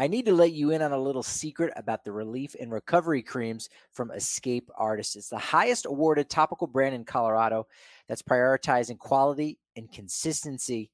I 0.00 0.06
need 0.06 0.24
to 0.24 0.32
let 0.32 0.52
you 0.52 0.70
in 0.70 0.80
on 0.80 0.92
a 0.92 0.98
little 0.98 1.22
secret 1.22 1.74
about 1.76 2.04
the 2.04 2.12
relief 2.12 2.56
and 2.58 2.72
recovery 2.72 3.20
creams 3.20 3.68
from 3.92 4.10
Escape 4.12 4.70
Artists. 4.74 5.14
It's 5.14 5.28
the 5.28 5.36
highest 5.36 5.84
awarded 5.84 6.30
topical 6.30 6.66
brand 6.66 6.94
in 6.94 7.04
Colorado 7.04 7.66
that's 8.08 8.22
prioritizing 8.22 8.96
quality 8.96 9.58
and 9.76 9.92
consistency. 9.92 10.90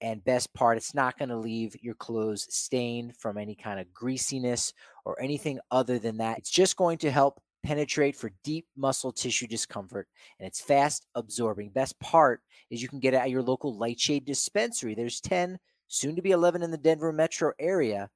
And 0.00 0.24
best 0.24 0.54
part, 0.54 0.78
it's 0.78 0.94
not 0.94 1.18
going 1.18 1.28
to 1.28 1.36
leave 1.36 1.76
your 1.82 1.92
clothes 1.96 2.46
stained 2.48 3.18
from 3.18 3.36
any 3.36 3.54
kind 3.54 3.78
of 3.78 3.92
greasiness 3.92 4.72
or 5.04 5.20
anything 5.20 5.60
other 5.70 5.98
than 5.98 6.16
that. 6.16 6.38
It's 6.38 6.48
just 6.48 6.78
going 6.78 6.96
to 6.98 7.10
help 7.10 7.42
penetrate 7.62 8.16
for 8.16 8.32
deep 8.44 8.66
muscle 8.78 9.12
tissue 9.12 9.46
discomfort 9.46 10.08
and 10.40 10.46
it's 10.46 10.62
fast 10.62 11.06
absorbing. 11.14 11.68
Best 11.68 12.00
part 12.00 12.40
is 12.70 12.80
you 12.80 12.88
can 12.88 13.00
get 13.00 13.12
it 13.12 13.18
at 13.18 13.28
your 13.28 13.42
local 13.42 13.76
Lightshade 13.76 14.24
dispensary. 14.24 14.94
There's 14.94 15.20
10, 15.20 15.58
soon 15.88 16.16
to 16.16 16.22
be 16.22 16.30
11 16.30 16.62
in 16.62 16.70
the 16.70 16.78
Denver 16.78 17.12
metro 17.12 17.52
area 17.58 18.08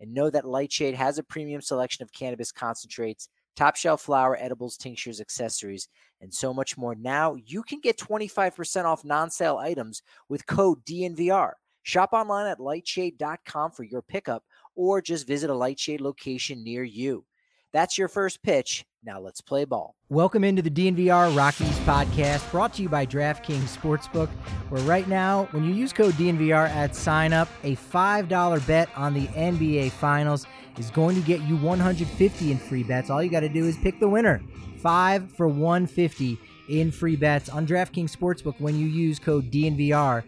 and 0.00 0.12
know 0.12 0.30
that 0.30 0.46
Lightshade 0.46 0.94
has 0.94 1.18
a 1.18 1.22
premium 1.22 1.60
selection 1.60 2.02
of 2.02 2.12
cannabis 2.12 2.50
concentrates, 2.50 3.28
top 3.56 3.76
shelf 3.76 4.02
flower, 4.02 4.36
edibles, 4.40 4.76
tinctures, 4.76 5.20
accessories, 5.20 5.88
and 6.20 6.32
so 6.32 6.52
much 6.52 6.76
more. 6.76 6.94
Now 6.94 7.36
you 7.46 7.62
can 7.62 7.80
get 7.80 7.98
25% 7.98 8.84
off 8.84 9.04
non 9.04 9.30
sale 9.30 9.58
items 9.58 10.02
with 10.28 10.46
code 10.46 10.84
DNVR. 10.84 11.52
Shop 11.82 12.10
online 12.12 12.46
at 12.46 12.58
lightshade.com 12.58 13.72
for 13.72 13.84
your 13.84 14.02
pickup 14.02 14.44
or 14.74 15.00
just 15.00 15.26
visit 15.26 15.50
a 15.50 15.54
Lightshade 15.54 16.00
location 16.00 16.62
near 16.62 16.84
you. 16.84 17.24
That's 17.72 17.96
your 17.96 18.08
first 18.08 18.42
pitch. 18.42 18.84
Now 19.04 19.20
let's 19.20 19.40
play 19.40 19.64
ball. 19.64 19.94
Welcome 20.08 20.42
into 20.42 20.60
the 20.60 20.70
DNVR 20.70 21.36
Rockies 21.36 21.78
podcast 21.80 22.50
brought 22.50 22.74
to 22.74 22.82
you 22.82 22.88
by 22.88 23.06
DraftKings 23.06 23.76
Sportsbook, 23.76 24.28
where 24.70 24.82
right 24.82 25.06
now, 25.06 25.48
when 25.52 25.64
you 25.64 25.72
use 25.72 25.92
code 25.92 26.14
DNVR 26.14 26.68
at 26.68 26.96
sign 26.96 27.32
up, 27.32 27.48
a 27.62 27.76
$5 27.76 28.66
bet 28.66 28.88
on 28.96 29.14
the 29.14 29.28
NBA 29.28 29.92
Finals 29.92 30.46
is 30.78 30.90
going 30.90 31.14
to 31.14 31.22
get 31.22 31.40
you 31.42 31.56
150 31.58 32.50
in 32.50 32.58
free 32.58 32.82
bets. 32.82 33.08
All 33.08 33.22
you 33.22 33.30
got 33.30 33.40
to 33.40 33.48
do 33.48 33.64
is 33.64 33.76
pick 33.78 34.00
the 34.00 34.08
winner. 34.08 34.42
5 34.82 35.30
for 35.32 35.46
150 35.46 36.38
in 36.68 36.90
free 36.90 37.16
bets 37.16 37.48
on 37.48 37.66
DraftKings 37.66 38.14
Sportsbook 38.14 38.58
when 38.58 38.76
you 38.78 38.86
use 38.86 39.20
code 39.20 39.50
DNVR 39.50 40.24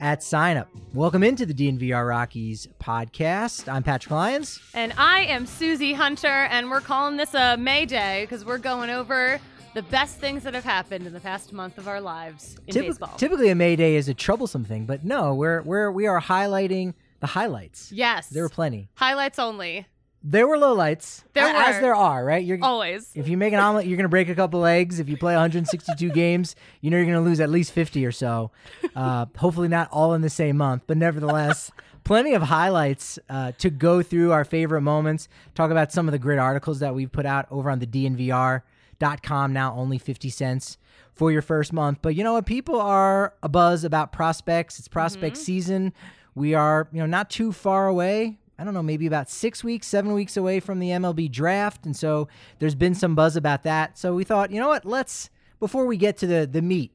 at 0.00 0.22
sign 0.22 0.56
up. 0.56 0.68
Welcome 0.92 1.22
into 1.22 1.46
the 1.46 1.54
DNVR 1.54 2.06
Rockies 2.08 2.68
podcast. 2.80 3.72
I'm 3.72 3.82
Patrick 3.82 4.10
Lyons. 4.10 4.60
And 4.74 4.92
I 4.96 5.20
am 5.20 5.46
Susie 5.46 5.92
Hunter, 5.92 6.28
and 6.28 6.70
we're 6.70 6.80
calling 6.80 7.16
this 7.16 7.34
a 7.34 7.56
May 7.56 7.86
Day 7.86 8.24
because 8.24 8.44
we're 8.44 8.58
going 8.58 8.90
over 8.90 9.40
the 9.74 9.82
best 9.82 10.18
things 10.18 10.42
that 10.44 10.54
have 10.54 10.64
happened 10.64 11.06
in 11.06 11.12
the 11.12 11.20
past 11.20 11.52
month 11.52 11.78
of 11.78 11.88
our 11.88 12.00
lives 12.00 12.56
in 12.66 12.74
Typ- 12.74 12.86
baseball. 12.88 13.16
Typically, 13.16 13.48
a 13.50 13.54
May 13.54 13.76
Day 13.76 13.96
is 13.96 14.08
a 14.08 14.14
troublesome 14.14 14.64
thing, 14.64 14.84
but 14.84 15.04
no, 15.04 15.34
we're 15.34 15.62
we're 15.62 15.90
we 15.90 16.06
are 16.06 16.20
highlighting 16.20 16.94
the 17.20 17.26
highlights. 17.28 17.90
yes. 17.92 18.28
There 18.28 18.42
were 18.42 18.48
plenty. 18.50 18.88
Highlights 18.94 19.38
only. 19.38 19.86
There 20.26 20.46
were 20.48 20.56
lowlights, 20.56 21.22
There 21.34 21.44
as 21.44 21.74
were. 21.76 21.80
there 21.82 21.94
are, 21.94 22.24
right? 22.24 22.42
You're 22.42 22.56
Always. 22.62 23.10
if 23.14 23.28
you 23.28 23.36
make 23.36 23.52
an 23.52 23.60
omelet, 23.60 23.86
you're 23.86 23.98
gonna 23.98 24.08
break 24.08 24.30
a 24.30 24.34
couple 24.34 24.64
eggs. 24.64 24.98
If 24.98 25.06
you 25.10 25.18
play 25.18 25.34
162 25.34 26.08
games, 26.14 26.56
you 26.80 26.90
know 26.90 26.96
you're 26.96 27.04
gonna 27.04 27.20
lose 27.20 27.40
at 27.40 27.50
least 27.50 27.72
50 27.72 28.06
or 28.06 28.12
so. 28.12 28.50
Uh, 28.94 29.26
hopefully, 29.36 29.68
not 29.68 29.88
all 29.90 30.14
in 30.14 30.22
the 30.22 30.30
same 30.30 30.56
month, 30.56 30.84
but 30.86 30.96
nevertheless, 30.96 31.70
plenty 32.04 32.34
of 32.34 32.42
highlights 32.42 33.18
uh, 33.28 33.52
to 33.58 33.70
go 33.70 34.02
through. 34.02 34.32
Our 34.32 34.44
favorite 34.44 34.82
moments. 34.82 35.28
Talk 35.54 35.70
about 35.70 35.92
some 35.92 36.08
of 36.08 36.12
the 36.12 36.18
great 36.18 36.38
articles 36.38 36.80
that 36.80 36.94
we've 36.94 37.10
put 37.10 37.26
out 37.26 37.46
over 37.50 37.70
on 37.70 37.78
the 37.78 37.86
DNVR.com. 37.86 39.52
Now 39.52 39.74
only 39.74 39.98
50 39.98 40.30
cents 40.30 40.78
for 41.12 41.30
your 41.30 41.42
first 41.42 41.72
month. 41.72 41.98
But 42.02 42.14
you 42.14 42.24
know 42.24 42.32
what? 42.34 42.46
People 42.46 42.80
are 42.80 43.34
a 43.42 43.48
buzz 43.48 43.84
about 43.84 44.12
prospects. 44.12 44.78
It's 44.78 44.88
prospect 44.88 45.36
season. 45.36 45.92
We 46.34 46.54
are, 46.54 46.88
you 46.92 47.00
know, 47.00 47.06
not 47.06 47.30
too 47.30 47.52
far 47.52 47.86
away. 47.86 48.38
I 48.58 48.64
don't 48.64 48.74
know, 48.74 48.82
maybe 48.82 49.06
about 49.06 49.28
six 49.28 49.64
weeks, 49.64 49.86
seven 49.86 50.12
weeks 50.12 50.36
away 50.36 50.60
from 50.60 50.78
the 50.78 50.90
MLB 50.90 51.30
draft. 51.30 51.86
And 51.86 51.96
so 51.96 52.28
there's 52.60 52.76
been 52.76 52.94
some 52.94 53.14
buzz 53.16 53.34
about 53.36 53.64
that. 53.64 53.98
So 53.98 54.14
we 54.14 54.22
thought, 54.24 54.52
you 54.52 54.60
know 54.60 54.68
what? 54.68 54.84
Let's, 54.84 55.30
before 55.58 55.86
we 55.86 55.96
get 55.96 56.16
to 56.18 56.26
the, 56.26 56.46
the 56.46 56.62
meat, 56.62 56.92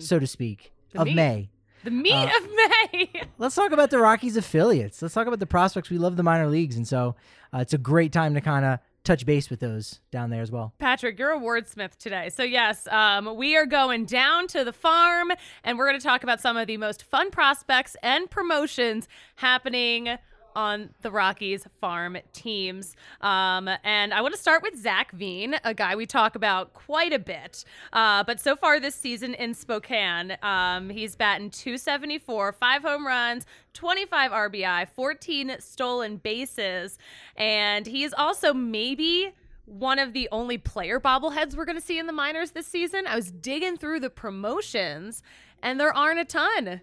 so 0.00 0.18
to 0.18 0.26
speak, 0.26 0.72
The 0.96 1.02
of 1.02 1.06
meat. 1.08 1.14
May, 1.14 1.48
The 1.84 1.90
meat 1.90 2.12
Uh, 2.14 2.38
of 2.38 2.50
May. 2.92 3.10
let's 3.38 3.54
talk 3.54 3.72
about 3.72 3.90
the 3.90 3.98
Rockies 3.98 4.36
affiliates. 4.36 5.00
Let's 5.02 5.14
talk 5.14 5.26
about 5.26 5.38
the 5.38 5.46
prospects. 5.46 5.90
We 5.90 5.98
love 5.98 6.16
the 6.16 6.22
minor 6.22 6.48
leagues. 6.48 6.76
And 6.76 6.86
so 6.86 7.14
uh, 7.54 7.58
it's 7.58 7.72
a 7.74 7.78
great 7.78 8.12
time 8.12 8.34
to 8.34 8.40
kind 8.40 8.64
of 8.64 8.78
touch 9.04 9.24
base 9.24 9.48
with 9.50 9.60
those 9.60 10.00
down 10.10 10.30
there 10.30 10.42
as 10.42 10.50
well. 10.50 10.72
Patrick, 10.80 11.16
you're 11.16 11.30
a 11.32 11.38
wordsmith 11.38 11.96
today. 11.96 12.28
So, 12.28 12.42
yes, 12.42 12.88
um, 12.88 13.36
we 13.36 13.56
are 13.56 13.64
going 13.66 14.04
down 14.04 14.48
to 14.48 14.64
the 14.64 14.72
farm 14.72 15.30
and 15.62 15.78
we're 15.78 15.86
going 15.86 16.00
to 16.00 16.04
talk 16.04 16.24
about 16.24 16.40
some 16.40 16.56
of 16.56 16.66
the 16.66 16.76
most 16.76 17.04
fun 17.04 17.30
prospects 17.30 17.96
and 18.02 18.28
promotions 18.28 19.06
happening 19.36 20.18
on 20.56 20.90
the 21.02 21.10
Rockies 21.10 21.66
farm 21.80 22.16
teams. 22.32 22.96
Um, 23.20 23.68
and 23.84 24.12
I 24.12 24.22
want 24.22 24.34
to 24.34 24.40
start 24.40 24.62
with 24.62 24.76
Zach 24.76 25.12
Veen, 25.12 25.56
a 25.62 25.74
guy 25.74 25.94
we 25.94 26.06
talk 26.06 26.34
about 26.34 26.72
quite 26.72 27.12
a 27.12 27.18
bit. 27.18 27.64
Uh, 27.92 28.24
but 28.24 28.40
so 28.40 28.56
far 28.56 28.80
this 28.80 28.94
season 28.94 29.34
in 29.34 29.54
Spokane, 29.54 30.36
um, 30.42 30.88
he's 30.88 31.14
batting 31.14 31.50
274, 31.50 32.52
five 32.52 32.82
home 32.82 33.06
runs, 33.06 33.44
25 33.74 34.30
RBI, 34.32 34.88
14 34.88 35.56
stolen 35.58 36.16
bases. 36.16 36.98
And 37.36 37.86
he 37.86 38.02
is 38.02 38.14
also 38.16 38.54
maybe 38.54 39.34
one 39.66 39.98
of 39.98 40.12
the 40.14 40.28
only 40.32 40.56
player 40.56 40.98
bobbleheads 40.98 41.54
we're 41.54 41.64
going 41.64 41.78
to 41.78 41.84
see 41.84 41.98
in 41.98 42.06
the 42.06 42.12
minors 42.12 42.52
this 42.52 42.66
season. 42.66 43.06
I 43.06 43.16
was 43.16 43.30
digging 43.30 43.76
through 43.76 44.00
the 44.00 44.10
promotions, 44.10 45.22
and 45.62 45.78
there 45.78 45.94
aren't 45.94 46.20
a 46.20 46.24
ton. 46.24 46.80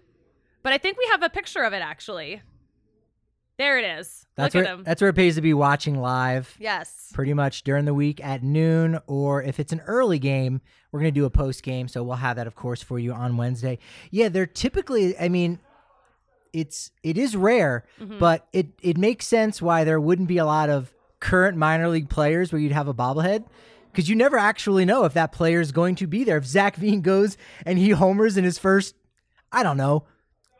But 0.62 0.72
I 0.72 0.78
think 0.78 0.96
we 0.96 1.06
have 1.10 1.22
a 1.22 1.28
picture 1.28 1.62
of 1.62 1.72
it 1.72 1.82
actually. 1.82 2.42
There 3.58 3.78
it 3.78 3.84
is. 4.00 4.26
That's 4.36 4.54
Look 4.54 4.64
where, 4.64 4.72
at 4.72 4.78
him. 4.78 4.84
that's 4.84 5.00
where 5.00 5.10
it 5.10 5.14
pays 5.14 5.36
to 5.36 5.40
be 5.40 5.54
watching 5.54 6.00
live. 6.00 6.56
Yes. 6.58 7.10
pretty 7.14 7.34
much 7.34 7.62
during 7.62 7.84
the 7.84 7.94
week 7.94 8.22
at 8.24 8.42
noon, 8.42 8.98
or 9.06 9.42
if 9.42 9.60
it's 9.60 9.72
an 9.72 9.80
early 9.86 10.18
game, 10.18 10.60
we're 10.90 11.00
going 11.00 11.14
to 11.14 11.20
do 11.20 11.24
a 11.24 11.30
post 11.30 11.62
game. 11.62 11.86
So 11.86 12.02
we'll 12.02 12.16
have 12.16 12.34
that, 12.36 12.46
of 12.48 12.56
course, 12.56 12.82
for 12.82 12.98
you 12.98 13.12
on 13.12 13.36
Wednesday. 13.36 13.78
Yeah, 14.10 14.28
they're 14.28 14.46
typically, 14.46 15.16
I 15.18 15.28
mean, 15.28 15.60
it's 16.52 16.90
it 17.02 17.16
is 17.18 17.36
rare, 17.36 17.84
Mm-hmm. 18.00 18.18
but 18.18 18.46
it 18.52 18.68
it 18.82 18.96
makes 18.96 19.26
sense 19.26 19.60
why 19.62 19.84
there 19.84 20.00
wouldn't 20.00 20.28
be 20.28 20.38
a 20.38 20.44
lot 20.46 20.68
of 20.70 20.92
current 21.20 21.56
minor 21.56 21.88
league 21.88 22.08
players 22.10 22.52
where 22.52 22.60
you'd 22.60 22.72
have 22.72 22.88
a 22.88 22.94
bobblehead. 22.94 23.44
Because 23.92 24.08
you 24.08 24.16
never 24.16 24.36
actually 24.36 24.84
know 24.84 25.04
if 25.04 25.12
that 25.14 25.30
player 25.30 25.60
is 25.60 25.70
going 25.70 25.94
to 25.96 26.08
be 26.08 26.24
there. 26.24 26.36
If 26.38 26.46
Zach 26.46 26.74
Veen 26.74 27.00
goes 27.00 27.36
and 27.64 27.78
he 27.78 27.90
homers 27.90 28.36
in 28.36 28.42
his 28.42 28.58
first, 28.58 28.96
I 29.52 29.62
don't 29.62 29.76
know, 29.76 30.04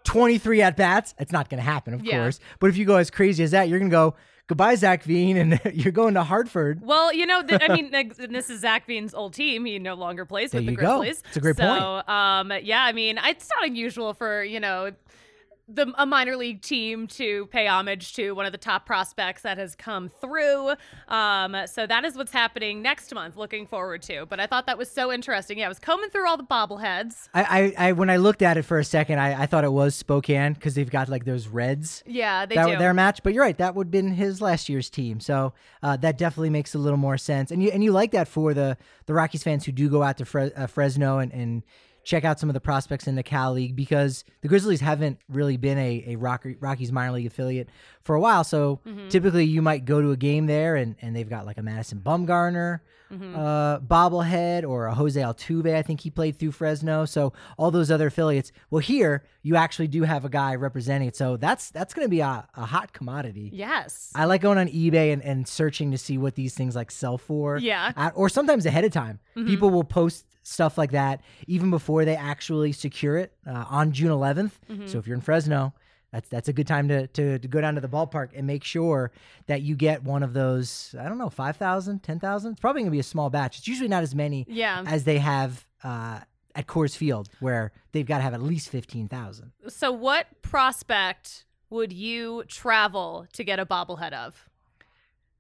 23 0.05 0.63
at 0.63 0.77
bats, 0.77 1.15
it's 1.19 1.33
not 1.33 1.49
going 1.51 1.59
to 1.59 1.65
happen, 1.69 1.95
of 1.95 2.05
Yeah. 2.05 2.19
course. 2.19 2.41
But 2.61 2.69
if 2.71 2.77
you 2.77 2.85
go 2.85 2.97
as 2.97 3.11
crazy 3.11 3.43
as 3.45 3.51
that, 3.53 3.69
you're 3.69 3.79
going 3.79 3.91
to 3.91 3.95
go, 3.95 4.15
goodbye, 4.47 4.75
Zach 4.75 5.03
Veen, 5.05 5.37
and 5.37 5.61
you're 5.75 5.93
going 5.93 6.15
to 6.15 6.23
Hartford. 6.23 6.81
Well, 6.83 7.13
you 7.13 7.27
know, 7.27 7.43
th- 7.43 7.63
I 7.69 7.73
mean, 7.75 7.91
this 8.31 8.51
is 8.51 8.61
Zach 8.61 8.87
Veen's 8.87 9.15
old 9.15 9.33
team. 9.35 9.65
He 9.65 9.79
no 9.79 9.95
longer 9.95 10.25
plays 10.27 10.51
There 10.51 10.61
with 10.61 10.67
the 10.67 10.77
go. 10.77 10.99
Grizzlies. 10.99 11.23
It's 11.29 11.37
a 11.37 11.41
great 11.41 11.57
so, 11.57 11.65
point. 11.67 12.09
um, 12.09 12.53
yeah, 12.63 12.85
I 12.85 12.93
mean, 12.93 13.19
it's 13.25 13.49
not 13.57 13.67
unusual 13.67 14.13
for 14.15 14.45
you 14.45 14.61
know 14.61 14.93
the 15.67 15.93
a 15.97 16.05
minor 16.05 16.37
league 16.37 16.61
team 16.61 17.07
to 17.07 17.47
pay 17.47 17.67
homage 17.67 18.13
to 18.15 18.33
one 18.33 18.45
of 18.45 18.53
the 18.53 18.59
top 18.59 18.85
prospects 18.85 19.43
that 19.43 19.57
has 19.57 19.75
come 19.75 20.09
through. 20.09 20.75
Um, 21.09 21.57
so 21.67 21.87
that 21.87 22.05
is 22.05 22.17
what's 22.17 22.33
happening 22.33 22.83
next 22.83 23.15
month. 23.15 23.37
Looking 23.37 23.67
forward 23.67 24.03
to. 24.03 24.27
But 24.27 24.41
I 24.41 24.47
thought 24.47 24.67
that 24.67 24.77
was 24.77 24.91
so 24.91 25.11
interesting. 25.11 25.59
Yeah, 25.59 25.67
I 25.67 25.69
was 25.69 25.79
combing 25.79 26.11
through 26.11 26.29
all 26.29 26.37
the 26.37 26.45
bobbleheads. 26.45 27.29
I, 27.33 27.73
I, 27.79 27.89
I 27.89 27.93
when 27.93 28.11
I 28.11 28.17
looked 28.17 28.43
at 28.43 28.57
it 28.59 28.63
for 28.63 28.79
a 28.79 28.85
second, 28.85 29.19
I, 29.19 29.43
I 29.43 29.47
thought 29.47 29.65
it 29.65 29.73
was 29.73 29.95
Spokane 29.95 30.53
because 30.53 30.75
they've 30.75 30.91
got 30.91 31.09
like 31.09 31.25
those 31.25 31.49
Reds. 31.49 32.03
Yeah, 32.07 32.45
they 32.45 32.57
that 32.57 32.67
do. 32.67 32.77
their 32.77 32.93
match. 32.93 33.23
But 33.23 33.33
you're 33.33 33.45
right, 33.45 33.57
that 33.59 33.75
would 33.75 33.87
have 33.87 33.91
been 33.93 34.13
his 34.13 34.43
last 34.43 34.69
year's 34.69 34.91
team. 34.91 35.19
So 35.21 35.55
uh, 35.83 35.97
that 35.99 36.19
definitely 36.19 36.51
makes 36.51 36.75
a 36.75 36.79
little 36.79 36.99
more 36.99 37.17
sense. 37.17 37.51
And 37.51 37.63
you 37.63 37.71
and 37.71 37.83
you 37.83 37.93
like 37.93 38.11
that 38.11 38.29
for 38.29 38.53
the 38.53 38.77
the 39.07 39.15
Rockies 39.15 39.43
fans 39.43 39.65
who 39.65 39.73
do 39.73 39.89
go 39.89 40.03
out 40.03 40.19
to 40.19 40.25
Fre- 40.27 40.49
uh, 40.55 40.67
Fresno 40.67 41.19
and, 41.19 41.33
and 41.33 41.63
check 42.05 42.25
out 42.25 42.39
some 42.39 42.49
of 42.49 42.55
the 42.55 42.61
prospects 42.61 43.07
in 43.07 43.17
the 43.17 43.23
Cal 43.23 43.53
League 43.53 43.75
because 43.75 44.25
the 44.43 44.49
Grizzlies 44.49 44.81
haven't 44.81 45.19
really 45.29 45.57
been 45.57 45.79
a, 45.79 46.05
a 46.09 46.17
Rocky, 46.17 46.57
Rockies 46.61 46.93
minor 46.93 47.13
league 47.13 47.27
affiliate 47.27 47.69
for 48.05 48.15
a 48.15 48.21
while. 48.21 48.45
So 48.45 48.81
Mm-hmm. 48.87 49.09
typically 49.09 49.45
you 49.47 49.63
might 49.63 49.85
go 49.85 50.01
to 50.03 50.11
a 50.13 50.17
game 50.17 50.47
there 50.47 50.77
and, 50.77 50.95
and 51.03 51.15
they've 51.17 51.29
got 51.29 51.47
like 51.47 51.59
a 51.59 51.63
Madison 51.63 52.01
Bumgarner 52.05 52.81
Mm-hmm. 53.13 53.37
uh, 53.37 53.79
bobblehead 53.81 54.67
or 54.67 54.87
a 54.87 54.95
Jose 54.95 55.21
Altuve. 55.21 55.73
I 55.77 55.83
think 55.83 56.01
he 56.01 56.11
played 56.11 56.37
through 56.37 56.51
Fresno. 56.53 57.05
So 57.05 57.33
all 57.59 57.71
those 57.71 57.91
other 57.91 58.07
affiliates. 58.09 58.51
Well, 58.71 58.81
here 58.81 59.25
you 59.43 59.55
actually 59.57 59.87
do 59.89 60.03
have 60.03 60.25
a 60.25 60.29
guy 60.29 60.55
representing 60.57 61.09
it. 61.09 61.15
So 61.15 61.37
that's 61.37 61.71
that's 61.71 61.95
going 61.95 62.07
to 62.07 62.11
be 62.11 62.21
a, 62.21 62.49
a 62.57 62.65
hot 62.65 62.93
commodity. 62.93 63.51
yes. 63.53 64.11
I 64.17 64.25
like 64.25 64.41
going 64.41 64.59
on 64.59 64.67
eBay 64.69 65.13
and, 65.13 65.23
and 65.23 65.47
searching 65.47 65.93
to 65.93 65.99
see 65.99 66.19
what 66.19 66.35
these 66.35 66.55
things 66.55 66.75
like 66.75 66.91
sell 66.91 67.19
for. 67.19 67.59
Yeah. 67.59 67.93
At- 67.95 68.15
or 68.17 68.29
sometimes 68.29 68.67
ahead 68.67 68.85
of 68.85 68.91
time. 68.93 69.21
People 69.35 69.71
will 69.71 69.85
post 69.85 70.27
stuff 70.43 70.77
like 70.77 70.91
that 70.93 71.21
even 71.47 71.71
before 71.71 72.05
they 72.05 72.17
actually 72.17 72.73
secure 72.73 73.17
it 73.19 73.33
uh, 73.47 73.65
on 73.69 73.93
June 73.93 74.11
11th. 74.11 74.53
So 74.89 74.99
if 74.99 75.07
you're 75.07 75.15
in 75.17 75.23
Fresno, 75.23 75.73
that's 76.15 76.29
that's 76.29 76.49
a 76.49 76.53
good 76.53 76.69
time 76.69 76.87
to, 76.89 77.09
to, 77.09 77.41
to 77.41 77.49
go 77.49 77.61
down 77.61 77.75
to 77.75 77.81
the 77.81 77.89
ballpark 77.89 78.29
and 78.37 78.47
make 78.47 78.63
sure 78.63 79.11
that 79.49 79.63
you 79.63 79.75
get 79.75 80.05
one 80.05 80.23
of 80.23 80.33
those, 80.33 80.95
I 80.99 81.09
don't 81.09 81.19
know, 81.19 81.29
5,000, 81.29 82.03
10,000. 82.05 82.53
It's 82.53 82.61
probably 82.61 82.83
going 82.83 82.91
to 82.91 82.93
be 82.93 83.01
a 83.01 83.03
small 83.03 83.31
batch. 83.31 83.59
It's 83.59 83.67
usually 83.67 83.89
not 83.89 84.05
as 84.05 84.15
many 84.15 84.47
Yeah. 84.49 84.85
as 84.87 85.03
they 85.03 85.19
have 85.19 85.67
uh, 85.83 86.21
at 86.55 86.69
Coors 86.69 86.97
Field, 86.97 87.29
where 87.41 87.73
they've 87.91 88.07
got 88.07 88.19
to 88.19 88.23
have 88.23 88.33
at 88.33 88.41
least 88.43 88.69
15,000. 88.69 89.51
So, 89.69 89.91
what 89.91 90.29
prospect 90.41 91.47
would 91.69 91.93
you 91.93 92.45
travel 92.47 93.27
to 93.33 93.43
get 93.43 93.59
a 93.59 93.67
bobblehead 93.67 94.13
of? 94.13 94.49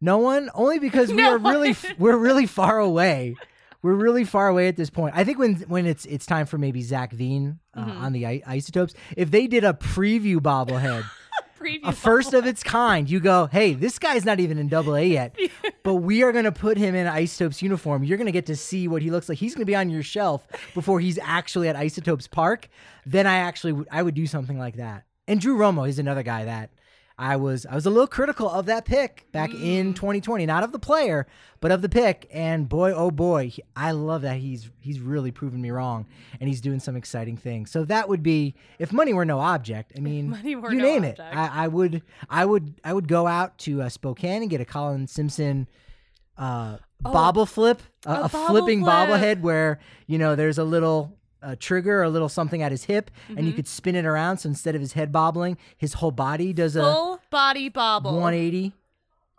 No 0.00 0.18
one, 0.18 0.50
only 0.54 0.80
because 0.80 1.10
we 1.10 1.22
No 1.22 1.34
are 1.34 1.38
really 1.38 1.76
we're 1.98 2.16
really 2.16 2.46
far 2.46 2.78
away. 2.80 3.36
We're 3.84 3.92
really 3.94 4.24
far 4.24 4.48
away 4.48 4.66
at 4.68 4.76
this 4.76 4.88
point. 4.88 5.14
I 5.14 5.24
think 5.24 5.38
when 5.38 5.56
when 5.68 5.84
it's 5.84 6.06
it's 6.06 6.24
time 6.24 6.46
for 6.46 6.56
maybe 6.56 6.80
Zach 6.82 7.12
Veen 7.12 7.58
uh, 7.74 7.84
Mm-hmm. 7.84 8.04
on 8.04 8.12
the 8.14 8.26
I- 8.26 8.42
isotopes, 8.46 8.94
if 9.16 9.30
they 9.30 9.46
did 9.46 9.62
a 9.62 9.74
preview 9.74 10.38
bobblehead, 10.38 11.04
Preview. 11.60 11.80
a 11.84 11.92
first 11.92 12.32
of 12.32 12.46
its 12.46 12.62
kind, 12.62 13.08
you 13.10 13.20
go, 13.20 13.46
hey, 13.52 13.74
this 13.74 13.98
guy's 13.98 14.24
not 14.24 14.40
even 14.40 14.56
in 14.56 14.68
Double 14.68 14.96
A 14.96 15.02
yet, 15.18 15.36
but 15.82 15.96
we 15.96 16.22
are 16.22 16.32
gonna 16.32 16.50
put 16.50 16.78
him 16.78 16.94
in 16.94 17.06
isotopes 17.06 17.60
uniform. 17.60 18.04
You're 18.04 18.16
gonna 18.18 18.32
get 18.32 18.46
to 18.46 18.56
see 18.56 18.88
what 18.88 19.02
he 19.02 19.10
looks 19.10 19.28
like. 19.28 19.36
He's 19.36 19.54
gonna 19.54 19.66
be 19.66 19.76
on 19.76 19.90
your 19.90 20.02
shelf 20.02 20.46
before 20.72 20.98
he's 21.00 21.18
actually 21.22 21.68
at 21.68 21.76
Isotopes 21.76 22.26
Park. 22.26 22.68
Then 23.04 23.26
I 23.26 23.36
actually 23.36 23.72
would 23.74 23.88
I 23.92 24.02
would 24.02 24.14
do 24.14 24.26
something 24.26 24.58
like 24.58 24.76
that. 24.76 25.04
And 25.28 25.40
Drew 25.40 25.56
Romo 25.58 25.86
is 25.88 25.98
another 25.98 26.22
guy 26.22 26.44
that 26.46 26.70
I 27.16 27.36
was 27.36 27.64
I 27.64 27.74
was 27.76 27.86
a 27.86 27.90
little 27.90 28.08
critical 28.08 28.50
of 28.50 28.66
that 28.66 28.84
pick 28.84 29.30
back 29.30 29.54
in 29.54 29.94
2020, 29.94 30.46
not 30.46 30.64
of 30.64 30.72
the 30.72 30.80
player, 30.80 31.28
but 31.60 31.70
of 31.70 31.80
the 31.80 31.88
pick. 31.88 32.28
And 32.32 32.68
boy, 32.68 32.92
oh 32.92 33.12
boy, 33.12 33.50
he- 33.50 33.62
I 33.76 33.92
love 33.92 34.22
that 34.22 34.38
he's 34.38 34.68
he's 34.80 34.98
really 34.98 35.30
proven 35.30 35.60
me 35.62 35.70
wrong, 35.70 36.06
and 36.40 36.48
he's 36.48 36.60
doing 36.60 36.80
some 36.80 36.96
exciting 36.96 37.36
things. 37.36 37.70
So 37.70 37.84
that 37.84 38.08
would 38.08 38.22
be 38.24 38.56
if 38.80 38.92
money 38.92 39.12
were 39.12 39.24
no 39.24 39.38
object. 39.38 39.92
I 39.96 40.00
mean, 40.00 40.30
money 40.30 40.56
were 40.56 40.72
you 40.72 40.78
no 40.78 40.84
name 40.84 41.04
it. 41.04 41.20
object. 41.20 41.36
I, 41.36 41.64
I 41.64 41.68
would 41.68 42.02
I 42.28 42.44
would 42.44 42.80
I 42.82 42.92
would 42.92 43.06
go 43.06 43.28
out 43.28 43.58
to 43.58 43.82
uh, 43.82 43.88
Spokane 43.90 44.42
and 44.42 44.50
get 44.50 44.60
a 44.60 44.64
Colin 44.64 45.06
Simpson. 45.06 45.68
Uh, 46.36 46.78
bobble 47.00 47.46
flip, 47.46 47.80
a, 48.06 48.10
a 48.10 48.14
a 48.24 48.28
bobble 48.28 48.46
flipping 48.46 48.82
flip. 48.82 48.92
bobblehead 48.92 49.40
where 49.40 49.78
you 50.08 50.18
know 50.18 50.34
there's 50.34 50.58
a 50.58 50.64
little 50.64 51.16
uh, 51.44 51.56
trigger, 51.60 52.00
or 52.00 52.04
a 52.04 52.10
little 52.10 52.28
something 52.28 52.62
at 52.62 52.72
his 52.72 52.84
hip, 52.84 53.10
and 53.28 53.38
you 53.40 53.44
Mm-hmm. 53.44 53.56
could 53.56 53.68
spin 53.68 53.94
it 53.94 54.06
around. 54.06 54.38
So 54.38 54.48
instead 54.48 54.74
of 54.74 54.80
his 54.80 54.94
head 54.94 55.12
bobbling, 55.12 55.58
his 55.76 55.94
whole 55.94 56.10
body 56.10 56.52
does 56.52 56.74
a 56.76 56.82
Full 56.82 57.20
body 57.30 57.68
bobble. 57.68 58.12
180. 58.12 58.72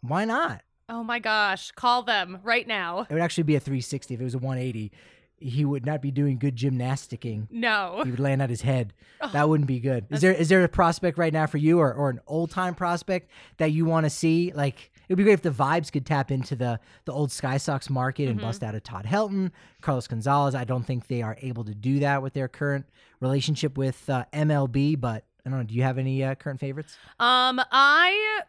Why 0.01 0.25
not? 0.25 0.61
Oh 0.87 1.03
my 1.03 1.17
gosh. 1.19 1.71
Call 1.71 2.03
them 2.03 2.39
right 2.43 2.67
now. 2.67 3.01
It 3.09 3.13
would 3.13 3.21
actually 3.21 3.43
be 3.45 3.55
a 3.55 3.59
360 3.59 4.13
if 4.13 4.21
it 4.21 4.23
was 4.23 4.35
a 4.35 4.37
180. 4.37 4.91
He 5.37 5.65
would 5.65 5.85
not 5.85 6.01
be 6.01 6.11
doing 6.11 6.37
good 6.37 6.55
gymnasticking. 6.55 7.47
No. 7.51 8.01
He 8.03 8.11
would 8.11 8.19
land 8.19 8.41
on 8.41 8.49
his 8.49 8.61
head. 8.61 8.93
That 9.33 9.49
wouldn't 9.49 9.67
be 9.67 9.79
good. 9.79 10.05
Is 10.11 10.21
there 10.21 10.31
is 10.31 10.47
there 10.49 10.63
a 10.63 10.69
prospect 10.69 11.17
right 11.17 11.33
now 11.33 11.45
for 11.47 11.57
you, 11.57 11.79
or, 11.79 11.91
or 11.93 12.09
an 12.09 12.19
old 12.27 12.51
time 12.51 12.75
prospect 12.75 13.29
that 13.57 13.71
you 13.71 13.83
want 13.85 14.05
to 14.05 14.09
see? 14.09 14.51
Like 14.55 14.91
it 15.07 15.13
would 15.13 15.17
be 15.17 15.23
great 15.23 15.33
if 15.33 15.41
the 15.41 15.51
vibes 15.51 15.91
could 15.91 16.05
tap 16.05 16.31
into 16.31 16.55
the 16.55 16.79
the 17.05 17.11
old 17.11 17.31
Sky 17.31 17.57
Sox 17.57 17.89
market 17.89 18.29
and 18.29 18.39
bust 18.39 18.63
out 18.63 18.75
a 18.75 18.79
Todd 18.79 19.05
Helton, 19.05 19.51
Carlos 19.81 20.07
Gonzalez. 20.07 20.55
I 20.55 20.63
don't 20.63 20.83
think 20.83 21.07
they 21.07 21.21
are 21.21 21.37
able 21.41 21.63
to 21.65 21.75
do 21.75 21.99
that 21.99 22.21
with 22.21 22.33
their 22.33 22.47
current 22.47 22.85
relationship 23.19 23.77
with 23.77 24.09
uh, 24.09 24.25
MLB. 24.33 24.99
But 24.99 25.25
I 25.45 25.49
don't 25.49 25.59
know. 25.59 25.65
Do 25.65 25.75
you 25.75 25.83
have 25.83 25.97
any 25.97 26.23
uh, 26.23 26.35
current 26.35 26.59
favorites? 26.59 26.97
Um, 27.19 27.61
I, 27.71 28.41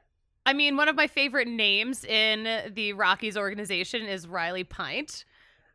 I 0.46 0.52
mean, 0.52 0.76
one 0.76 0.88
of 0.88 0.96
my 0.96 1.06
favorite 1.06 1.48
names 1.48 2.04
in 2.04 2.72
the 2.74 2.94
Rockies 2.94 3.36
organization 3.36 4.06
is 4.06 4.26
Riley 4.26 4.64
Pint. 4.64 5.24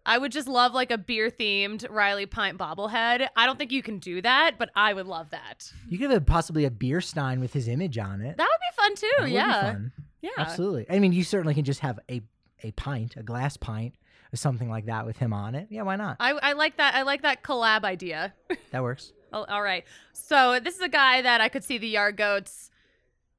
I 0.06 0.18
would 0.18 0.32
just 0.32 0.48
love 0.48 0.74
like 0.74 0.90
a 0.90 0.98
beer 0.98 1.30
themed 1.30 1.86
Riley 1.90 2.26
Pint 2.26 2.58
bobblehead. 2.58 3.28
I 3.36 3.46
don't 3.46 3.60
think 3.60 3.72
you 3.72 3.84
can 3.84 4.00
do 4.00 4.22
that, 4.24 4.56
but 4.58 4.70
I 4.76 4.94
would 4.94 5.06
love 5.06 5.30
that. 5.30 5.72
You 5.88 6.00
could 6.00 6.10
have 6.10 6.26
possibly 6.26 6.66
a 6.66 6.72
beer 6.72 7.02
stein 7.02 7.40
with 7.40 7.54
his 7.54 7.68
image 7.68 7.98
on 8.00 8.22
it. 8.22 8.38
That 8.38 8.48
would 8.48 8.60
be 8.60 8.82
fun 8.82 8.96
too. 8.96 9.08
That 9.18 9.22
would 9.22 9.28
be 9.28 9.34
yeah. 9.34 9.76
Yeah. 10.22 10.30
Absolutely. 10.38 10.86
I 10.90 11.00
mean, 11.00 11.14
you 11.14 11.24
certainly 11.24 11.54
can 11.54 11.64
just 11.66 11.80
have 11.82 12.00
a 12.10 12.22
a 12.64 12.72
pint, 12.72 13.16
a 13.18 13.24
glass 13.24 13.58
pint, 13.58 13.96
or 14.32 14.38
something 14.38 14.70
like 14.70 14.86
that 14.86 15.06
with 15.06 15.18
him 15.18 15.34
on 15.34 15.56
it. 15.56 15.68
Yeah, 15.72 15.82
why 15.82 15.96
not? 15.96 16.18
I, 16.20 16.32
I 16.32 16.54
like 16.54 16.78
that. 16.78 16.94
I 16.94 17.02
like 17.02 17.24
that 17.24 17.44
collab 17.44 17.84
idea. 17.84 18.34
That 18.72 18.84
works. 18.84 19.12
Oh, 19.34 19.44
all 19.50 19.62
right. 19.62 19.84
So 20.14 20.60
this 20.64 20.76
is 20.76 20.82
a 20.82 20.90
guy 20.90 21.22
that 21.22 21.42
I 21.42 21.50
could 21.50 21.64
see 21.64 21.78
the 21.78 21.88
Yard 21.88 22.16
Goats 22.18 22.70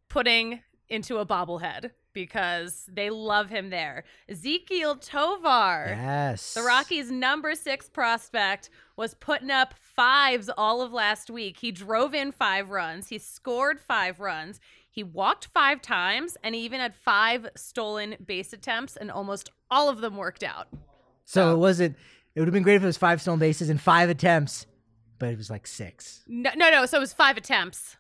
putting 0.08 0.60
into 0.88 1.18
a 1.18 1.24
bobblehead 1.26 1.90
because 2.12 2.84
they 2.92 3.08
love 3.08 3.48
him 3.48 3.70
there. 3.70 4.04
Ezekiel 4.28 4.96
Tovar. 4.96 5.86
Yes. 5.88 6.52
The 6.54 6.62
Rockies' 6.62 7.10
number 7.10 7.54
six 7.54 7.88
prospect 7.88 8.68
was 8.96 9.14
putting 9.14 9.50
up 9.50 9.74
fives 9.80 10.50
all 10.58 10.82
of 10.82 10.92
last 10.92 11.30
week. 11.30 11.58
He 11.58 11.72
drove 11.72 12.12
in 12.14 12.32
five 12.32 12.68
runs. 12.70 13.08
He 13.08 13.16
scored 13.18 13.80
five 13.80 14.20
runs. 14.20 14.60
He 14.94 15.02
walked 15.02 15.46
five 15.54 15.80
times, 15.80 16.36
and 16.44 16.54
he 16.54 16.60
even 16.62 16.78
had 16.78 16.94
five 16.94 17.48
stolen 17.56 18.14
base 18.24 18.52
attempts, 18.52 18.94
and 18.94 19.10
almost 19.10 19.50
all 19.70 19.88
of 19.88 20.02
them 20.02 20.18
worked 20.18 20.42
out. 20.44 20.68
So 21.24 21.54
it 21.54 21.56
wasn't. 21.56 21.96
It 22.34 22.40
would 22.40 22.46
have 22.46 22.52
been 22.52 22.62
great 22.62 22.76
if 22.76 22.82
it 22.82 22.86
was 22.86 22.98
five 22.98 23.20
stolen 23.22 23.40
bases 23.40 23.70
and 23.70 23.80
five 23.80 24.10
attempts, 24.10 24.66
but 25.18 25.30
it 25.30 25.38
was 25.38 25.48
like 25.48 25.66
six. 25.66 26.22
No, 26.28 26.50
no, 26.56 26.70
no. 26.70 26.84
So 26.84 26.98
it 26.98 27.00
was 27.00 27.14
five 27.14 27.38
attempts, 27.38 27.96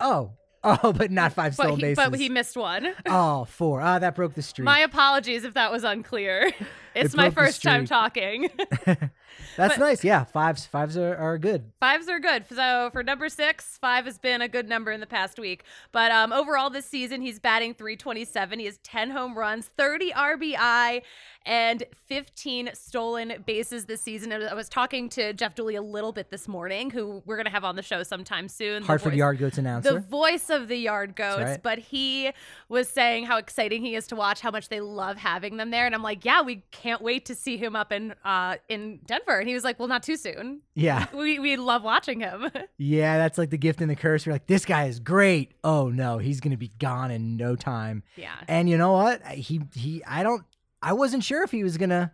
Oh, 0.00 0.32
oh, 0.62 0.92
but 0.92 1.10
not 1.10 1.32
five 1.32 1.56
but 1.56 1.62
stolen 1.64 1.80
he, 1.80 1.82
bases. 1.94 2.10
but 2.10 2.18
he 2.20 2.28
missed 2.28 2.58
one. 2.58 2.92
oh, 3.06 3.46
four. 3.46 3.80
Ah, 3.80 3.98
that 3.98 4.14
broke 4.14 4.34
the 4.34 4.42
streak. 4.42 4.64
My 4.66 4.80
apologies 4.80 5.44
if 5.44 5.54
that 5.54 5.72
was 5.72 5.82
unclear. 5.82 6.52
It's 6.96 7.12
It 7.12 7.16
my 7.16 7.30
first 7.30 7.60
time 7.60 7.86
talking. 7.86 8.50
That's 9.56 9.76
but- 9.76 9.84
nice. 9.84 10.04
Yeah, 10.04 10.24
fives. 10.24 10.66
Fives 10.66 10.96
are, 10.96 11.16
are 11.16 11.38
good. 11.38 11.72
Fives 11.80 12.08
are 12.08 12.20
good. 12.20 12.44
So 12.48 12.90
for 12.92 13.02
number 13.02 13.28
six, 13.28 13.78
five 13.80 14.04
has 14.06 14.18
been 14.18 14.42
a 14.42 14.48
good 14.48 14.68
number 14.68 14.90
in 14.92 15.00
the 15.00 15.06
past 15.06 15.38
week. 15.38 15.64
But 15.92 16.10
um, 16.10 16.32
overall 16.32 16.70
this 16.70 16.86
season, 16.86 17.22
he's 17.22 17.38
batting 17.38 17.74
327. 17.74 18.58
He 18.58 18.64
has 18.66 18.78
10 18.78 19.10
home 19.10 19.36
runs, 19.36 19.66
30 19.76 20.12
RBI, 20.12 21.02
and 21.46 21.84
15 22.06 22.70
stolen 22.72 23.42
bases 23.46 23.84
this 23.84 24.00
season. 24.00 24.32
And 24.32 24.44
I 24.44 24.54
was 24.54 24.68
talking 24.68 25.08
to 25.10 25.32
Jeff 25.34 25.54
Dooley 25.54 25.74
a 25.74 25.82
little 25.82 26.12
bit 26.12 26.30
this 26.30 26.48
morning, 26.48 26.90
who 26.90 27.22
we're 27.26 27.36
going 27.36 27.44
to 27.46 27.50
have 27.52 27.64
on 27.64 27.76
the 27.76 27.82
show 27.82 28.02
sometime 28.02 28.48
soon. 28.48 28.82
the 28.82 28.86
Hartford 28.86 29.12
voice- 29.12 29.18
Yard 29.18 29.38
Goats 29.38 29.58
announcer. 29.58 29.92
the 29.94 30.00
voice 30.00 30.50
of 30.50 30.68
the 30.68 30.76
yard 30.76 31.14
goats 31.16 31.42
right. 31.42 31.62
but 31.62 31.78
he 31.78 32.30
was 32.68 32.88
saying 32.88 33.24
how 33.26 33.38
exciting 33.38 33.82
he 33.82 33.94
is 33.94 34.06
to 34.06 34.16
watch 34.16 34.40
how 34.40 34.50
much 34.50 34.68
they 34.68 34.80
love 34.80 35.16
having 35.16 35.56
them 35.56 35.70
there 35.70 35.86
and 35.86 35.94
i'm 35.94 36.02
like 36.02 36.24
yeah 36.24 36.42
we 36.42 36.62
can't 36.70 37.00
wait 37.00 37.24
to 37.24 37.34
see 37.34 37.56
him 37.56 37.74
up 37.76 37.92
in 37.92 38.14
uh 38.24 38.56
in 38.68 38.98
denver 39.06 39.23
and 39.28 39.48
he 39.48 39.54
was 39.54 39.64
like 39.64 39.78
well 39.78 39.88
not 39.88 40.02
too 40.02 40.16
soon 40.16 40.60
yeah, 40.74 41.06
we, 41.14 41.38
we 41.38 41.56
love 41.56 41.82
watching 41.82 42.20
him 42.20 42.50
yeah. 42.78 43.18
That's 43.18 43.38
like 43.38 43.50
the 43.50 43.58
gift 43.58 43.80
and 43.80 43.90
the 43.90 43.96
curse. 43.96 44.26
You're 44.26 44.34
like, 44.34 44.46
this 44.46 44.64
guy 44.64 44.86
is 44.86 45.00
great. 45.00 45.52
Oh 45.62 45.88
no, 45.88 46.18
he's 46.18 46.40
gonna 46.40 46.56
be 46.56 46.70
gone 46.78 47.10
in 47.10 47.36
no 47.36 47.56
time. 47.56 48.02
yeah 48.16 48.34
And 48.48 48.68
you 48.68 48.76
know 48.76 48.92
what? 48.92 49.24
He 49.26 49.60
he. 49.74 50.02
I 50.04 50.22
don't. 50.22 50.42
I 50.82 50.92
wasn't 50.92 51.24
sure 51.24 51.42
if 51.42 51.50
he 51.50 51.62
was 51.62 51.76
gonna 51.76 52.12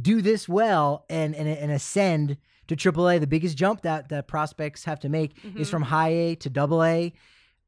do 0.00 0.20
this 0.20 0.48
well 0.48 1.04
and 1.08 1.34
and, 1.34 1.48
and 1.48 1.72
ascend 1.72 2.36
to 2.68 2.76
AAA. 2.76 3.20
The 3.20 3.26
biggest 3.26 3.56
jump 3.56 3.82
that 3.82 4.08
that 4.10 4.28
prospects 4.28 4.84
have 4.84 5.00
to 5.00 5.08
make 5.08 5.36
is 5.38 5.52
mm-hmm. 5.52 5.62
from 5.64 5.82
high 5.82 6.10
A 6.10 6.34
to 6.36 6.50
Double 6.50 6.82
A. 6.84 7.12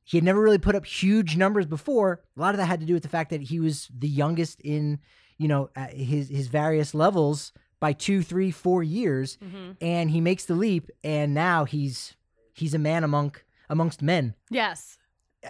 He 0.05 0.17
had 0.17 0.25
never 0.25 0.41
really 0.41 0.59
put 0.59 0.75
up 0.75 0.85
huge 0.85 1.37
numbers 1.37 1.67
before. 1.67 2.21
A 2.37 2.41
lot 2.41 2.55
of 2.55 2.59
that 2.59 2.67
had 2.67 2.81
to 2.81 2.87
do 2.87 2.95
with 2.95 3.03
the 3.03 3.09
fact 3.09 3.31
that 3.31 3.43
he 3.43 3.61
was 3.61 3.89
the 3.97 4.09
youngest 4.09 4.61
in 4.61 4.99
you 5.39 5.49
know 5.49 5.71
his 5.91 6.29
his 6.29 6.49
various 6.49 6.95
levels 6.95 7.53
by 7.81 7.93
two, 7.93 8.23
three, 8.23 8.51
four 8.51 8.83
years, 8.83 9.39
and 9.81 10.11
he 10.11 10.21
makes 10.21 10.45
the 10.45 10.55
leap, 10.55 10.91
and 11.03 11.35
now 11.35 11.65
he's 11.65 12.15
he's 12.55 12.75
a 12.75 12.79
man 12.79 13.03
among 13.03 13.35
amongst 13.69 14.03
men. 14.03 14.35
Yes. 14.51 14.99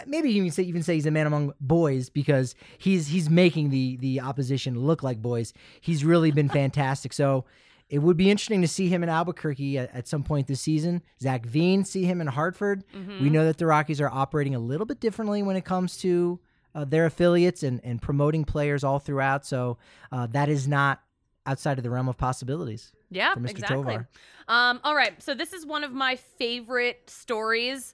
Maybe 0.07 0.31
you 0.31 0.43
can 0.43 0.51
say 0.51 0.63
even 0.63 0.83
say 0.83 0.95
he's 0.95 1.05
a 1.05 1.11
man 1.11 1.27
among 1.27 1.53
boys 1.59 2.09
because 2.09 2.55
he's 2.77 3.07
he's 3.07 3.29
making 3.29 3.69
the 3.69 3.97
the 3.97 4.21
opposition 4.21 4.79
look 4.79 5.03
like 5.03 5.21
boys. 5.21 5.53
He's 5.81 6.05
really 6.05 6.31
been 6.31 6.49
fantastic. 6.61 7.11
So 7.11 7.45
it 7.89 7.99
would 7.99 8.15
be 8.15 8.31
interesting 8.31 8.61
to 8.61 8.69
see 8.69 8.87
him 8.87 9.03
in 9.03 9.09
Albuquerque 9.09 9.77
at, 9.77 9.93
at 9.93 10.07
some 10.07 10.23
point 10.23 10.47
this 10.47 10.61
season. 10.61 11.01
Zach 11.19 11.45
Veen, 11.45 11.83
see 11.83 12.05
him 12.05 12.21
in 12.21 12.27
Hartford. 12.27 12.85
Mm-hmm. 12.95 13.21
We 13.21 13.29
know 13.29 13.43
that 13.43 13.57
the 13.57 13.65
Rockies 13.65 13.99
are 13.99 14.09
operating 14.09 14.55
a 14.55 14.59
little 14.59 14.85
bit 14.85 15.01
differently 15.01 15.43
when 15.43 15.57
it 15.57 15.65
comes 15.65 15.97
to 15.97 16.39
uh, 16.73 16.85
their 16.85 17.05
affiliates 17.05 17.63
and, 17.63 17.81
and 17.83 18.01
promoting 18.01 18.45
players 18.45 18.85
all 18.85 18.99
throughout. 18.99 19.45
So 19.45 19.77
uh, 20.09 20.27
that 20.27 20.47
is 20.47 20.69
not 20.69 21.01
outside 21.45 21.77
of 21.77 21.83
the 21.83 21.89
realm 21.89 22.07
of 22.07 22.17
possibilities. 22.17 22.91
Yeah, 23.09 23.33
for 23.33 23.41
Mr. 23.41 23.49
exactly. 23.51 23.77
Tovar. 23.77 24.09
Um, 24.47 24.79
all 24.83 24.95
right, 24.95 25.21
so 25.21 25.33
this 25.33 25.53
is 25.53 25.65
one 25.65 25.83
of 25.83 25.91
my 25.91 26.15
favorite 26.15 27.09
stories 27.09 27.93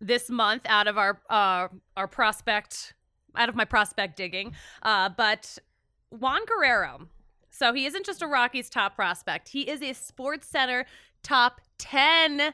this 0.00 0.30
month 0.30 0.62
out 0.66 0.86
of 0.86 0.96
our 0.96 1.20
uh, 1.28 1.68
our 1.96 2.08
prospect 2.08 2.94
out 3.36 3.48
of 3.48 3.54
my 3.54 3.64
prospect 3.64 4.16
digging. 4.16 4.52
Uh, 4.82 5.08
but 5.08 5.58
Juan 6.10 6.40
Guerrero. 6.46 7.08
So 7.50 7.72
he 7.72 7.86
isn't 7.86 8.06
just 8.06 8.22
a 8.22 8.26
Rockies 8.26 8.70
top 8.70 8.94
prospect. 8.94 9.48
He 9.48 9.62
is 9.62 9.82
a 9.82 9.92
Sports 9.92 10.46
Center 10.48 10.86
top 11.22 11.60
10 11.78 12.52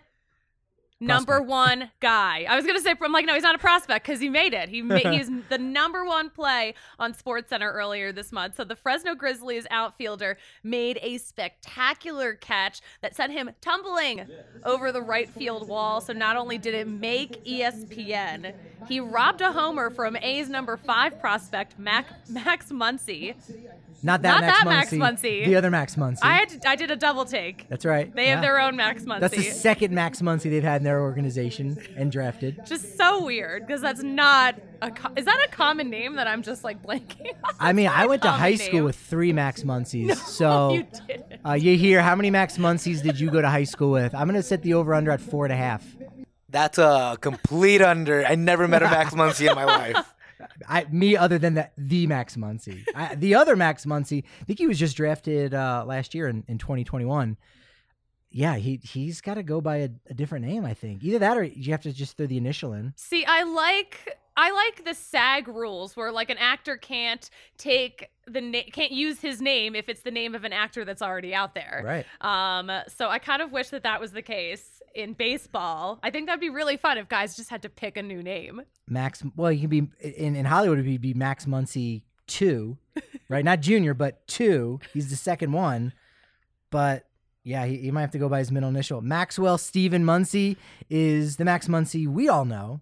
number 1.01 1.41
one 1.41 1.91
guy. 2.01 2.47
I 2.49 2.57
was 2.57 2.67
gonna 2.67 2.81
say, 2.81 2.95
I'm 3.01 3.13
like, 3.13 3.27
no, 3.27 3.35
he's 3.35 3.43
not 3.43 3.55
a 3.55 3.59
prospect 3.59 4.07
because 4.07 4.21
he 4.21 4.29
made 4.29 4.55
it. 4.55 4.69
He 4.69 4.83
made, 4.83 5.07
he's 5.07 5.31
the 5.49 5.59
number 5.59 6.05
one 6.05 6.31
play 6.31 6.75
on 6.99 7.15
Sports 7.15 7.51
Center 7.51 7.71
earlier 7.71 8.13
this 8.13 8.33
month. 8.33 8.57
So 8.57 8.65
the 8.65 8.77
Fresno 8.77 9.15
Grizzlies 9.15 9.67
outfielder 9.71 10.39
made 10.63 10.99
a 11.03 11.19
spectacular 11.19 12.35
catch 12.35 12.81
that 13.03 13.15
sent 13.15 13.33
him 13.33 13.51
tumbling 13.61 14.27
over 14.65 14.93
the 14.93 15.03
right 15.03 15.29
field 15.29 15.69
wall. 15.69 16.01
So 16.01 16.13
not 16.13 16.37
only 16.37 16.59
did 16.59 16.75
it 16.75 16.87
make 16.89 17.45
ESPN, 17.45 18.55
he 18.89 19.01
robbed 19.01 19.41
a 19.41 19.53
homer 19.53 19.91
from 19.91 20.17
A's 20.17 20.49
number 20.49 20.77
five 20.77 21.21
prospect 21.21 21.79
Mac, 21.79 22.07
Max 22.29 22.71
Muncy. 22.71 23.35
Not 24.05 24.21
that 24.21 24.33
Not 24.33 24.41
Max 24.43 24.59
that 24.59 24.67
Max 24.67 24.91
Muncy, 24.93 24.99
Muncy. 24.99 25.47
The 25.47 25.57
other 25.57 25.71
Max 25.71 25.97
Muncy. 25.97 26.19
I 26.23 26.37
had 26.37 26.49
to, 26.51 26.69
I 26.69 26.77
did 26.77 26.91
a 26.91 26.97
double 26.97 27.25
take. 27.25 27.67
That's 27.71 27.87
right. 27.87 28.15
They 28.15 28.29
have 28.29 28.43
their 28.43 28.61
own 28.61 28.77
Max 28.77 29.05
Muncy. 29.05 29.21
That's 29.21 29.35
the 29.35 29.43
second 29.45 29.95
Max 29.95 30.21
Muncy 30.21 30.51
they've 30.51 30.63
had 30.63 30.83
in 30.83 30.85
their 30.85 31.01
organization 31.01 31.79
and 31.97 32.13
drafted. 32.13 32.61
just 32.67 32.99
so 32.99 33.25
weird 33.25 33.67
because 33.67 33.81
that's 33.81 34.03
not 34.03 34.57
a 34.83 34.91
co- 34.91 35.09
is 35.17 35.25
that 35.25 35.47
a 35.47 35.51
common 35.51 35.89
name 35.89 36.17
that 36.17 36.29
I'm 36.29 36.43
just 36.43 36.65
like 36.65 36.83
blanking 36.83 37.29
on? 37.45 37.55
I 37.59 37.73
mean, 37.73 37.89
I 37.89 38.05
went 38.05 38.21
to 38.23 38.29
common 38.29 38.41
high 38.41 38.57
school 38.57 38.75
name. 38.75 38.85
with 38.85 38.97
three 38.97 39.33
Max 39.33 39.63
Muncies. 39.63 40.17
so 40.27 40.73
you 40.75 40.87
didn't. 41.09 41.41
Uh, 41.47 41.53
you 41.55 41.79
hear 41.79 42.03
how 42.03 42.15
many 42.15 42.31
Max 42.31 42.59
Muncies 42.59 43.03
did 43.03 43.19
you 43.19 43.31
go 43.31 43.41
to 43.41 43.49
high 43.49 43.65
school 43.65 43.91
with? 43.91 44.15
I'm 44.15 44.27
gonna 44.27 44.43
set 44.43 44.61
the 44.61 44.75
over 44.75 44.93
under 44.93 45.13
at 45.13 45.23
four 45.23 45.47
and 45.47 45.53
a 45.53 45.57
half. 45.57 45.83
That's 46.51 46.77
a 46.77 47.17
complete 47.21 47.81
under. 47.81 48.25
I 48.25 48.35
never 48.35 48.69
met 48.69 48.83
a 48.83 48.87
Max 48.87 49.15
Muncy 49.15 49.49
in 49.49 49.57
my 49.57 49.65
life. 49.65 50.14
I 50.69 50.87
me 50.91 51.17
other 51.17 51.39
than 51.39 51.55
the 51.55 51.71
the 51.77 52.07
Max 52.07 52.37
Muncy. 52.37 52.85
I, 52.95 53.15
the 53.15 53.35
other 53.35 53.57
Max 53.57 53.85
Muncy, 53.85 54.25
I 54.41 54.45
think 54.45 54.59
he 54.59 54.67
was 54.67 54.79
just 54.79 54.97
drafted 54.97 55.55
uh, 55.55 55.85
last 55.87 56.15
year 56.15 56.29
in, 56.29 56.45
in 56.49 56.59
2021. 56.59 57.37
Yeah, 58.31 58.57
he 58.57 58.81
he's 58.83 59.21
got 59.21 59.35
to 59.35 59.43
go 59.43 59.61
by 59.61 59.77
a, 59.77 59.89
a 60.11 60.15
different 60.15 60.45
name. 60.45 60.65
I 60.65 60.75
think 60.75 61.05
either 61.05 61.21
that 61.21 61.37
or 61.37 61.45
you 61.45 61.71
have 61.71 61.83
to 61.83 61.93
just 61.93 62.17
throw 62.17 62.27
the 62.27 62.37
initial 62.37 62.73
in. 62.73 62.93
See, 62.97 63.25
I 63.25 63.45
like 63.45 64.19
I 64.37 64.51
like 64.51 64.85
the 64.85 64.95
SAG 64.95 65.47
rules 65.47 65.97
where 65.97 66.11
like 66.11 66.31
an 66.31 66.39
actor 66.39 66.77
can't 66.77 67.31
take 67.57 68.11
the 68.27 68.41
na- 68.41 68.63
can't 68.73 68.91
use 68.91 69.21
his 69.21 69.41
name 69.41 69.77
if 69.77 69.89
it's 69.89 70.01
the 70.01 70.11
name 70.11 70.35
of 70.35 70.45
an 70.45 70.53
actor 70.53 70.85
that's 70.85 71.03
already 71.03 71.35
out 71.35 71.55
there. 71.55 71.83
Right. 71.85 72.07
Um 72.21 72.71
so 72.89 73.09
I 73.09 73.19
kind 73.19 73.43
of 73.43 73.53
wish 73.53 73.69
that 73.69 73.85
that 73.85 74.01
was 74.01 74.13
the 74.13 74.23
case 74.23 74.74
in 74.95 75.13
baseball. 75.15 75.99
I 76.03 76.11
think 76.11 76.27
that'd 76.27 76.41
be 76.41 76.51
really 76.51 76.77
fun 76.77 76.99
if 76.99 77.09
guys 77.09 77.37
just 77.37 77.51
had 77.51 77.63
to 77.63 77.69
pick 77.69 77.97
a 77.97 78.03
new 78.03 78.23
name. 78.23 78.63
Max. 78.89 79.23
Well, 79.37 79.53
you 79.53 79.61
can 79.61 79.71
be 79.71 79.89
in 80.01 80.37
in 80.37 80.45
Hollywood. 80.45 80.79
It'd 80.79 80.87
be, 80.91 80.99
be 80.99 81.15
Max 81.15 81.47
Muncy 81.47 82.03
two, 82.27 82.79
right? 83.29 83.45
Not 83.45 83.61
junior, 83.61 83.95
but 83.95 84.27
two. 84.27 84.81
He's 84.93 85.11
the 85.11 85.17
second 85.17 85.53
one. 85.53 85.93
But 86.71 87.07
yeah, 87.43 87.67
he, 87.67 87.77
he 87.79 87.91
might 87.91 88.01
have 88.03 88.11
to 88.13 88.19
go 88.19 88.29
by 88.29 88.39
his 88.39 88.51
middle 88.51 88.69
initial. 88.69 89.01
Maxwell 89.01 89.59
Stephen 89.59 90.05
Muncy 90.05 90.57
is 90.89 91.37
the 91.37 91.45
Max 91.45 91.69
Muncy 91.69 92.07
we 92.07 92.29
all 92.29 92.45
know, 92.45 92.81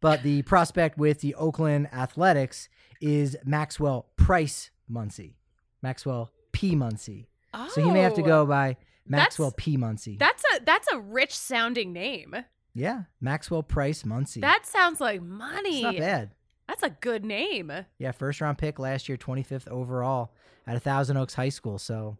but 0.00 0.22
the 0.22 0.42
prospect 0.42 0.98
with 0.98 1.20
the 1.20 1.34
Oakland 1.34 1.88
Athletics 1.92 2.68
is 3.00 3.36
Maxwell 3.44 4.06
Price 4.16 4.70
Muncy, 4.90 5.34
Maxwell 5.82 6.30
P 6.52 6.74
Muncy. 6.74 7.26
So 7.70 7.82
he 7.82 7.90
may 7.90 8.00
have 8.00 8.14
to 8.14 8.22
Oh, 8.22 8.26
go 8.26 8.46
by 8.46 8.76
Maxwell 9.08 9.52
P 9.52 9.76
Muncy. 9.76 10.18
That's 10.18 10.42
a 10.56 10.64
that's 10.64 10.88
a 10.92 10.98
rich 10.98 11.36
sounding 11.36 11.92
name. 11.92 12.34
yeah, 12.74 13.02
Maxwell 13.20 13.62
Price 13.62 14.02
Muncy. 14.02 14.40
That 14.40 14.66
sounds 14.66 15.00
like 15.00 15.22
money. 15.22 15.76
It's 15.76 15.82
not 15.82 15.96
bad. 15.98 16.30
That's 16.66 16.82
a 16.82 16.90
good 16.90 17.24
name. 17.24 17.72
Yeah, 17.98 18.12
first 18.12 18.40
round 18.40 18.58
pick 18.58 18.78
last 18.78 19.08
year, 19.08 19.16
25th 19.16 19.68
overall 19.68 20.32
at 20.66 20.76
a 20.76 20.80
Thousand 20.80 21.16
Oaks 21.16 21.32
High 21.34 21.48
School. 21.48 21.78
So, 21.78 22.18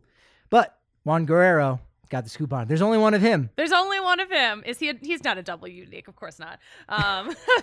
but 0.49 0.79
Juan 1.05 1.27
Guerrero 1.27 1.81
got 2.09 2.25
the 2.25 2.31
scoop 2.31 2.53
on. 2.53 2.69
There's 2.69 2.83
only 2.83 2.99
one 2.99 3.15
of 3.15 3.21
him. 3.23 3.51
There's 3.57 3.73
only 3.73 4.01
one 4.01 4.21
of 4.21 4.31
him. 4.31 4.63
Is 4.67 4.79
he? 4.79 4.89
A, 4.91 4.95
he's 5.01 5.23
not 5.25 5.39
a 5.39 5.43
double 5.43 5.69
unique, 5.69 6.09
of 6.09 6.17
course 6.17 6.39
not. 6.39 6.59
Um, 6.89 7.35
I 7.49 7.63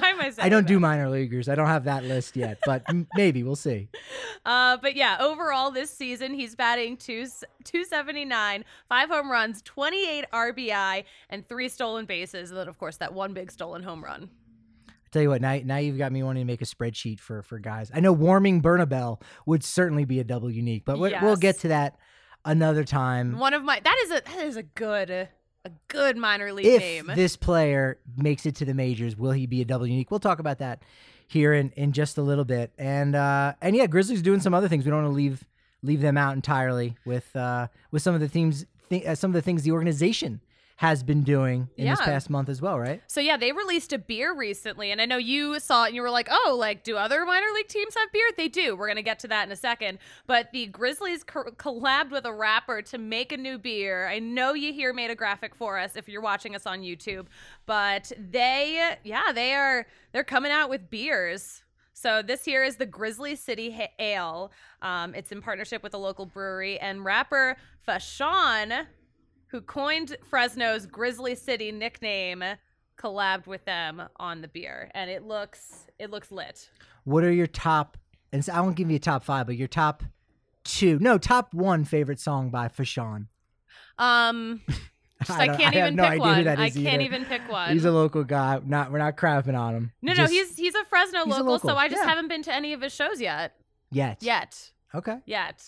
why 0.00 0.08
am 0.10 0.20
I 0.20 0.30
saying? 0.30 0.46
I 0.46 0.48
don't 0.48 0.66
do 0.66 0.80
minor 0.80 1.08
leaguers. 1.10 1.48
I 1.48 1.54
don't 1.54 1.66
have 1.66 1.84
that 1.84 2.04
list 2.04 2.36
yet, 2.36 2.58
but 2.64 2.82
m- 2.88 3.06
maybe 3.14 3.42
we'll 3.42 3.56
see. 3.56 3.88
Uh, 4.44 4.76
but 4.78 4.96
yeah, 4.96 5.16
overall 5.20 5.70
this 5.70 5.90
season 5.90 6.34
he's 6.34 6.54
batting 6.54 6.96
two 6.96 7.26
two 7.64 7.84
seventy 7.84 8.24
nine, 8.24 8.64
five 8.88 9.08
home 9.08 9.30
runs, 9.30 9.62
twenty 9.62 10.08
eight 10.08 10.24
RBI, 10.32 11.04
and 11.30 11.48
three 11.48 11.68
stolen 11.68 12.06
bases, 12.06 12.50
and 12.50 12.58
then 12.58 12.68
of 12.68 12.78
course 12.78 12.96
that 12.98 13.12
one 13.14 13.32
big 13.34 13.50
stolen 13.50 13.82
home 13.82 14.02
run. 14.04 14.28
I 14.88 14.92
tell 15.12 15.22
you 15.22 15.28
what, 15.28 15.42
now, 15.42 15.60
now 15.62 15.76
you've 15.76 15.98
got 15.98 16.10
me 16.10 16.22
wanting 16.22 16.40
to 16.40 16.46
make 16.46 16.62
a 16.62 16.64
spreadsheet 16.64 17.20
for 17.20 17.42
for 17.42 17.58
guys. 17.58 17.90
I 17.94 18.00
know 18.00 18.12
warming 18.12 18.60
Bernabel 18.62 19.20
would 19.44 19.62
certainly 19.62 20.06
be 20.06 20.20
a 20.20 20.24
double 20.24 20.50
unique, 20.50 20.84
but 20.86 20.98
we- 20.98 21.14
we'll 21.20 21.36
get 21.36 21.58
to 21.60 21.68
that 21.68 21.96
another 22.44 22.84
time. 22.84 23.38
One 23.38 23.54
of 23.54 23.64
my 23.64 23.80
that 23.80 24.00
is 24.04 24.10
a 24.10 24.22
that 24.24 24.44
is 24.44 24.56
a 24.56 24.62
good 24.62 25.10
a 25.10 25.28
good 25.88 26.16
minor 26.16 26.52
league 26.52 26.66
if 26.66 26.80
name. 26.80 27.10
this 27.14 27.36
player 27.36 27.98
makes 28.16 28.46
it 28.46 28.56
to 28.56 28.64
the 28.64 28.74
majors, 28.74 29.16
will 29.16 29.32
he 29.32 29.46
be 29.46 29.60
a 29.60 29.64
double 29.64 29.86
unique? 29.86 30.10
We'll 30.10 30.20
talk 30.20 30.38
about 30.38 30.58
that 30.58 30.82
here 31.28 31.54
in, 31.54 31.70
in 31.76 31.92
just 31.92 32.18
a 32.18 32.22
little 32.22 32.44
bit. 32.44 32.72
And 32.78 33.14
uh, 33.14 33.54
and 33.60 33.76
yeah, 33.76 33.86
Grizzlies 33.86 34.22
doing 34.22 34.40
some 34.40 34.54
other 34.54 34.68
things. 34.68 34.84
We 34.84 34.90
don't 34.90 35.02
want 35.02 35.12
to 35.12 35.16
leave 35.16 35.44
leave 35.82 36.00
them 36.00 36.16
out 36.16 36.34
entirely 36.34 36.96
with 37.04 37.34
uh, 37.36 37.68
with 37.90 38.02
some 38.02 38.14
of 38.14 38.20
the 38.20 38.28
themes, 38.28 38.66
th- 38.90 39.04
uh, 39.06 39.14
some 39.14 39.30
of 39.30 39.34
the 39.34 39.42
things 39.42 39.62
the 39.62 39.72
organization 39.72 40.40
has 40.82 41.04
been 41.04 41.22
doing 41.22 41.68
in 41.76 41.86
this 41.86 42.00
past 42.00 42.28
month 42.28 42.48
as 42.48 42.60
well, 42.60 42.76
right? 42.76 43.00
So 43.06 43.20
yeah, 43.20 43.36
they 43.36 43.52
released 43.52 43.92
a 43.92 43.98
beer 43.98 44.34
recently, 44.34 44.90
and 44.90 45.00
I 45.00 45.06
know 45.06 45.16
you 45.16 45.60
saw 45.60 45.84
it 45.84 45.88
and 45.88 45.94
you 45.94 46.02
were 46.02 46.10
like, 46.10 46.26
"Oh, 46.28 46.56
like 46.58 46.82
do 46.82 46.96
other 46.96 47.24
minor 47.24 47.46
league 47.54 47.68
teams 47.68 47.94
have 47.94 48.10
beer?" 48.10 48.28
They 48.36 48.48
do. 48.48 48.74
We're 48.74 48.88
gonna 48.88 49.00
get 49.00 49.20
to 49.20 49.28
that 49.28 49.46
in 49.46 49.52
a 49.52 49.56
second. 49.56 50.00
But 50.26 50.50
the 50.50 50.66
Grizzlies 50.66 51.22
co- 51.22 51.52
collabed 51.52 52.10
with 52.10 52.24
a 52.24 52.32
rapper 52.32 52.82
to 52.82 52.98
make 52.98 53.30
a 53.30 53.36
new 53.36 53.58
beer. 53.58 54.08
I 54.08 54.18
know 54.18 54.54
you 54.54 54.72
here 54.72 54.92
made 54.92 55.12
a 55.12 55.14
graphic 55.14 55.54
for 55.54 55.78
us 55.78 55.94
if 55.94 56.08
you're 56.08 56.20
watching 56.20 56.56
us 56.56 56.66
on 56.66 56.80
YouTube, 56.80 57.26
but 57.64 58.10
they, 58.18 58.96
yeah, 59.04 59.30
they 59.32 59.54
are 59.54 59.86
they're 60.10 60.24
coming 60.24 60.50
out 60.50 60.68
with 60.68 60.90
beers. 60.90 61.62
So 61.92 62.22
this 62.22 62.44
here 62.44 62.64
is 62.64 62.74
the 62.74 62.86
Grizzly 62.86 63.36
City 63.36 63.88
Ale. 64.00 64.50
Um, 64.80 65.14
it's 65.14 65.30
in 65.30 65.40
partnership 65.40 65.84
with 65.84 65.94
a 65.94 65.98
local 65.98 66.26
brewery 66.26 66.76
and 66.80 67.04
rapper 67.04 67.56
Fashawn 67.86 68.86
who 69.52 69.60
coined 69.60 70.16
Fresno's 70.28 70.86
Grizzly 70.86 71.34
City 71.34 71.70
nickname, 71.70 72.42
collabed 72.98 73.46
with 73.46 73.64
them 73.66 74.02
on 74.16 74.40
the 74.40 74.48
beer, 74.48 74.90
and 74.94 75.10
it 75.10 75.22
looks 75.24 75.86
it 75.98 76.10
looks 76.10 76.32
lit. 76.32 76.68
What 77.04 77.22
are 77.22 77.30
your 77.32 77.46
top? 77.46 77.98
And 78.32 78.48
I 78.50 78.62
won't 78.62 78.76
give 78.76 78.90
you 78.90 78.96
a 78.96 79.00
top 79.00 79.24
five, 79.24 79.46
but 79.46 79.56
your 79.56 79.68
top 79.68 80.02
two, 80.64 80.98
no, 81.00 81.18
top 81.18 81.52
one 81.52 81.84
favorite 81.84 82.18
song 82.18 82.48
by 82.50 82.68
Fashawn. 82.68 83.26
Um, 83.98 84.62
just, 85.22 85.30
I, 85.38 85.46
don't- 85.48 85.58
can't 85.58 85.76
I 85.76 85.80
even 85.80 85.96
no 85.96 86.08
pick 86.08 86.20
one. 86.20 86.48
I 86.48 86.70
can't 86.70 86.86
either. 86.86 87.00
even 87.02 87.24
pick 87.26 87.42
one. 87.50 87.72
He's 87.72 87.84
a 87.84 87.90
local 87.92 88.24
guy. 88.24 88.58
Not 88.64 88.90
we're 88.90 88.98
not 88.98 89.16
crapping 89.18 89.58
on 89.58 89.74
him. 89.74 89.92
no, 90.00 90.14
no, 90.14 90.26
he's 90.26 90.56
he's 90.56 90.74
a 90.74 90.84
Fresno 90.86 91.26
he's 91.26 91.36
a 91.36 91.42
local, 91.42 91.58
so 91.68 91.76
I 91.76 91.88
just 91.88 92.00
yeah. 92.02 92.08
haven't 92.08 92.28
been 92.28 92.42
to 92.44 92.54
any 92.54 92.72
of 92.72 92.80
his 92.80 92.94
shows 92.94 93.20
yet. 93.20 93.54
yet. 93.90 94.22
Yet, 94.22 94.70
Okay. 94.94 95.18
yet. 95.26 95.62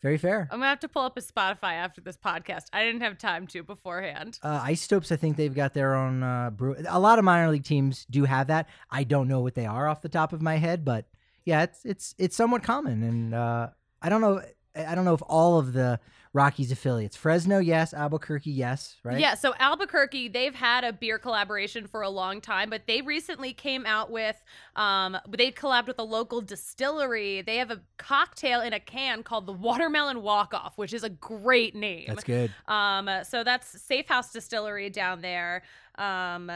Very 0.00 0.16
fair. 0.16 0.48
I'm 0.52 0.58
gonna 0.58 0.68
have 0.68 0.80
to 0.80 0.88
pull 0.88 1.02
up 1.02 1.16
his 1.16 1.30
Spotify 1.30 1.72
after 1.72 2.00
this 2.00 2.16
podcast. 2.16 2.66
I 2.72 2.84
didn't 2.84 3.00
have 3.00 3.18
time 3.18 3.48
to 3.48 3.64
beforehand. 3.64 4.38
Uh, 4.42 4.60
Isotopes, 4.64 5.10
I 5.10 5.16
think 5.16 5.36
they've 5.36 5.54
got 5.54 5.74
their 5.74 5.94
own 5.96 6.22
uh, 6.22 6.50
brew. 6.50 6.76
A 6.88 7.00
lot 7.00 7.18
of 7.18 7.24
minor 7.24 7.50
league 7.50 7.64
teams 7.64 8.06
do 8.08 8.24
have 8.24 8.46
that. 8.46 8.68
I 8.90 9.02
don't 9.02 9.26
know 9.26 9.40
what 9.40 9.54
they 9.54 9.66
are 9.66 9.88
off 9.88 10.02
the 10.02 10.08
top 10.08 10.32
of 10.32 10.40
my 10.40 10.56
head, 10.56 10.84
but 10.84 11.06
yeah, 11.44 11.62
it's 11.62 11.84
it's 11.84 12.14
it's 12.16 12.36
somewhat 12.36 12.62
common. 12.62 13.02
And 13.02 13.34
uh, 13.34 13.68
I 14.00 14.08
don't 14.08 14.20
know. 14.20 14.40
I 14.76 14.94
don't 14.94 15.04
know 15.04 15.14
if 15.14 15.22
all 15.26 15.58
of 15.58 15.72
the 15.72 15.98
Rockies 16.32 16.70
affiliates, 16.70 17.16
Fresno, 17.16 17.58
yes, 17.58 17.94
Albuquerque, 17.94 18.50
yes, 18.50 18.96
right? 19.02 19.18
Yeah, 19.18 19.34
so 19.34 19.54
Albuquerque, 19.58 20.28
they've 20.28 20.54
had 20.54 20.84
a 20.84 20.92
beer 20.92 21.18
collaboration 21.18 21.86
for 21.86 22.02
a 22.02 22.10
long 22.10 22.40
time, 22.40 22.70
but 22.70 22.86
they 22.86 23.00
recently 23.00 23.52
came 23.52 23.86
out 23.86 24.10
with 24.10 24.42
um 24.76 25.16
they 25.28 25.50
collabed 25.50 25.86
with 25.86 25.98
a 25.98 26.04
local 26.04 26.40
distillery. 26.40 27.42
They 27.42 27.56
have 27.56 27.70
a 27.70 27.80
cocktail 27.96 28.60
in 28.60 28.72
a 28.72 28.80
can 28.80 29.22
called 29.22 29.46
the 29.46 29.52
Watermelon 29.52 30.22
Walk 30.22 30.54
Off, 30.54 30.76
which 30.76 30.92
is 30.92 31.04
a 31.04 31.10
great 31.10 31.74
name. 31.74 32.04
that's 32.08 32.24
good. 32.24 32.52
Um 32.66 33.08
so 33.24 33.44
that's 33.44 33.80
Safe 33.80 34.06
House 34.06 34.32
Distillery 34.32 34.90
down 34.90 35.20
there. 35.20 35.62
Um 35.96 36.50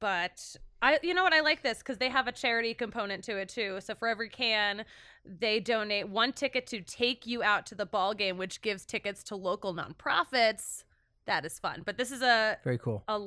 but 0.00 0.56
I, 0.80 0.98
you 1.02 1.12
know 1.14 1.24
what, 1.24 1.32
I 1.32 1.40
like 1.40 1.62
this 1.62 1.78
because 1.78 1.98
they 1.98 2.08
have 2.08 2.28
a 2.28 2.32
charity 2.32 2.72
component 2.74 3.24
to 3.24 3.36
it 3.36 3.48
too. 3.48 3.78
So 3.80 3.94
for 3.94 4.06
every 4.06 4.28
can, 4.28 4.84
they 5.24 5.60
donate 5.60 6.08
one 6.08 6.32
ticket 6.32 6.66
to 6.68 6.80
take 6.80 7.26
you 7.26 7.42
out 7.42 7.66
to 7.66 7.74
the 7.74 7.86
ball 7.86 8.14
game, 8.14 8.38
which 8.38 8.62
gives 8.62 8.84
tickets 8.84 9.22
to 9.24 9.36
local 9.36 9.74
nonprofits. 9.74 10.84
That 11.26 11.44
is 11.44 11.58
fun. 11.58 11.82
But 11.84 11.98
this 11.98 12.12
is 12.12 12.22
a 12.22 12.58
Very 12.64 12.78
cool. 12.78 13.02
a 13.08 13.20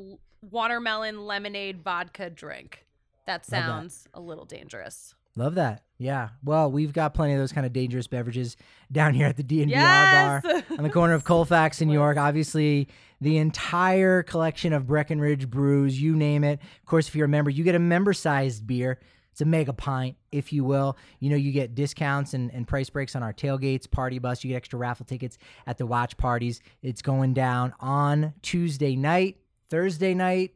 watermelon 0.50 1.26
lemonade 1.26 1.84
vodka 1.84 2.30
drink. 2.30 2.86
That 3.28 3.44
that. 3.44 3.46
sounds 3.46 4.08
a 4.14 4.22
little 4.22 4.46
dangerous. 4.46 5.14
Love 5.36 5.56
that. 5.56 5.84
Yeah. 5.98 6.30
Well, 6.44 6.72
we've 6.72 6.94
got 6.94 7.14
plenty 7.14 7.34
of 7.34 7.40
those 7.40 7.52
kind 7.52 7.66
of 7.66 7.74
dangerous 7.74 8.08
beverages 8.08 8.58
down 8.92 9.14
here 9.14 9.28
at 9.28 9.38
the 9.38 9.44
DNVR 9.44 9.70
Yes! 9.70 10.42
bar 10.44 10.64
on 10.78 10.84
the 10.84 10.90
corner 10.90 11.14
of 11.14 11.24
Colfax 11.24 11.80
and 11.80 11.92
York. 11.92 12.18
Obviously, 12.18 12.88
the 13.22 13.38
entire 13.38 14.24
collection 14.24 14.74
of 14.74 14.88
Breckenridge 14.88 15.48
brews, 15.50 16.02
you 16.02 16.16
name 16.16 16.44
it. 16.44 16.60
Of 16.80 16.86
course, 16.86 17.08
if 17.08 17.16
you're 17.16 17.26
a 17.26 17.30
member, 17.30 17.52
you 17.52 17.64
get 17.64 17.76
a 17.76 17.80
member-sized 17.80 18.66
beer. 18.66 19.00
It's 19.32 19.42
a 19.42 19.46
mega 19.46 19.72
pint, 19.74 20.18
if 20.32 20.52
you 20.52 20.64
will. 20.66 20.98
You 21.20 21.30
know, 21.30 21.36
you 21.38 21.52
get 21.52 21.74
discounts 21.76 22.34
and, 22.34 22.52
and 22.52 22.68
price 22.68 22.90
breaks 22.90 23.16
on 23.16 23.24
our 23.24 23.32
tailgates, 23.32 23.90
party 23.90 24.20
bus. 24.20 24.44
You 24.44 24.50
get 24.50 24.58
extra 24.58 24.78
raffle 24.80 25.06
tickets 25.06 25.38
at 25.68 25.78
the 25.78 25.86
watch 25.86 26.18
parties. 26.18 26.62
It's 26.82 27.02
going 27.02 27.34
down 27.34 27.74
on 27.80 28.34
Tuesday 28.42 28.96
night, 28.96 29.38
Thursday 29.70 30.14
night, 30.14 30.56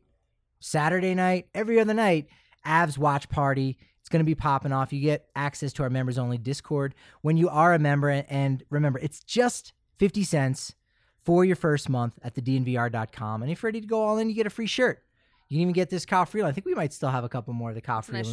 Saturday 0.59 1.13
night, 1.15 1.47
every 1.53 1.79
other 1.79 1.93
night. 1.93 2.27
Avs 2.65 2.97
watch 2.97 3.29
party. 3.29 3.77
It's 4.05 4.09
going 4.11 4.19
to 4.19 4.23
be 4.23 4.35
popping 4.35 4.71
off. 4.71 4.93
You 4.93 5.01
get 5.01 5.29
access 5.35 5.73
to 5.73 5.83
our 5.83 5.89
members 5.89 6.19
only 6.19 6.37
Discord 6.37 6.93
when 7.23 7.37
you 7.37 7.49
are 7.49 7.73
a 7.73 7.79
member. 7.79 8.23
And 8.29 8.63
remember, 8.69 8.99
it's 8.99 9.19
just 9.19 9.73
50 9.97 10.23
cents 10.23 10.75
for 11.23 11.43
your 11.43 11.55
first 11.55 11.89
month 11.89 12.13
at 12.21 12.35
the 12.35 12.41
DNVR.com. 12.43 13.41
And 13.41 13.51
if 13.51 13.63
you're 13.63 13.69
ready 13.69 13.81
to 13.81 13.87
go 13.87 14.03
all 14.03 14.19
in, 14.19 14.29
you 14.29 14.35
get 14.35 14.45
a 14.45 14.51
free 14.51 14.67
shirt. 14.67 15.01
You 15.49 15.55
can 15.55 15.61
even 15.63 15.73
get 15.73 15.89
this 15.89 16.05
Kyle 16.05 16.27
Freeland. 16.27 16.51
I 16.51 16.53
think 16.53 16.67
we 16.67 16.75
might 16.75 16.93
still 16.93 17.09
have 17.09 17.23
a 17.23 17.29
couple 17.29 17.55
more 17.55 17.69
of 17.69 17.75
the 17.75 17.81
Kyle 17.81 18.05
a 18.07 18.11
nice 18.11 18.31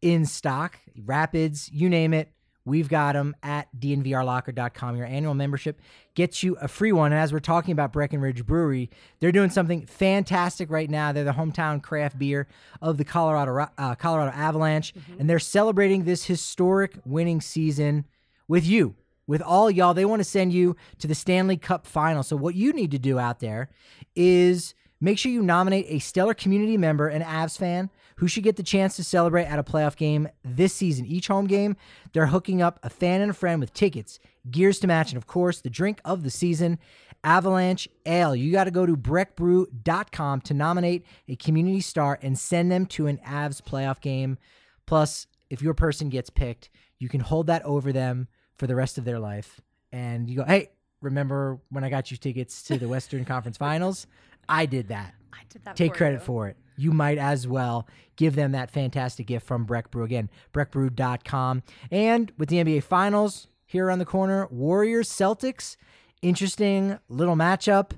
in 0.00 0.26
stock. 0.26 0.78
Rapids, 1.04 1.68
you 1.72 1.88
name 1.88 2.14
it. 2.14 2.32
We've 2.64 2.88
got 2.88 3.14
them 3.14 3.34
at 3.42 3.68
dnvrlocker.com. 3.78 4.96
Your 4.96 5.06
annual 5.06 5.34
membership 5.34 5.80
gets 6.14 6.42
you 6.42 6.56
a 6.60 6.68
free 6.68 6.92
one. 6.92 7.12
And 7.12 7.20
as 7.20 7.32
we're 7.32 7.40
talking 7.40 7.72
about 7.72 7.92
Breckenridge 7.92 8.44
Brewery, 8.44 8.90
they're 9.18 9.32
doing 9.32 9.50
something 9.50 9.86
fantastic 9.86 10.70
right 10.70 10.90
now. 10.90 11.12
They're 11.12 11.24
the 11.24 11.32
hometown 11.32 11.82
craft 11.82 12.18
beer 12.18 12.46
of 12.82 12.98
the 12.98 13.04
Colorado 13.04 13.70
uh, 13.78 13.94
Colorado 13.94 14.32
Avalanche, 14.36 14.92
and 15.18 15.28
they're 15.28 15.38
celebrating 15.38 16.04
this 16.04 16.24
historic 16.24 16.98
winning 17.04 17.40
season 17.40 18.06
with 18.46 18.66
you. 18.66 18.94
With 19.26 19.42
all 19.42 19.70
y'all, 19.70 19.94
they 19.94 20.04
want 20.04 20.20
to 20.20 20.24
send 20.24 20.52
you 20.52 20.76
to 20.98 21.06
the 21.06 21.14
Stanley 21.14 21.56
Cup 21.56 21.86
final. 21.86 22.24
So, 22.24 22.36
what 22.36 22.56
you 22.56 22.72
need 22.72 22.90
to 22.90 22.98
do 22.98 23.18
out 23.18 23.38
there 23.38 23.70
is 24.16 24.74
make 25.00 25.18
sure 25.18 25.30
you 25.30 25.42
nominate 25.42 25.86
a 25.88 26.00
stellar 26.00 26.34
community 26.34 26.76
member, 26.76 27.06
an 27.08 27.22
Avs 27.22 27.56
fan, 27.56 27.90
who 28.20 28.28
should 28.28 28.44
get 28.44 28.56
the 28.56 28.62
chance 28.62 28.96
to 28.96 29.02
celebrate 29.02 29.46
at 29.46 29.58
a 29.58 29.62
playoff 29.62 29.96
game 29.96 30.28
this 30.44 30.74
season. 30.74 31.06
Each 31.06 31.28
home 31.28 31.46
game, 31.46 31.74
they're 32.12 32.26
hooking 32.26 32.60
up 32.60 32.78
a 32.82 32.90
fan 32.90 33.22
and 33.22 33.30
a 33.30 33.34
friend 33.34 33.62
with 33.62 33.72
tickets, 33.72 34.20
gears 34.50 34.78
to 34.80 34.86
match, 34.86 35.10
and 35.10 35.16
of 35.16 35.26
course, 35.26 35.62
the 35.62 35.70
drink 35.70 36.02
of 36.04 36.22
the 36.22 36.28
season, 36.28 36.78
Avalanche 37.24 37.88
Ale. 38.04 38.36
You 38.36 38.52
got 38.52 38.64
to 38.64 38.70
go 38.70 38.84
to 38.84 38.94
breckbrew.com 38.94 40.42
to 40.42 40.52
nominate 40.52 41.06
a 41.28 41.36
community 41.36 41.80
star 41.80 42.18
and 42.20 42.38
send 42.38 42.70
them 42.70 42.84
to 42.86 43.06
an 43.06 43.18
Avs 43.26 43.62
playoff 43.62 44.02
game. 44.02 44.36
Plus, 44.84 45.26
if 45.48 45.62
your 45.62 45.72
person 45.72 46.10
gets 46.10 46.28
picked, 46.28 46.68
you 46.98 47.08
can 47.08 47.20
hold 47.20 47.46
that 47.46 47.62
over 47.64 47.90
them 47.90 48.28
for 48.58 48.66
the 48.66 48.74
rest 48.74 48.98
of 48.98 49.06
their 49.06 49.18
life. 49.18 49.62
And 49.92 50.28
you 50.28 50.36
go, 50.36 50.44
hey, 50.44 50.68
remember 51.00 51.58
when 51.70 51.84
I 51.84 51.88
got 51.88 52.10
you 52.10 52.18
tickets 52.18 52.62
to 52.64 52.76
the 52.76 52.86
Western 52.86 53.24
Conference 53.24 53.56
Finals? 53.56 54.06
I 54.46 54.66
did 54.66 54.88
that. 54.88 55.14
I 55.32 55.38
did 55.48 55.64
that. 55.64 55.74
Take 55.74 55.92
for 55.92 55.96
credit 55.96 56.20
you. 56.20 56.26
for 56.26 56.48
it. 56.48 56.58
You 56.80 56.92
might 56.92 57.18
as 57.18 57.46
well 57.46 57.86
give 58.16 58.34
them 58.34 58.52
that 58.52 58.70
fantastic 58.70 59.26
gift 59.26 59.46
from 59.46 59.64
Breck 59.64 59.90
Brew. 59.90 60.04
Again, 60.04 60.30
breckbrew.com. 60.54 61.62
And 61.90 62.32
with 62.38 62.48
the 62.48 62.56
NBA 62.56 62.82
Finals 62.84 63.48
here 63.66 63.86
around 63.86 63.98
the 63.98 64.06
corner, 64.06 64.46
Warriors 64.50 65.10
Celtics. 65.10 65.76
Interesting 66.22 66.98
little 67.08 67.36
matchup. 67.36 67.92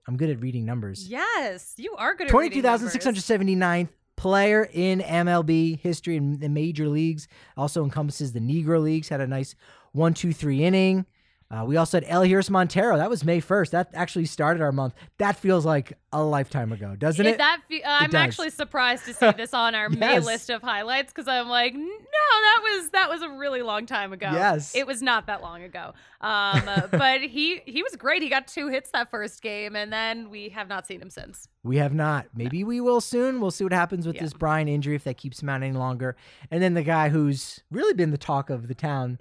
I'm 0.07 0.17
good 0.17 0.29
at 0.29 0.39
reading 0.41 0.65
numbers. 0.65 1.07
Yes, 1.07 1.73
you 1.77 1.95
are 1.95 2.15
good 2.15 2.27
at 2.27 2.33
reading 2.33 2.61
numbers. 2.63 2.95
22,679th 2.95 3.89
player 4.15 4.69
in 4.73 4.99
MLB 4.99 5.79
history 5.79 6.17
in 6.17 6.39
the 6.39 6.49
major 6.49 6.89
leagues. 6.89 7.27
Also 7.55 7.83
encompasses 7.83 8.33
the 8.33 8.39
Negro 8.39 8.81
Leagues. 8.81 9.09
Had 9.09 9.21
a 9.21 9.27
nice 9.27 9.55
one, 9.93 10.13
two, 10.13 10.33
three 10.33 10.63
inning. 10.63 11.05
Uh, 11.51 11.65
we 11.65 11.77
also 11.77 11.97
had 11.99 12.05
Elehuris 12.07 12.51
Montero. 12.51 12.95
That 12.97 13.09
was 13.09 13.23
May 13.25 13.41
1st. 13.41 13.71
That 13.71 13.89
actually 13.95 14.25
started 14.25 14.61
our 14.61 14.71
month. 14.71 14.93
That 15.17 15.35
feels 15.35 15.65
like 15.65 15.93
a 16.13 16.21
lifetime 16.23 16.71
ago, 16.71 16.95
doesn't 16.95 17.25
it? 17.25 17.39
That 17.39 17.61
fe- 17.67 17.81
uh, 17.81 17.89
I'm 18.01 18.11
does. 18.11 18.21
actually 18.21 18.49
surprised 18.51 19.05
to 19.05 19.15
see 19.15 19.31
this 19.31 19.51
on 19.51 19.73
our 19.73 19.89
May 19.89 20.19
list 20.19 20.51
of 20.51 20.61
highlights 20.61 21.11
because 21.11 21.27
I'm 21.27 21.47
like, 21.49 21.73
no, 21.73 21.81
that 21.81 22.59
was 22.63 22.89
that 22.91 23.09
was 23.09 23.23
a 23.23 23.29
really 23.29 23.63
long 23.63 23.87
time 23.87 24.13
ago. 24.13 24.29
Yes. 24.31 24.75
it 24.75 24.85
was 24.85 25.01
not 25.01 25.25
that 25.25 25.41
long 25.41 25.63
ago. 25.63 25.93
Um, 26.21 26.61
uh, 26.67 26.87
but 26.91 27.21
he 27.21 27.61
he 27.65 27.81
was 27.81 27.95
great. 27.95 28.21
He 28.21 28.29
got 28.29 28.47
two 28.47 28.67
hits 28.67 28.91
that 28.91 29.09
first 29.09 29.41
game, 29.41 29.75
and 29.75 29.91
then 29.91 30.29
we 30.29 30.49
have 30.49 30.67
not 30.67 30.85
seen 30.85 31.01
him 31.01 31.09
since. 31.09 31.47
We 31.63 31.77
have 31.77 31.95
not. 31.95 32.27
Maybe 32.35 32.63
we 32.63 32.79
will 32.79 33.01
soon. 33.01 33.41
We'll 33.41 33.49
see 33.49 33.63
what 33.63 33.73
happens 33.73 34.05
with 34.05 34.17
Yeah. 34.17 34.23
this 34.23 34.33
Bryant 34.33 34.69
injury 34.69 34.93
if 34.95 35.03
that 35.05 35.17
keeps 35.17 35.41
him 35.41 35.49
out 35.49 35.63
any 35.63 35.75
longer. 35.75 36.15
And 36.51 36.61
then 36.61 36.75
the 36.75 36.83
guy 36.83 37.09
who's 37.09 37.61
really 37.71 37.93
been 37.95 38.11
the 38.11 38.19
talk 38.19 38.51
of 38.51 38.67
the 38.67 38.75
town. 38.75 39.19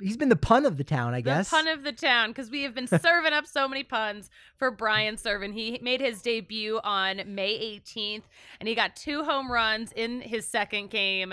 He's 0.00 0.16
been 0.16 0.28
the 0.28 0.36
pun 0.36 0.66
of 0.66 0.76
the 0.76 0.84
town, 0.84 1.14
I 1.14 1.20
guess. 1.20 1.50
The 1.50 1.56
pun 1.56 1.68
of 1.68 1.84
the 1.84 1.92
town, 1.92 2.30
because 2.30 2.50
we 2.50 2.62
have 2.62 2.74
been 2.74 2.86
serving 2.86 3.32
up 3.32 3.46
so 3.46 3.68
many 3.68 3.84
puns 3.84 4.30
for 4.56 4.70
Brian 4.70 5.16
Serven. 5.16 5.52
He 5.52 5.78
made 5.82 6.00
his 6.00 6.22
debut 6.22 6.80
on 6.84 7.22
May 7.26 7.80
18th, 7.80 8.22
and 8.60 8.68
he 8.68 8.74
got 8.74 8.96
two 8.96 9.24
home 9.24 9.50
runs 9.50 9.92
in 9.92 10.20
his 10.20 10.46
second 10.46 10.90
game. 10.90 11.32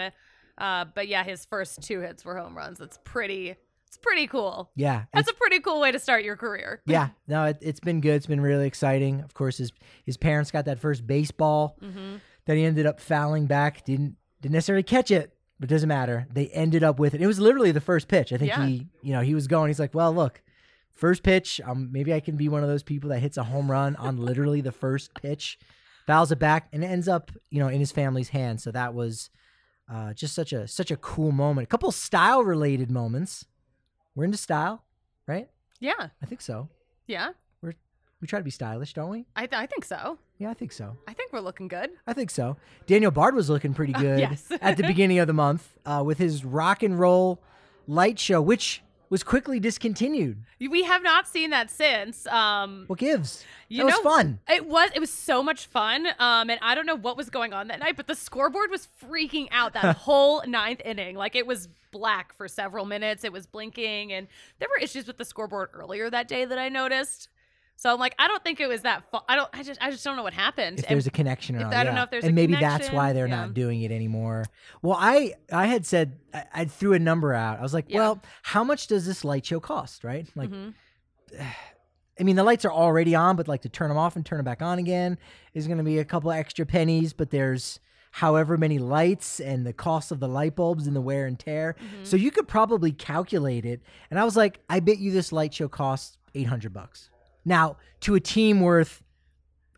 Uh, 0.57 0.85
but 0.93 1.07
yeah, 1.07 1.23
his 1.23 1.45
first 1.45 1.81
two 1.81 1.99
hits 1.99 2.23
were 2.23 2.37
home 2.37 2.55
runs. 2.57 2.79
That's 2.79 2.99
pretty. 3.03 3.55
It's 3.87 3.97
pretty 3.97 4.27
cool. 4.27 4.71
yeah. 4.75 5.03
That's 5.13 5.29
a 5.29 5.33
pretty 5.33 5.59
cool 5.61 5.79
way 5.79 5.91
to 5.91 5.99
start 5.99 6.25
your 6.25 6.35
career. 6.35 6.81
yeah. 6.85 7.09
No, 7.27 7.45
it, 7.45 7.57
it's 7.61 7.79
been 7.79 8.01
good. 8.01 8.15
It's 8.15 8.25
been 8.25 8.41
really 8.41 8.67
exciting. 8.67 9.21
Of 9.21 9.33
course, 9.33 9.57
his 9.57 9.71
his 10.05 10.17
parents 10.17 10.51
got 10.51 10.65
that 10.65 10.79
first 10.79 11.05
baseball 11.07 11.77
hmm 11.79 12.15
that 12.45 12.57
he 12.57 12.63
ended 12.63 12.85
up 12.85 12.99
fouling 12.99 13.45
back. 13.47 13.83
Didn't 13.85 14.17
didn't 14.41 14.53
necessarily 14.53 14.83
catch 14.83 15.11
it, 15.11 15.34
but 15.59 15.69
it 15.69 15.73
doesn't 15.73 15.89
matter. 15.89 16.27
They 16.31 16.47
ended 16.47 16.83
up 16.83 16.99
with 16.99 17.13
it. 17.13 17.21
It 17.21 17.27
was 17.27 17.39
literally 17.39 17.71
the 17.71 17.81
first 17.81 18.07
pitch. 18.07 18.31
I 18.33 18.37
think 18.37 18.49
Yeah. 18.51 18.65
he, 18.65 18.87
you 19.01 19.13
know, 19.13 19.21
he 19.21 19.33
was 19.35 19.47
going. 19.47 19.69
He's 19.69 19.79
like, 19.79 19.93
well, 19.93 20.13
look, 20.13 20.41
first 20.93 21.23
pitch. 21.23 21.61
Um, 21.63 21.89
maybe 21.91 22.13
I 22.13 22.19
can 22.19 22.35
be 22.37 22.49
one 22.49 22.63
of 22.63 22.69
those 22.69 22.83
people 22.83 23.09
that 23.11 23.19
hits 23.19 23.37
a 23.37 23.43
home 23.43 23.69
run 23.71 23.95
on 23.95 24.17
literally 24.17 24.61
the 24.61 24.71
first 24.71 25.13
pitch, 25.13 25.57
fouls 26.07 26.31
it 26.31 26.39
back, 26.39 26.67
and 26.73 26.83
it 26.83 26.87
ends 26.87 27.07
up, 27.07 27.31
you 27.49 27.59
know, 27.59 27.67
in 27.69 27.79
his 27.79 27.91
family's 27.91 28.29
hands. 28.29 28.63
So 28.63 28.71
that 28.71 28.93
was 28.93 29.29
uh, 29.91 30.13
just 30.13 30.33
such 30.33 30.51
a 30.51 30.67
such 30.67 30.91
a 30.91 30.97
cool 30.97 31.31
moment. 31.31 31.65
A 31.65 31.69
couple 31.69 31.91
style 31.91 32.43
related 32.43 32.89
moments. 32.91 33.45
We're 34.15 34.25
into 34.25 34.37
style, 34.37 34.83
right? 35.27 35.49
Yeah. 35.79 36.09
I 36.21 36.25
think 36.25 36.41
so. 36.41 36.69
Yeah. 37.07 37.29
we're 37.61 37.73
We 38.21 38.27
try 38.27 38.39
to 38.39 38.43
be 38.45 38.49
stylish, 38.51 38.93
don't 38.93 39.09
we? 39.09 39.25
I, 39.35 39.45
th- 39.45 39.61
I 39.61 39.65
think 39.67 39.85
so. 39.85 40.17
Yeah, 40.37 40.49
I 40.49 40.53
think 40.53 40.71
so. 40.73 40.97
I 41.07 41.13
think 41.13 41.31
we're 41.31 41.39
looking 41.39 41.67
good. 41.67 41.91
I 42.05 42.13
think 42.13 42.29
so. 42.29 42.57
Daniel 42.87 43.11
Bard 43.11 43.35
was 43.35 43.49
looking 43.49 43.73
pretty 43.73 43.93
good 44.05 44.19
yes. 44.19 44.45
at 44.61 44.75
the 44.77 44.83
beginning 44.83 45.19
of 45.19 45.27
the 45.27 45.33
month 45.33 45.77
uh, 45.85 46.03
with 46.05 46.17
his 46.17 46.43
rock 46.43 46.83
and 46.83 46.99
roll 46.99 47.41
light 47.87 48.19
show, 48.19 48.41
which 48.41 48.81
was 49.09 49.23
quickly 49.23 49.59
discontinued. 49.59 50.43
We 50.59 50.83
have 50.83 51.03
not 51.03 51.27
seen 51.27 51.51
that 51.51 51.69
since. 51.69 52.25
Um, 52.27 52.83
What 52.87 52.99
gives? 52.99 53.45
You 53.69 53.77
that 53.79 53.85
was 53.85 53.93
know- 53.95 54.01
fun. 54.03 54.39
It 54.49 54.65
was 54.67 54.89
it 54.93 54.99
was 54.99 55.11
so 55.13 55.41
much 55.41 55.67
fun. 55.67 56.07
Um, 56.19 56.49
and 56.49 56.59
I 56.61 56.75
don't 56.75 56.85
know 56.85 56.95
what 56.97 57.15
was 57.15 57.29
going 57.29 57.53
on 57.53 57.67
that 57.69 57.79
night, 57.79 57.95
but 57.95 58.07
the 58.07 58.15
scoreboard 58.15 58.71
was 58.71 58.87
freaking 59.03 59.47
out 59.51 59.73
that 59.73 59.95
whole 59.97 60.43
ninth 60.45 60.81
inning. 60.83 61.15
Like 61.15 61.35
it 61.35 61.47
was 61.47 61.69
black 61.91 62.33
for 62.33 62.47
several 62.49 62.85
minutes. 62.85 63.23
It 63.23 63.31
was 63.31 63.45
blinking, 63.45 64.11
and 64.11 64.27
there 64.59 64.67
were 64.67 64.83
issues 64.83 65.07
with 65.07 65.17
the 65.17 65.23
scoreboard 65.25 65.69
earlier 65.73 66.09
that 66.09 66.27
day 66.27 66.43
that 66.43 66.57
I 66.57 66.67
noticed. 66.67 67.29
So 67.77 67.91
I'm 67.93 67.99
like, 67.99 68.15
I 68.17 68.27
don't 68.27 68.41
think 68.43 68.59
it 68.61 68.67
was 68.67 68.83
that. 68.83 69.03
Fu- 69.11 69.19
I 69.27 69.35
don't. 69.35 69.49
I 69.53 69.61
just. 69.63 69.81
I 69.83 69.91
just 69.91 70.03
don't 70.03 70.15
know 70.15 70.23
what 70.23 70.33
happened. 70.33 70.79
If 70.79 70.85
And- 70.85 70.95
there's 70.95 71.07
a 71.07 71.11
connection 71.11 71.55
or 71.57 71.59
not. 71.59 71.73
I 71.73 71.83
don't 71.83 71.93
yeah. 71.93 71.95
know 71.99 72.03
if 72.03 72.09
there's 72.11 72.23
and 72.23 72.33
maybe 72.33 72.55
that's 72.55 72.89
why 72.89 73.11
they're 73.13 73.27
Yeah. 73.27 73.35
not 73.41 73.53
doing 73.53 73.81
it 73.81 73.91
anymore. 73.91 74.45
Well, 74.81 74.97
I 74.99 75.33
I 75.51 75.65
had 75.67 75.85
said 75.85 76.17
I, 76.33 76.43
I 76.53 76.65
threw 76.65 76.93
a 76.93 76.99
number 76.99 77.33
out. 77.33 77.59
I 77.59 77.61
was 77.61 77.73
like, 77.73 77.85
Yeah. 77.89 77.97
well, 77.99 78.21
how 78.43 78.63
much 78.63 78.87
does 78.87 79.05
this 79.05 79.23
light 79.25 79.45
show 79.45 79.59
cost? 79.59 80.03
Right? 80.03 80.27
Like, 80.35 80.49
Mhm. 80.51 80.73
I 82.19 82.23
mean, 82.23 82.37
the 82.37 82.43
lights 82.43 82.63
are 82.63 82.71
already 82.71 83.13
on, 83.13 83.35
but 83.35 83.47
like 83.49 83.63
to 83.63 83.69
turn 83.69 83.89
them 83.89 83.97
off 83.97 84.15
and 84.15 84.25
turn 84.25 84.37
them 84.37 84.45
back 84.45 84.61
on 84.61 84.79
again 84.79 85.17
is 85.53 85.67
going 85.67 85.79
to 85.79 85.83
be 85.83 85.99
a 85.99 86.05
couple 86.05 86.31
extra 86.31 86.65
pennies. 86.65 87.11
But 87.11 87.29
there's 87.29 87.81
however 88.11 88.57
many 88.57 88.79
lights 88.79 89.41
and 89.41 89.65
the 89.65 89.73
cost 89.73 90.13
of 90.13 90.21
the 90.21 90.27
light 90.29 90.55
bulbs 90.55 90.87
and 90.87 90.95
the 90.95 91.01
wear 91.01 91.25
and 91.25 91.37
tear. 91.37 91.75
Mm-hmm. 91.77 92.03
So 92.05 92.15
you 92.15 92.31
could 92.31 92.47
probably 92.47 92.93
calculate 92.93 93.65
it. 93.65 93.81
And 94.09 94.17
I 94.17 94.23
was 94.23 94.37
like, 94.37 94.61
I 94.69 94.79
bet 94.79 94.97
you 94.99 95.11
this 95.11 95.33
light 95.33 95.53
show 95.53 95.67
costs 95.67 96.17
eight 96.33 96.47
hundred 96.47 96.71
bucks. 96.71 97.09
Now, 97.45 97.77
to 98.01 98.15
a 98.15 98.19
team 98.19 98.59
worth 98.61 99.03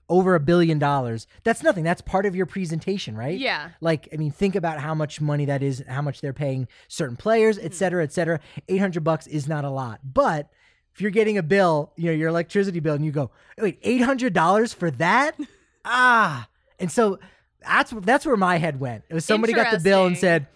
over 0.09 0.35
a 0.35 0.39
billion 0.39 0.79
dollars, 0.79 1.27
that's 1.43 1.61
nothing. 1.61 1.83
That's 1.83 2.01
part 2.01 2.25
of 2.25 2.35
your 2.35 2.45
presentation, 2.45 3.15
right? 3.15 3.37
Yeah. 3.37 3.71
Like, 3.81 4.07
I 4.13 4.17
mean, 4.17 4.31
think 4.31 4.55
about 4.55 4.79
how 4.79 4.95
much 4.95 5.19
money 5.19 5.45
that 5.45 5.61
is, 5.61 5.83
how 5.87 6.01
much 6.01 6.21
they're 6.21 6.33
paying 6.33 6.67
certain 6.87 7.17
players, 7.17 7.57
et 7.57 7.73
cetera, 7.73 8.03
et 8.03 8.13
cetera. 8.13 8.39
800 8.69 9.03
bucks 9.03 9.27
is 9.27 9.47
not 9.47 9.65
a 9.65 9.69
lot. 9.69 9.99
But 10.03 10.49
if 10.93 11.01
you're 11.01 11.11
getting 11.11 11.37
a 11.37 11.43
bill, 11.43 11.91
you 11.97 12.05
know, 12.05 12.13
your 12.13 12.29
electricity 12.29 12.79
bill, 12.79 12.95
and 12.95 13.05
you 13.05 13.11
go, 13.11 13.31
wait, 13.57 13.81
$800 13.83 14.73
for 14.73 14.89
that? 14.91 15.37
ah. 15.85 16.47
And 16.79 16.91
so 16.91 17.19
that's, 17.61 17.91
that's 17.91 18.25
where 18.25 18.37
my 18.37 18.57
head 18.57 18.79
went. 18.79 19.03
It 19.09 19.13
was 19.13 19.25
somebody 19.25 19.53
got 19.53 19.71
the 19.71 19.79
bill 19.79 20.05
and 20.05 20.17
said, 20.17 20.47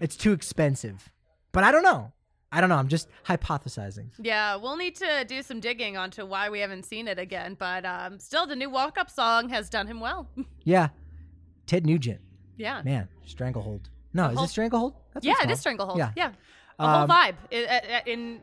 it's 0.00 0.16
too 0.16 0.32
expensive. 0.32 1.10
But 1.52 1.64
I 1.64 1.72
don't 1.72 1.82
know. 1.82 2.12
I 2.52 2.60
don't 2.60 2.68
know. 2.68 2.76
I'm 2.76 2.88
just 2.88 3.08
hypothesizing. 3.26 4.08
Yeah, 4.20 4.56
we'll 4.56 4.76
need 4.76 4.96
to 4.96 5.24
do 5.26 5.42
some 5.42 5.60
digging 5.60 5.96
onto 5.96 6.24
why 6.26 6.50
we 6.50 6.60
haven't 6.60 6.84
seen 6.84 7.06
it 7.08 7.18
again. 7.18 7.54
But 7.58 7.84
um, 7.84 8.18
still, 8.18 8.46
the 8.46 8.56
new 8.56 8.68
walk 8.70 8.98
up 8.98 9.08
song 9.10 9.48
has 9.50 9.68
done 9.70 9.86
him 9.86 10.00
well. 10.00 10.28
Yeah. 10.64 10.88
Ted 11.66 11.86
Nugent. 11.86 12.20
yeah. 12.56 12.82
Man, 12.84 13.08
Stranglehold. 13.24 13.88
No, 14.12 14.28
is 14.30 14.34
whole- 14.36 14.44
it 14.44 14.48
Stranglehold? 14.48 14.94
That's 15.14 15.24
Yeah, 15.24 15.34
it 15.42 15.50
is. 15.50 15.60
Stranglehold. 15.60 15.98
Yeah. 15.98 16.10
Yeah. 16.16 16.32
A 16.78 16.86
whole 16.88 17.02
Um, 17.02 17.08
vibe 17.08 17.34
i- 17.52 17.66
i- 17.66 17.96
i- 17.98 18.02
in 18.06 18.40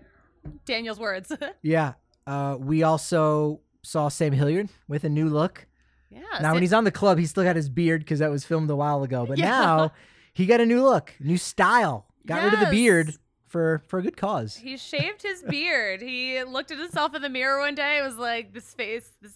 Daniel's 0.65 0.99
words. 0.99 1.31
Yeah. 1.61 1.93
Uh, 2.25 2.57
we 2.59 2.83
also 2.83 3.61
saw 3.83 4.07
Sam 4.09 4.31
Hilliard 4.33 4.69
with 4.87 5.03
a 5.03 5.09
new 5.09 5.29
look. 5.29 5.67
yeah. 6.09 6.21
now, 6.41 6.53
when 6.53 6.61
he's 6.61 6.73
on 6.73 6.83
the 6.85 6.91
club, 6.91 7.17
he's 7.19 7.29
still 7.29 7.43
got 7.43 7.55
his 7.55 7.69
beard 7.69 8.01
because 8.01 8.19
that 8.19 8.29
was 8.31 8.45
filmed 8.45 8.69
a 8.69 8.75
while 8.75 9.03
ago. 9.03 9.25
But 9.25 9.37
Yeah. 9.39 9.49
now 9.49 9.91
he 10.33 10.45
got 10.45 10.59
a 10.61 10.65
new 10.65 10.81
look, 10.83 11.13
new 11.19 11.37
style. 11.37 12.05
Got 12.25 12.43
rid 12.43 12.53
of 12.53 12.59
the 12.61 12.65
beard 12.67 13.07
Yes. 13.09 13.17
For 13.57 13.79
for 13.87 13.97
a 13.99 14.03
good 14.03 14.15
cause. 14.17 14.55
He 14.55 14.77
shaved 14.77 15.23
his 15.23 15.41
beard. 15.41 15.99
He 16.01 16.43
looked 16.43 16.69
at 16.69 16.77
himself 16.77 17.15
in 17.15 17.23
the 17.23 17.29
mirror 17.29 17.59
one 17.59 17.73
day. 17.73 17.97
and 17.97 18.05
was 18.05 18.15
like, 18.17 18.53
"This 18.53 18.71
face, 18.75 19.09
this 19.19 19.33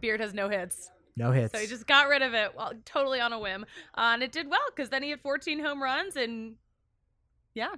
beard 0.00 0.20
has 0.20 0.34
no 0.34 0.48
hits." 0.48 0.90
No 1.16 1.30
hits. 1.30 1.52
So 1.52 1.58
he 1.60 1.66
just 1.68 1.86
got 1.86 2.08
rid 2.08 2.22
of 2.22 2.32
it, 2.34 2.54
well, 2.56 2.72
totally 2.86 3.20
on 3.20 3.32
a 3.34 3.38
whim, 3.38 3.64
uh, 3.96 4.12
and 4.14 4.22
it 4.22 4.32
did 4.32 4.48
well 4.50 4.58
because 4.74 4.88
then 4.88 5.02
he 5.02 5.10
had 5.10 5.20
14 5.20 5.62
home 5.62 5.82
runs 5.82 6.16
and 6.16 6.54
yeah, 7.54 7.68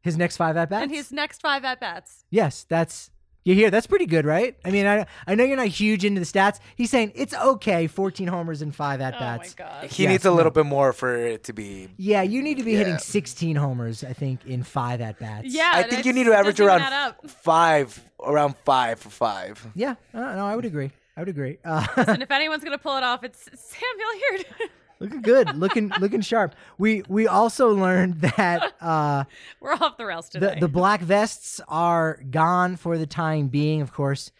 his 0.00 0.16
next 0.16 0.36
five 0.36 0.56
at 0.56 0.70
bats. 0.70 0.82
and 0.84 0.90
his 0.92 1.10
next 1.12 1.40
five 1.42 1.64
at 1.64 1.80
bats. 1.80 2.24
yes, 2.30 2.64
that's 2.68 3.10
you 3.44 3.54
hear. 3.54 3.70
That's 3.70 3.86
pretty 3.86 4.06
good, 4.06 4.24
right? 4.24 4.56
I 4.64 4.70
mean, 4.70 4.86
I 4.86 5.06
I 5.26 5.34
know 5.34 5.44
you're 5.44 5.56
not 5.56 5.68
huge 5.68 6.04
into 6.04 6.18
the 6.20 6.26
stats. 6.26 6.58
He's 6.76 6.90
saying 6.90 7.12
it's 7.14 7.34
okay. 7.34 7.86
14 7.86 8.26
homers 8.28 8.62
and 8.62 8.74
five 8.74 9.00
at 9.00 9.12
bats. 9.18 9.54
Oh 9.58 9.62
my 9.64 9.68
god. 9.70 9.90
He 9.90 10.02
Yes, 10.04 10.10
needs 10.10 10.24
a 10.24 10.30
no. 10.30 10.34
little 10.34 10.50
bit 10.52 10.66
more 10.66 10.92
for 10.92 11.14
it 11.14 11.44
to 11.44 11.52
be. 11.52 11.88
yeah, 11.96 12.22
you 12.22 12.42
need 12.42 12.56
to 12.58 12.64
be 12.64 12.74
hitting 12.74 12.98
16 12.98 13.56
homers, 13.56 14.02
I 14.02 14.12
think, 14.14 14.44
in 14.46 14.62
five 14.62 15.00
at 15.00 15.18
bats. 15.18 15.46
Yeah, 15.48 15.70
I 15.72 15.82
think 15.84 16.04
you 16.06 16.12
need 16.12 16.24
to 16.24 16.34
average 16.34 16.58
around 16.60 17.14
five, 17.26 18.02
around 18.24 18.56
five 18.64 18.98
for 18.98 19.10
five. 19.10 19.64
Yeah, 19.74 19.94
uh, 20.12 20.18
no, 20.20 20.46
I 20.46 20.56
would 20.56 20.64
agree. 20.64 20.90
I 21.16 21.20
would 21.20 21.28
agree. 21.28 21.58
Uh, 21.64 21.86
and 21.96 22.22
if 22.24 22.30
anyone's 22.30 22.64
gonna 22.64 22.78
pull 22.78 22.96
it 22.96 23.04
off, 23.04 23.22
it's 23.22 23.44
Sam 23.54 23.80
Hilliard. 23.98 24.46
looking 25.00 25.22
good, 25.22 25.56
looking 25.56 25.90
looking 26.00 26.20
sharp. 26.20 26.54
We 26.78 27.02
we 27.08 27.26
also 27.26 27.72
learned 27.74 28.20
that 28.22 28.74
uh, 28.80 29.24
We're 29.60 29.72
off 29.74 29.96
the 29.96 30.06
rails 30.06 30.28
the 30.28 30.40
today. 30.40 30.60
the 30.60 30.68
black 30.68 31.00
vests 31.00 31.60
are 31.68 32.20
gone 32.30 32.76
for 32.76 32.98
the 32.98 33.06
time 33.06 33.48
being. 33.48 33.80
Of 33.82 33.92
course, 33.92 34.30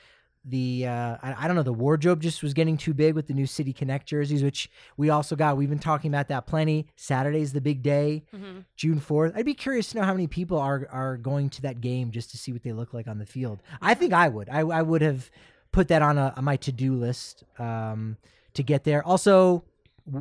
the 0.44 0.86
uh, 0.86 1.16
I, 1.22 1.34
I 1.44 1.46
don't 1.46 1.56
know 1.56 1.62
the 1.62 1.72
wardrobe 1.72 2.20
just 2.20 2.42
was 2.42 2.52
getting 2.52 2.76
too 2.76 2.92
big 2.94 3.14
with 3.14 3.26
the 3.26 3.34
new 3.34 3.46
City 3.46 3.72
Connect 3.72 4.06
jerseys, 4.06 4.42
which 4.42 4.70
we 4.96 5.08
also 5.10 5.36
got. 5.36 5.56
We've 5.56 5.70
been 5.70 5.78
talking 5.78 6.10
about 6.10 6.28
that 6.28 6.46
plenty. 6.46 6.86
Saturday's 6.96 7.52
the 7.52 7.60
big 7.62 7.82
day, 7.82 8.24
Mhm. 8.34 8.64
June 8.76 9.00
fourth. 9.00 9.32
I'd 9.34 9.46
be 9.46 9.54
curious 9.54 9.88
to 9.90 9.98
know 9.98 10.04
how 10.04 10.12
many 10.12 10.26
people 10.26 10.58
are 10.58 10.86
are 10.90 11.16
going 11.16 11.48
to 11.50 11.62
that 11.62 11.80
game 11.80 12.10
just 12.10 12.30
to 12.32 12.36
see 12.38 12.52
what 12.52 12.62
they 12.62 12.72
look 12.72 12.92
like 12.92 13.08
on 13.08 13.18
the 13.18 13.26
field. 13.26 13.62
I 13.80 13.94
think 13.94 14.12
I 14.12 14.28
would. 14.28 14.48
I, 14.50 14.60
I 14.60 14.82
would 14.82 15.00
have 15.02 15.30
put 15.72 15.88
that 15.88 16.02
on, 16.02 16.18
a, 16.18 16.32
on 16.36 16.44
my 16.44 16.56
to 16.58 16.70
do 16.70 16.94
list 16.94 17.42
um, 17.58 18.16
to 18.52 18.62
get 18.62 18.84
there. 18.84 19.02
Also, 19.04 19.64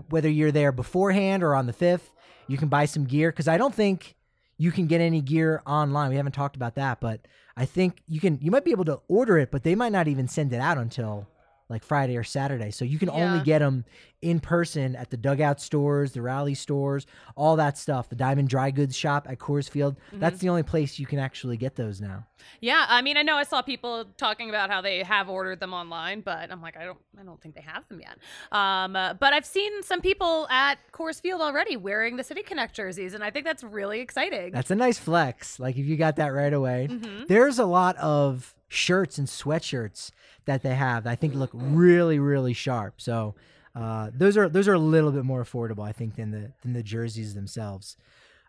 whether 0.09 0.29
you're 0.29 0.51
there 0.51 0.71
beforehand 0.71 1.43
or 1.43 1.55
on 1.55 1.65
the 1.65 1.73
fifth, 1.73 2.13
you 2.47 2.57
can 2.57 2.67
buy 2.67 2.85
some 2.85 3.05
gear 3.05 3.31
because 3.31 3.47
I 3.47 3.57
don't 3.57 3.73
think 3.73 4.15
you 4.57 4.71
can 4.71 4.87
get 4.87 5.01
any 5.01 5.21
gear 5.21 5.61
online. 5.65 6.09
We 6.09 6.17
haven't 6.17 6.33
talked 6.33 6.55
about 6.55 6.75
that, 6.75 6.99
but 6.99 7.21
I 7.55 7.65
think 7.65 8.01
you 8.07 8.19
can. 8.19 8.39
You 8.41 8.51
might 8.51 8.65
be 8.65 8.71
able 8.71 8.85
to 8.85 9.01
order 9.07 9.37
it, 9.37 9.51
but 9.51 9.63
they 9.63 9.75
might 9.75 9.91
not 9.91 10.07
even 10.07 10.27
send 10.27 10.53
it 10.53 10.59
out 10.59 10.77
until 10.77 11.27
like 11.69 11.83
Friday 11.83 12.17
or 12.17 12.23
Saturday. 12.23 12.71
So 12.71 12.85
you 12.85 12.99
can 12.99 13.09
only 13.09 13.43
get 13.43 13.59
them 13.59 13.85
in 14.21 14.39
person 14.39 14.95
at 14.95 15.09
the 15.09 15.17
dugout 15.17 15.59
stores, 15.59 16.13
the 16.13 16.21
rally 16.21 16.53
stores, 16.53 17.05
all 17.35 17.57
that 17.57 17.77
stuff. 17.77 18.07
The 18.09 18.15
Diamond 18.15 18.47
Dry 18.47 18.71
Goods 18.71 18.95
shop 18.95 19.27
at 19.29 19.37
Coors 19.37 19.69
Field. 19.69 19.97
That's 20.13 20.39
the 20.39 20.47
only 20.49 20.63
place 20.63 20.97
you 20.99 21.05
can 21.05 21.19
actually 21.19 21.57
get 21.57 21.75
those 21.75 21.99
now. 21.99 22.25
yeah, 22.61 22.85
I 22.87 23.01
mean, 23.01 23.17
I 23.17 23.21
know 23.21 23.35
I 23.35 23.43
saw 23.43 23.61
people 23.61 24.05
talking 24.17 24.49
about 24.49 24.69
how 24.69 24.81
they 24.81 25.03
have 25.03 25.29
ordered 25.29 25.59
them 25.59 25.73
online, 25.73 26.21
but 26.21 26.51
I'm 26.51 26.61
like, 26.61 26.77
I 26.77 26.85
don't, 26.85 26.99
I 27.19 27.23
don't 27.23 27.41
think 27.41 27.55
they 27.55 27.61
have 27.61 27.87
them 27.89 27.99
yet. 27.99 28.17
Um, 28.51 28.95
uh, 28.95 29.13
but 29.15 29.33
I've 29.33 29.45
seen 29.45 29.83
some 29.83 29.99
people 30.01 30.47
at 30.49 30.75
Coors 30.93 31.21
Field 31.21 31.41
already 31.41 31.75
wearing 31.75 32.15
the 32.17 32.23
City 32.23 32.43
Connect 32.43 32.73
jerseys, 32.75 33.13
and 33.13 33.23
I 33.23 33.29
think 33.29 33.45
that's 33.45 33.63
really 33.63 33.99
exciting. 33.99 34.51
That's 34.51 34.71
a 34.71 34.75
nice 34.75 34.99
flex. 34.99 35.59
Like 35.59 35.77
if 35.77 35.85
you 35.85 35.97
got 35.97 36.15
that 36.17 36.27
right 36.33 36.53
away. 36.53 36.87
Mhm. 36.89 37.27
There's 37.27 37.59
a 37.59 37.65
lot 37.65 37.97
of 37.97 38.53
shirts 38.73 39.17
and 39.17 39.27
sweatshirts 39.27 40.11
that 40.45 40.63
they 40.63 40.75
have 40.75 41.03
that 41.03 41.11
I 41.11 41.15
think 41.15 41.35
look 41.35 41.51
really, 41.53 42.19
really 42.19 42.53
sharp. 42.53 43.01
So 43.01 43.35
uh, 43.75 44.11
those 44.13 44.37
are 44.37 44.49
those 44.49 44.67
are 44.67 44.73
a 44.73 44.79
little 44.79 45.11
bit 45.11 45.23
more 45.25 45.43
affordable, 45.43 45.87
I 45.87 45.91
think, 45.91 46.15
than 46.15 46.31
the 46.31 46.51
than 46.61 46.73
the 46.73 46.83
jerseys 46.83 47.33
themselves. 47.33 47.97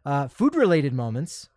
Uh, 0.04 0.28
food 0.28 0.54
related 0.54 0.92
moments. 0.92 1.48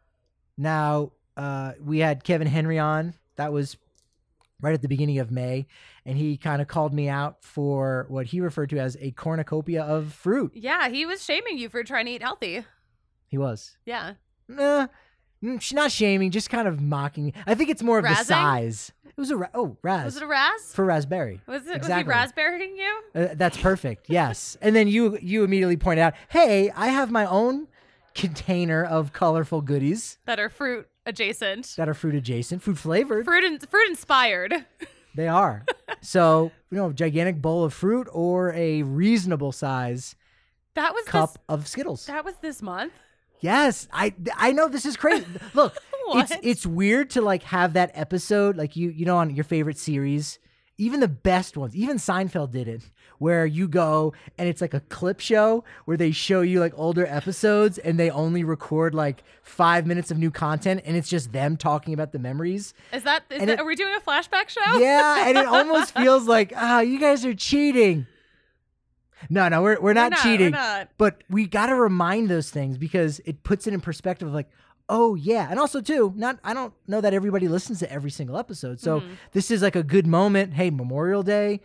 Now 0.58 1.12
uh, 1.36 1.74
we 1.84 2.00
had 2.00 2.24
Kevin 2.24 2.48
Henry 2.48 2.80
on. 2.80 3.14
That 3.36 3.52
was 3.54 3.78
right 4.62 4.74
at 4.74 4.82
the 4.82 4.88
beginning 4.88 5.20
of 5.20 5.30
May, 5.30 5.68
and 6.06 6.18
he 6.18 6.38
kind 6.38 6.62
of 6.62 6.68
called 6.68 6.94
me 6.94 7.10
out 7.10 7.44
for 7.44 8.06
what 8.10 8.26
he 8.28 8.42
referred 8.42 8.70
to 8.72 8.80
as 8.80 8.98
a 9.00 9.12
cornucopia 9.12 9.84
of 9.84 10.14
fruit. 10.14 10.52
yeah, 10.56 10.90
he 10.90 11.06
was 11.06 11.24
shaming 11.24 11.58
you 11.58 11.70
for 11.70 11.84
trying 11.84 12.06
to 12.06 12.12
eat 12.12 12.24
healthy. 12.24 12.66
He 13.28 13.38
was. 13.38 13.78
Yeah. 13.86 14.14
Nah, 14.48 14.88
she's 15.60 15.74
not 15.74 15.92
shaming, 15.92 16.32
just 16.32 16.50
kind 16.50 16.68
of 16.68 16.82
mocking. 16.82 17.34
I 17.46 17.56
think 17.56 17.70
it's 17.70 17.84
more 17.84 17.98
of 18.00 18.04
the 18.06 18.16
size. 18.16 18.92
It 19.06 19.20
was 19.22 19.32
a 19.32 19.38
ra- 19.38 19.48
oh 19.56 19.76
raz 19.82 20.06
Was 20.06 20.18
it 20.18 20.24
a 20.24 20.28
Raz? 20.28 20.74
for 20.74 20.86
raspberry. 20.86 21.42
Was 21.48 21.66
it 21.68 21.76
exactly. 21.76 21.94
was 21.96 22.04
he 22.04 22.20
raspberrying 22.20 22.78
you? 22.78 23.02
Uh, 23.16 23.28
that's 23.34 23.58
perfect. 23.58 24.08
Yes, 24.10 24.58
and 24.62 24.76
then 24.76 24.88
you 24.88 25.18
you 25.22 25.44
immediately 25.44 25.78
pointed 25.78 26.02
out, 26.04 26.14
hey, 26.30 26.70
I 26.76 26.88
have 26.90 27.10
my 27.10 27.26
own 27.26 27.68
container 28.14 28.84
of 28.84 29.14
colorful 29.14 29.62
goodies 29.62 30.18
That 30.26 30.40
are 30.40 30.50
fruit 30.50 30.88
adjacent. 31.06 31.74
that 31.78 31.88
are 31.90 31.94
fruit 31.94 32.16
adjacent, 32.16 32.62
fruit 32.64 32.78
flavored. 32.78 33.26
Fruit 33.26 33.44
in, 33.44 33.60
fruit 33.60 33.90
inspired. 33.90 34.54
They 35.16 35.28
are. 35.28 35.66
so 36.00 36.52
you 36.70 36.78
know, 36.78 36.92
gigantic 36.92 37.42
bowl 37.42 37.64
of 37.64 37.74
fruit 37.74 38.08
or 38.12 38.54
a 38.54 38.84
reasonable 38.84 39.52
size 39.52 40.16
That 40.76 40.94
was 40.94 41.06
cup 41.06 41.32
this 41.34 41.40
of 41.50 41.68
Skittles. 41.68 42.06
that 42.06 42.24
was 42.24 42.36
this 42.40 42.62
month. 42.62 42.94
Yes, 43.40 43.88
I 43.92 44.14
I 44.36 44.52
know 44.52 44.68
this 44.68 44.86
is 44.86 44.98
crazy. 44.98 45.26
Look, 45.54 45.76
it's 46.10 46.32
it's 46.42 46.66
weird 46.66 47.10
to 47.12 47.22
like 47.22 47.44
have 47.44 47.74
that 47.74 47.92
episode 47.94 48.58
like 48.58 48.76
you 48.76 48.90
you 48.90 49.06
know 49.06 49.18
on 49.18 49.34
your 49.36 49.44
favorite 49.44 49.78
series 49.78 50.40
even 50.80 51.00
the 51.00 51.08
best 51.08 51.58
ones, 51.58 51.76
even 51.76 51.98
Seinfeld 51.98 52.52
did 52.52 52.68
it, 52.68 52.84
where 53.18 53.48
you 53.48 53.68
go 53.68 54.14
and 54.38 54.48
it's 54.48 54.62
like 54.62 54.76
a 54.76 54.80
clip 54.80 55.20
show 55.20 55.64
where 55.86 55.98
they 55.98 56.12
show 56.12 56.42
you 56.42 56.60
like 56.60 56.72
older 56.76 57.04
episodes 57.08 57.80
and 57.80 58.00
they 58.00 58.12
only 58.12 58.44
record 58.44 58.94
like 58.94 59.24
five 59.42 59.88
minutes 59.88 60.12
of 60.12 60.20
new 60.20 60.30
content 60.30 60.82
and 60.86 60.96
it's 60.96 61.10
just 61.10 61.32
them 61.32 61.58
talking 61.58 61.96
about 61.96 62.12
the 62.12 62.20
memories. 62.20 62.76
Is 62.94 63.02
that, 63.06 63.24
is 63.32 63.40
that 63.40 63.50
it- 63.50 63.60
are 63.60 63.66
we 63.66 63.76
doing 63.76 63.96
a 63.96 64.00
flashback 64.00 64.50
show? 64.50 64.78
Yeah, 64.78 65.28
and 65.28 65.36
it 65.36 65.48
almost 65.48 65.96
feels 65.98 66.28
like, 66.28 66.54
ah, 66.56 66.82
you 66.82 67.00
guys 67.00 67.26
are 67.26 67.34
cheating. 67.34 68.06
No, 69.30 69.48
no, 69.50 69.62
we're, 69.62 69.80
we're 69.80 69.94
not 69.94 70.12
not, 70.12 70.20
we're 70.26 70.32
cheating. 70.32 70.52
not. 70.52 70.90
But 70.98 71.24
we 71.30 71.48
got 71.48 71.68
to 71.68 71.76
remind 71.76 72.30
those 72.30 72.50
things 72.50 72.78
because 72.78 73.20
it 73.26 73.44
puts 73.44 73.68
it 73.68 73.74
in 73.74 73.82
perspective 73.82 74.28
of 74.28 74.34
like, 74.34 74.50
oh 74.90 75.16
yeah. 75.16 75.48
And 75.50 75.60
also 75.60 75.82
too, 75.82 76.14
not 76.16 76.40
I 76.44 76.54
don't 76.54 76.74
know 76.88 77.02
that 77.02 77.14
everybody 77.14 77.48
listens 77.48 77.80
to 77.80 77.92
every 77.92 78.12
single 78.12 78.38
episode. 78.38 78.80
So 78.80 79.00
Mm-hmm. 79.02 79.14
this 79.34 79.52
is 79.52 79.62
like 79.62 79.76
a 79.76 79.84
good 79.84 80.08
moment. 80.08 80.54
Hey, 80.54 80.70
Memorial 80.70 81.24
Day. 81.24 81.62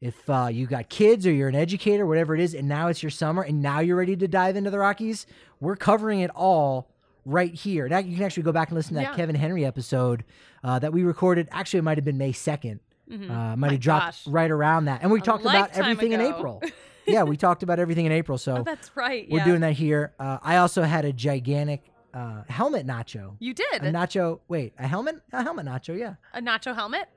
If 0.00 0.28
uh, 0.28 0.48
you 0.52 0.66
got 0.66 0.90
kids 0.90 1.26
or 1.26 1.32
you're 1.32 1.48
an 1.48 1.54
educator, 1.54 2.04
whatever 2.04 2.34
it 2.34 2.40
is, 2.40 2.52
and 2.54 2.68
now 2.68 2.88
it's 2.88 3.02
your 3.02 3.08
summer 3.10 3.42
and 3.42 3.62
now 3.62 3.80
you're 3.80 3.96
ready 3.96 4.14
to 4.16 4.28
dive 4.28 4.54
into 4.56 4.68
the 4.70 4.78
Rockies, 4.78 5.26
we're 5.58 5.74
covering 5.76 6.20
it 6.20 6.30
all 6.34 6.90
right 7.24 7.54
here. 7.54 7.88
Now 7.88 7.98
you 7.98 8.14
can 8.14 8.24
actually 8.24 8.42
go 8.42 8.52
back 8.52 8.68
and 8.68 8.76
listen 8.76 8.90
to 8.94 9.00
that 9.00 9.10
Yeah. 9.12 9.16
Kevin 9.16 9.34
Henry 9.36 9.64
episode 9.64 10.22
uh, 10.62 10.78
that 10.80 10.92
we 10.92 11.02
recorded. 11.02 11.48
Actually, 11.50 11.78
it 11.78 11.82
might 11.84 11.96
have 11.96 12.04
been 12.04 12.18
May 12.18 12.32
2nd. 12.32 12.74
Uh, 12.74 12.76
might 13.08 13.18
Mm-hmm. 13.20 13.62
Have 13.64 13.80
dropped 13.80 14.04
gosh. 14.06 14.26
right 14.26 14.50
around 14.50 14.84
that. 14.84 15.00
And 15.02 15.10
we 15.10 15.20
A 15.20 15.22
talked 15.22 15.44
about 15.46 15.70
everything 15.72 16.12
in. 16.12 16.20
April. 16.20 16.62
yeah, 17.06 17.22
we 17.22 17.36
talked 17.36 17.62
about 17.62 17.78
everything 17.78 18.06
in 18.06 18.12
April. 18.12 18.38
So 18.38 18.58
Oh, 18.58 18.62
that's 18.62 18.90
right. 18.96 19.26
we're 19.30 19.38
yeah. 19.38 19.44
doing 19.44 19.60
that 19.60 19.72
here. 19.74 20.14
Uh, 20.18 20.38
I 20.42 20.56
also 20.58 20.82
had 20.82 21.04
a 21.04 21.12
gigantic 21.12 21.82
uh, 22.14 22.42
helmet 22.48 22.86
nacho. 22.86 23.36
You 23.38 23.52
did 23.54 23.66
A 23.82 23.92
nacho. 23.92 24.40
Wait, 24.48 24.72
a 24.78 24.86
helmet? 24.86 25.16
A 25.32 25.42
helmet 25.42 25.66
nacho. 25.66 25.98
Yeah, 25.98 26.14
a 26.32 26.40
nacho 26.40 26.74
helmet. 26.74 27.08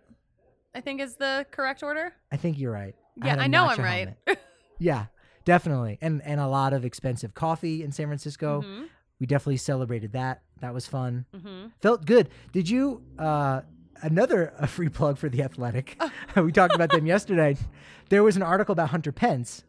I 0.76 0.82
think 0.82 1.02
is 1.02 1.16
the 1.16 1.46
correct 1.52 1.82
order. 1.84 2.14
I 2.32 2.38
think 2.38 2.60
you're 2.60 2.72
right. 2.72 2.96
Yeah, 3.24 3.36
I, 3.36 3.46
I 3.46 3.48
know 3.48 3.66
I'm 3.66 3.82
right. 3.82 4.16
yeah, 4.80 5.06
definitely. 5.46 5.98
And 6.02 6.22
and 6.24 6.40
a 6.40 6.48
lot 6.48 6.74
of 6.74 6.86
expensive 6.86 7.34
coffee 7.34 7.84
in 7.84 7.92
San 7.92 8.08
Francisco. 8.08 8.62
Mhm. 8.62 8.88
We 9.20 9.26
definitely 9.26 9.58
celebrated 9.58 10.14
that. 10.14 10.42
That 10.62 10.74
was 10.74 10.86
fun. 10.88 11.26
Mhm. 11.36 11.72
Felt 11.82 12.06
good. 12.06 12.30
Did 12.52 12.70
you? 12.70 13.02
Uh, 13.18 13.62
another 14.02 14.54
a 14.58 14.66
free 14.68 14.88
plug 14.90 15.18
for 15.18 15.28
the 15.28 15.42
Athletic. 15.44 16.02
we 16.36 16.52
talked 16.52 16.76
about 16.76 16.90
them 16.92 17.06
yesterday. 17.06 17.56
There 18.10 18.24
was 18.24 18.36
an 18.36 18.42
article 18.42 18.74
about 18.74 18.90
Hunter 18.90 19.12
Pence 19.12 19.64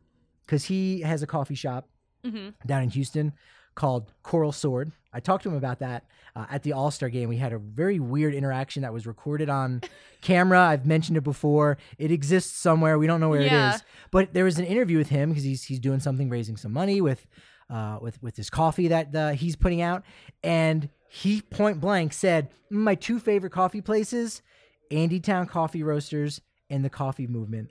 because 0.51 0.65
he 0.65 1.03
has 1.03 1.23
a 1.23 1.29
coffee 1.29 1.55
shop 1.55 1.89
Mhm. 2.25 2.55
down 2.67 2.83
in 2.83 2.91
Houston 2.91 3.33
called 3.77 4.13
Coral 4.25 4.51
Sword. 4.51 4.91
I 5.13 5.21
talked 5.21 5.45
to 5.45 5.49
him 5.49 5.55
about 5.55 5.79
that 5.79 6.05
uh, 6.35 6.47
at 6.51 6.65
the 6.65 6.73
All 6.73 6.91
Star 6.91 7.09
game. 7.09 7.29
We 7.29 7.37
had 7.37 7.53
a 7.53 7.59
very 7.59 8.01
weird 8.01 8.35
interaction 8.35 8.83
that 8.83 8.93
was 8.93 9.07
recorded 9.07 9.49
on 9.49 9.81
camera. 10.23 10.61
I've 10.61 10.87
mentioned 10.87 11.17
it 11.17 11.21
before. 11.23 11.79
It 11.99 12.11
exists 12.11 12.57
somewhere. 12.59 12.99
We 12.99 13.07
don't 13.07 13.21
know 13.21 13.29
where 13.29 13.43
Yeah. 13.43 13.71
it 13.71 13.75
is. 13.77 13.83
But 14.11 14.35
there 14.35 14.45
was 14.45 14.59
an 14.59 14.65
interview 14.65 14.99
with 14.99 15.09
him 15.11 15.29
because 15.29 15.45
he's 15.45 15.63
he's 15.65 15.79
doing 15.79 16.01
something, 16.01 16.29
raising 16.29 16.57
some 16.57 16.73
money 16.73 17.01
with 17.01 17.27
uh, 17.71 17.99
with 18.03 18.21
with 18.23 18.37
his 18.37 18.51
coffee 18.51 18.89
that 18.89 19.15
uh, 19.15 19.31
he's 19.31 19.55
putting 19.55 19.81
out, 19.83 20.03
and 20.43 20.89
he 21.09 21.41
point 21.43 21.81
blank 21.81 22.13
said, 22.13 22.51
"Mm, 22.73 22.79
"My 22.79 22.95
two 22.97 23.21
favorite 23.21 23.53
coffee 23.53 23.81
places, 23.81 24.43
Andytown 24.91 25.49
Coffee 25.49 25.85
Roasters 25.85 26.41
and 26.69 26.85
the 26.85 26.91
Coffee 26.91 27.29
Movement." 27.29 27.71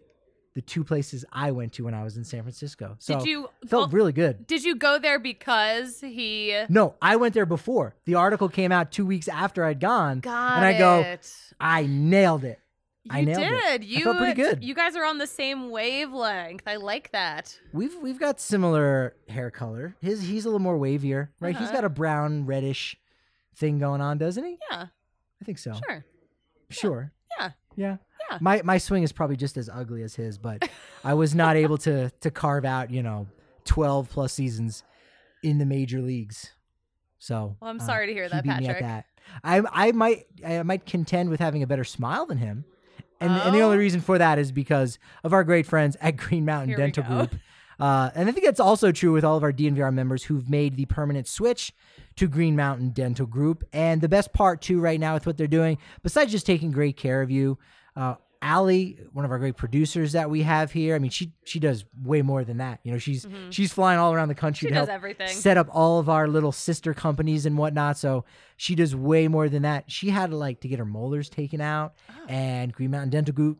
The 0.59 0.63
two 0.65 0.83
places 0.83 1.23
I 1.31 1.51
went 1.51 1.71
to 1.73 1.85
when 1.85 1.93
I 1.93 2.03
was 2.03 2.17
in 2.17 2.25
San 2.25 2.41
Francisco. 2.41 2.97
So 2.99 3.19
Did 3.19 3.27
you 3.29 3.49
felt 3.65 3.91
go- 3.91 3.95
really 3.95 4.11
good. 4.11 4.45
Did 4.45 4.65
you 4.65 4.75
go 4.75 4.99
there 4.99 5.17
because 5.17 6.01
he 6.01 6.53
No, 6.67 6.95
I 7.01 7.15
went 7.15 7.33
there 7.33 7.45
before. 7.45 7.95
The 8.03 8.15
article 8.15 8.49
came 8.49 8.73
out 8.73 8.91
two 8.91 9.05
weeks 9.05 9.29
after 9.29 9.63
I'd 9.63 9.79
gone. 9.79 10.19
got 10.19 10.57
and 10.57 10.65
I 10.65 10.77
go, 10.77 10.99
it? 10.99 11.33
I 11.61 11.85
nailed 11.85 12.43
it. 12.43 12.59
You 13.05 13.11
I 13.13 13.21
nailed 13.23 13.41
it. 13.43 13.49
did. 13.49 13.81
I 13.83 13.85
You 13.85 14.03
felt 14.03 14.17
pretty 14.17 14.33
good. 14.33 14.61
You 14.65 14.75
guys 14.75 14.97
are 14.97 15.05
on 15.05 15.17
the 15.17 15.27
same 15.27 15.69
wavelength. 15.69 16.63
I 16.67 16.75
like 16.75 17.11
that. 17.13 17.57
We've 17.71 17.95
we've 18.01 18.19
got 18.19 18.41
similar 18.41 19.15
hair 19.29 19.51
color. 19.51 19.95
His 20.01 20.21
he's 20.21 20.43
a 20.43 20.49
little 20.49 20.59
more 20.59 20.77
wavier, 20.77 21.29
right? 21.39 21.55
He's 21.55 21.67
Uh-huh. 21.69 21.77
got 21.77 21.85
a 21.85 21.89
brown 21.89 22.45
reddish 22.45 22.97
thing 23.55 23.79
going 23.79 24.01
on, 24.01 24.17
doesn't 24.17 24.43
he? 24.43 24.57
Yeah, 24.69 24.87
I 25.41 25.45
think 25.45 25.57
so. 25.57 25.71
sure. 25.87 26.05
Sure. 26.69 27.13
Yeah. 27.39 27.51
Yeah. 27.77 27.97
Yeah. 28.31 28.37
My 28.41 28.61
my 28.63 28.77
swing 28.77 29.03
is 29.03 29.11
probably 29.11 29.35
just 29.35 29.57
as 29.57 29.69
ugly 29.69 30.03
as 30.03 30.15
his, 30.15 30.37
but 30.37 30.69
I 31.03 31.13
was 31.13 31.33
not 31.35 31.55
able 31.63 31.77
to 31.79 32.09
to 32.21 32.31
carve 32.31 32.65
out, 32.65 32.91
you 32.91 33.03
know, 33.03 33.27
12 33.65 34.09
plus 34.09 34.33
seasons 34.33 34.83
in 35.43 35.57
the 35.57 35.65
major 35.65 36.01
leagues. 36.01 36.53
So 37.17 37.55
Well, 37.61 37.69
I'm 37.69 37.79
uh, 37.79 37.85
sorry 37.85 38.07
to 38.07 38.13
hear 38.13 38.23
he 38.23 38.29
that, 38.29 38.43
beat 38.43 38.49
me 38.49 38.67
at 38.67 38.77
Patrick. 38.77 38.79
that. 38.81 39.05
I 39.43 39.87
I 39.87 39.91
might 39.91 40.25
I 40.45 40.63
might 40.63 40.85
contend 40.85 41.29
with 41.29 41.39
having 41.39 41.63
a 41.63 41.67
better 41.67 41.83
smile 41.83 42.25
than 42.25 42.37
him. 42.37 42.65
And, 43.21 43.31
and 43.33 43.53
the 43.53 43.59
only 43.59 43.75
Oh. 43.75 43.79
reason 43.79 43.99
for 43.99 44.17
that 44.17 44.39
is 44.39 44.53
because 44.53 44.97
of 45.25 45.33
our 45.33 45.43
great 45.43 45.65
friends 45.65 45.97
at 45.99 46.15
Green 46.15 46.45
Mountain 46.45 46.69
Here 46.69 46.77
Dental. 46.77 47.03
Group. 47.03 47.35
Uh, 47.77 48.09
and 48.15 48.29
I 48.29 48.31
think 48.31 48.45
that's 48.45 48.59
also 48.61 48.91
true 48.93 49.11
with 49.11 49.25
all 49.25 49.35
of 49.37 49.43
our 49.43 49.51
DNVR 49.53 49.93
members 49.93 50.23
who've 50.23 50.49
made 50.49 50.75
the 50.77 50.85
permanent 50.85 51.27
switch 51.27 51.73
to 52.15 52.27
Green 52.29 52.55
Mountain 52.55 52.91
Dental 52.91 53.25
Group. 53.25 53.63
And 53.73 53.99
the 54.01 54.07
best 54.09 54.31
part, 54.33 54.61
too, 54.61 54.79
right 54.79 54.99
now 54.99 55.13
with 55.15 55.25
what 55.25 55.35
they're 55.37 55.47
doing, 55.47 55.77
besides 56.01 56.31
just 56.31 56.45
taking 56.45 56.71
great 56.71 56.95
care 56.97 57.21
of 57.21 57.29
you, 57.31 57.57
uh, 57.95 58.15
Allie, 58.41 58.97
one 59.11 59.25
of 59.25 59.31
our 59.31 59.37
great 59.37 59.57
producers 59.57 60.13
that 60.13 60.29
we 60.29 60.43
have 60.43 60.71
here, 60.71 60.95
I 60.95 60.99
mean, 60.99 61.11
she 61.11 61.33
she 61.43 61.59
does 61.59 61.83
way 62.03 62.21
more 62.21 62.45
than 62.45 62.57
that. 62.59 62.79
You 62.83 62.93
know, 62.93 62.97
she's 62.97 63.27
she's 63.49 63.73
flying 63.73 63.99
all 63.99 64.13
around 64.13 64.29
the 64.29 64.35
country 64.35 64.67
Mm-hmm. 64.69 64.75
She 64.75 64.79
to 64.79 64.85
help 64.85 64.89
everything. 64.89 65.27
set 65.27 65.57
up 65.57 65.67
all 65.73 65.99
of 65.99 66.07
our 66.07 66.25
little 66.27 66.53
sister 66.53 66.93
companies 66.93 67.45
and 67.45 67.57
whatnot. 67.57 67.97
So 67.97 68.23
she 68.55 68.75
does 68.75 68.95
way 68.95 69.27
more 69.27 69.49
than 69.49 69.63
that. 69.63 69.91
She 69.91 70.09
had 70.09 70.31
like 70.31 70.61
to 70.61 70.69
get 70.69 70.79
her 70.79 70.85
molars 70.85 71.29
taken 71.29 71.59
out, 71.59 71.95
Oh. 72.09 72.27
and 72.29 72.71
Green 72.71 72.91
Mountain 72.91 73.09
Dental 73.09 73.33
Group 73.33 73.59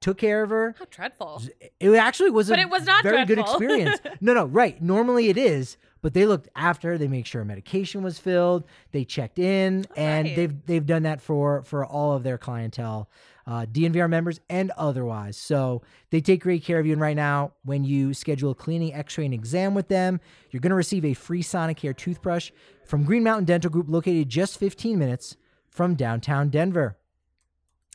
took 0.00 0.18
care 0.18 0.42
of 0.42 0.50
her. 0.50 0.74
How 0.78 0.84
dreadful. 0.90 1.42
It 1.80 1.90
actually 1.94 2.30
was 2.30 2.50
a 2.50 2.52
But 2.52 2.58
it 2.60 2.68
was 2.70 2.84
not 2.84 3.02
very 3.04 3.24
good 3.24 3.38
experience. 3.38 3.98
no, 4.20 4.34
no, 4.34 4.44
right. 4.44 4.80
Normally 4.82 5.28
it 5.30 5.38
is, 5.38 5.78
but 6.02 6.12
they 6.12 6.26
looked 6.26 6.48
after. 6.54 6.90
her. 6.90 6.98
They 6.98 7.08
make 7.08 7.24
sure 7.24 7.44
medication 7.46 8.02
was 8.02 8.18
filled. 8.18 8.64
They 8.92 9.06
checked 9.06 9.38
in, 9.38 9.86
and 9.96 10.26
right. 10.28 10.36
they've 10.36 10.66
they've 10.66 10.86
done 10.86 11.04
that 11.04 11.22
for 11.22 11.62
for 11.62 11.86
all 11.86 12.12
of 12.12 12.22
their 12.24 12.36
clientele, 12.38 13.08
uh, 13.48 13.66
DNVR 13.66 14.08
members 14.08 14.38
and 14.48 14.70
otherwise. 14.76 15.36
So 15.36 15.82
they 16.10 16.20
take 16.20 16.42
great 16.42 16.62
care 16.62 16.78
of 16.78 16.86
you. 16.86 16.92
And 16.92 17.00
right 17.00 17.16
now, 17.16 17.54
when 17.64 17.82
you 17.82 18.14
schedule 18.14 18.52
a 18.52 18.54
cleaning, 18.54 18.94
X-ray, 18.94 19.24
and 19.24 19.34
exam 19.34 19.74
with 19.74 19.88
them, 19.88 20.20
you're 20.50 20.60
going 20.60 20.70
to 20.70 20.76
receive 20.76 21.04
a 21.04 21.14
free 21.14 21.42
Sonicare 21.42 21.96
toothbrush 21.96 22.52
from 22.84 23.04
Green 23.04 23.24
Mountain 23.24 23.46
Dental 23.46 23.70
Group, 23.70 23.86
located 23.88 24.28
just 24.28 24.58
15 24.58 24.98
minutes 24.98 25.36
from 25.70 25.96
downtown 25.96 26.50
Denver 26.50 26.98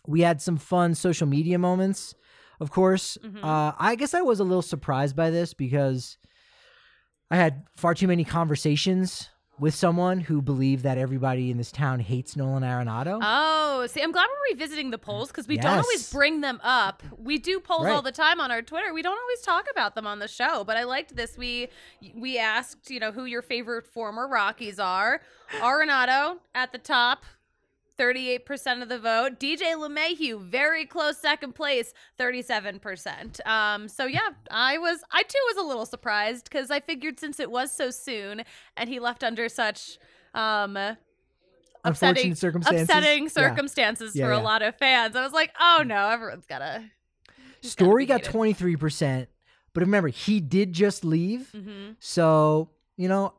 we 0.08 0.22
had 0.22 0.42
some 0.42 0.58
fun 0.58 0.96
social 0.96 1.28
media 1.28 1.58
moments 1.58 2.16
of 2.60 2.72
course 2.72 3.18
uh, 3.42 3.72
i 3.78 3.96
guess 3.96 4.14
i 4.14 4.22
was 4.22 4.40
a 4.40 4.44
little 4.44 4.62
surprised 4.62 5.16
by 5.16 5.30
this 5.30 5.54
because 5.54 6.18
i 7.32 7.36
had 7.36 7.64
far 7.76 7.94
too 7.94 8.08
many 8.08 8.24
conversations 8.24 9.30
with 9.60 9.76
someone 9.76 10.20
who 10.20 10.42
believed 10.42 10.84
that 10.84 10.98
everybody 10.98 11.52
in 11.52 11.58
this 11.58 11.72
town 11.72 12.00
hates 12.00 12.36
nolan 12.36 12.64
arenado 12.64 13.20
Oh, 13.22 13.86
see, 13.88 14.02
I'm 14.02 14.12
glad 14.12 14.28
we're 14.30 14.54
revisiting 14.56 14.92
the 14.92 14.98
polls 14.98 15.30
because 15.30 15.48
we 15.48 15.58
don't 15.58 15.80
always 15.80 16.12
bring 16.12 16.42
them 16.42 16.60
up. 16.64 17.04
We 17.18 17.38
do 17.38 17.60
polls 17.60 17.86
all 17.88 18.02
the 18.02 18.12
time 18.12 18.40
on 18.40 18.50
our 18.52 18.62
Twitter. 18.62 18.94
We 18.94 19.02
don't 19.02 19.18
always 19.18 19.42
talk 19.42 19.66
about 19.72 19.94
them 19.96 20.08
on 20.08 20.20
the 20.20 20.28
show, 20.28 20.64
but 20.64 20.78
I 20.78 20.84
liked 20.84 21.16
this. 21.16 21.38
We 21.38 21.70
we 22.16 22.38
asked, 22.38 22.90
you 22.90 23.00
know, 23.00 23.12
who 23.12 23.26
your 23.26 23.42
favorite 23.42 23.86
former 23.88 24.28
Rockies 24.28 24.80
are. 24.80 25.22
Arenado 25.60 26.38
at 26.56 26.72
the 26.72 26.78
top. 26.78 27.26
38% 28.00 28.82
of 28.82 28.90
the 28.90 28.98
vote. 29.00 29.40
DJ 29.40 29.76
LeMahieu, 29.76 30.42
very 30.42 30.86
close 30.86 31.18
second 31.18 31.54
place, 31.54 31.94
37%. 32.20 33.46
Um, 33.46 33.88
so 33.88 34.06
yeah, 34.06 34.30
I 34.50 34.78
was 34.78 35.04
I 35.12 35.24
too 35.24 35.40
was 35.56 35.64
a 35.64 35.68
little 35.68 35.86
surprised 35.86 36.46
because 36.46 36.72
I 36.72 36.80
figured 36.80 37.20
since 37.20 37.40
it 37.40 37.52
was 37.52 37.72
so 37.72 37.92
soon 37.92 38.44
and 38.78 38.90
he 38.90 39.00
left 39.00 39.24
under 39.24 39.48
such 39.50 39.98
um 40.34 40.78
upsetting, 41.86 42.34
circumstances. 42.36 42.84
upsetting 42.90 43.30
circumstances 43.30 44.16
Yeah, 44.16 44.26
for 44.28 44.34
yeah. 44.34 44.40
a 44.40 44.44
lot 44.44 44.62
of 44.62 44.76
fans. 44.78 45.16
I 45.16 45.24
was 45.24 45.34
like, 45.34 45.52
oh 45.60 45.84
no, 45.86 46.10
everyone's 46.10 46.46
gotta. 46.46 46.84
he's 47.62 47.76
gotta 47.76 47.90
story 47.90 48.04
be 48.06 48.08
got 48.08 48.24
23% 48.24 49.28
but 49.74 49.82
remember 49.82 50.08
he 50.10 50.40
did 50.40 50.72
just 50.74 51.04
leave 51.06 51.50
Mhm. 51.54 51.96
so 52.00 52.70
you 52.98 53.08
know 53.08 53.34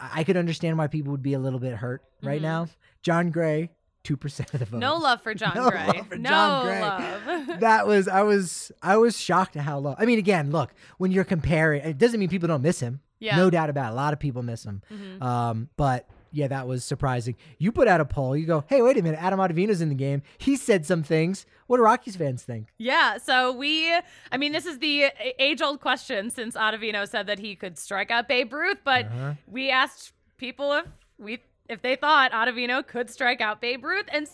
i 0.00 0.24
could 0.24 0.36
understand 0.36 0.76
why 0.78 0.86
people 0.88 1.12
would 1.12 1.22
be 1.22 1.34
a 1.34 1.38
little 1.38 1.60
bit 1.60 1.74
hurt 1.74 2.02
right 2.22 2.40
Mhm. 2.40 2.42
now 2.42 2.68
jon 3.04 3.30
gray 3.30 3.70
2% 4.04 4.52
of 4.52 4.60
the 4.60 4.66
vote 4.66 4.78
No 4.80 4.96
love 4.96 5.22
for 5.22 5.32
Jon 5.40 5.52
No 5.54 5.70
Gray. 5.70 5.86
love 5.86 6.06
for 6.08 6.16
no 6.18 6.28
Jon 6.28 6.66
Gray. 6.66 6.80
love. 6.82 7.60
that 7.60 7.86
was 7.86 8.06
I 8.06 8.20
was 8.22 8.70
I 8.82 8.98
was 8.98 9.18
shocked 9.18 9.56
at 9.56 9.62
how 9.62 9.78
low. 9.78 9.94
I 9.98 10.04
mean, 10.04 10.18
again, 10.18 10.50
look 10.50 10.74
when 10.98 11.10
you're 11.10 11.24
comparing, 11.24 11.80
it 11.80 11.96
doesn't 11.96 12.20
mean 12.20 12.28
people 12.28 12.46
don't 12.48 12.60
miss 12.60 12.80
him. 12.80 13.00
Yeah. 13.18 13.36
no 13.38 13.48
doubt 13.48 13.70
about 13.70 13.90
it. 13.90 13.92
A 13.92 13.96
lot 13.96 14.12
of 14.12 14.20
people 14.20 14.42
miss 14.42 14.62
him. 14.64 14.82
Mhm. 14.92 15.22
Um, 15.22 15.68
but 15.78 16.06
yeah, 16.32 16.48
that 16.48 16.66
was 16.68 16.84
surprising. 16.84 17.36
You 17.58 17.72
put 17.72 17.88
out 17.88 18.02
a 18.02 18.04
poll. 18.04 18.36
You 18.36 18.44
go, 18.44 18.64
hey, 18.68 18.82
wait 18.82 18.98
a 18.98 19.02
minute, 19.02 19.18
Adam 19.22 19.38
Ottavino's 19.40 19.80
in 19.80 19.88
the 19.88 19.94
game. 19.94 20.20
He 20.36 20.56
said 20.56 20.84
some 20.84 21.02
things. 21.02 21.46
What 21.66 21.78
do 21.78 21.84
Rockies 21.84 22.16
fans 22.16 22.42
think? 22.42 22.68
Yeah, 22.76 23.16
so 23.16 23.52
we, 23.52 23.90
I 24.30 24.36
mean, 24.36 24.52
this 24.52 24.66
is 24.66 24.80
the 24.80 25.04
age 25.38 25.62
old 25.62 25.80
question 25.80 26.28
since 26.28 26.56
Ottavino 26.56 27.08
said 27.08 27.26
that 27.28 27.38
he 27.38 27.54
could 27.56 27.78
strike 27.78 28.10
out 28.10 28.28
Babe 28.28 28.52
Ruth, 28.52 28.80
but 28.84 29.06
Uh-huh. 29.06 29.34
we 29.50 29.70
asked 29.70 30.12
people 30.36 30.72
if 30.74 30.84
we 31.16 31.38
if 31.68 31.82
they 31.82 31.96
thought 31.96 32.32
Ottavino 32.32 32.86
could 32.86 33.08
strike 33.10 33.40
out 33.40 33.60
Babe 33.60 33.84
Ruth, 33.84 34.06
and 34.12 34.26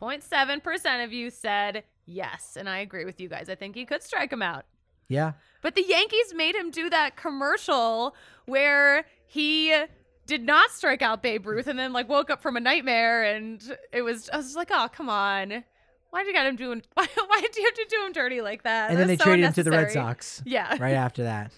66.7% 0.00 1.04
of 1.04 1.12
you 1.12 1.30
said 1.30 1.84
Yes, 2.04 2.56
and 2.58 2.68
I 2.68 2.78
agree 2.78 3.04
with 3.04 3.20
you 3.20 3.28
guys. 3.28 3.48
I 3.48 3.54
think 3.54 3.76
he 3.76 3.84
could 3.86 4.02
strike 4.02 4.32
him 4.32 4.42
out. 4.42 4.64
Yeah. 5.08 5.32
But 5.60 5.76
the 5.76 5.84
Yankees 5.86 6.34
made 6.34 6.56
him 6.56 6.72
do 6.72 6.90
that 6.90 7.14
commercial 7.16 8.16
where 8.46 9.04
he 9.24 9.72
did 10.26 10.42
not 10.44 10.70
strike 10.72 11.00
out 11.00 11.22
Babe 11.22 11.46
Ruth 11.46 11.68
and 11.68 11.78
then 11.78 11.92
like 11.92 12.08
woke 12.08 12.28
up 12.30 12.42
from 12.42 12.56
a 12.56 12.60
nightmare 12.60 13.22
and 13.22 13.62
it 13.92 14.02
was 14.02 14.28
I 14.30 14.36
was 14.38 14.56
like, 14.56 14.70
oh 14.72 14.88
come 14.92 15.08
on. 15.08 15.62
Why'd 16.10 16.26
you 16.26 16.32
got 16.32 16.46
him 16.46 16.56
doing 16.56 16.82
why 16.94 17.06
why 17.26 17.40
did 17.40 17.56
you 17.56 17.64
have 17.64 17.74
to 17.74 17.86
do 17.88 18.04
him 18.06 18.12
dirty 18.12 18.40
like 18.40 18.64
that? 18.64 18.90
and 18.90 18.98
then 18.98 19.06
they 19.06 19.16
so 19.16 19.24
traded 19.24 19.44
him 19.46 19.52
to 19.52 19.62
the 19.62 19.70
Red. 19.70 19.92
Sox 19.92 20.42
Yeah. 20.44 20.76
right 20.80 20.94
after 20.94 21.22
that. 21.22 21.52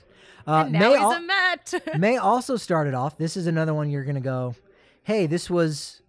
Uh, 0.47 0.65
May, 0.67 0.95
al-. 0.95 1.21
May 1.99 2.17
also 2.19 2.57
started 2.57 2.95
off. 2.95 3.17
This 3.17 3.37
is 3.37 3.47
another 3.47 3.75
one 3.75 3.91
you're 3.91 4.05
gonna 4.05 4.21
go. 4.21 4.55
Hey, 5.03 5.27
this 5.27 5.49
was 5.49 6.03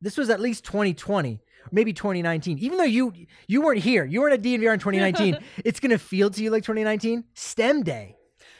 this 0.00 0.16
was 0.16 0.30
at 0.30 0.40
least 0.40 0.64
2020, 0.64 1.40
maybe 1.70 1.92
2019. 1.92 2.58
Even 2.58 2.78
though 2.78 2.84
you 2.84 3.12
you 3.46 3.62
weren't 3.62 3.80
here, 3.80 4.04
you 4.04 4.20
weren't 4.20 4.34
at 4.34 4.42
DNVR 4.42 4.74
in 4.74 4.78
2019. 4.78 5.38
it's 5.64 5.80
gonna 5.80 5.98
feel 5.98 6.30
to 6.30 6.42
you 6.42 6.50
like 6.50 6.62
2019. 6.62 7.24
STEM 7.34 7.82
Day. 7.82 8.16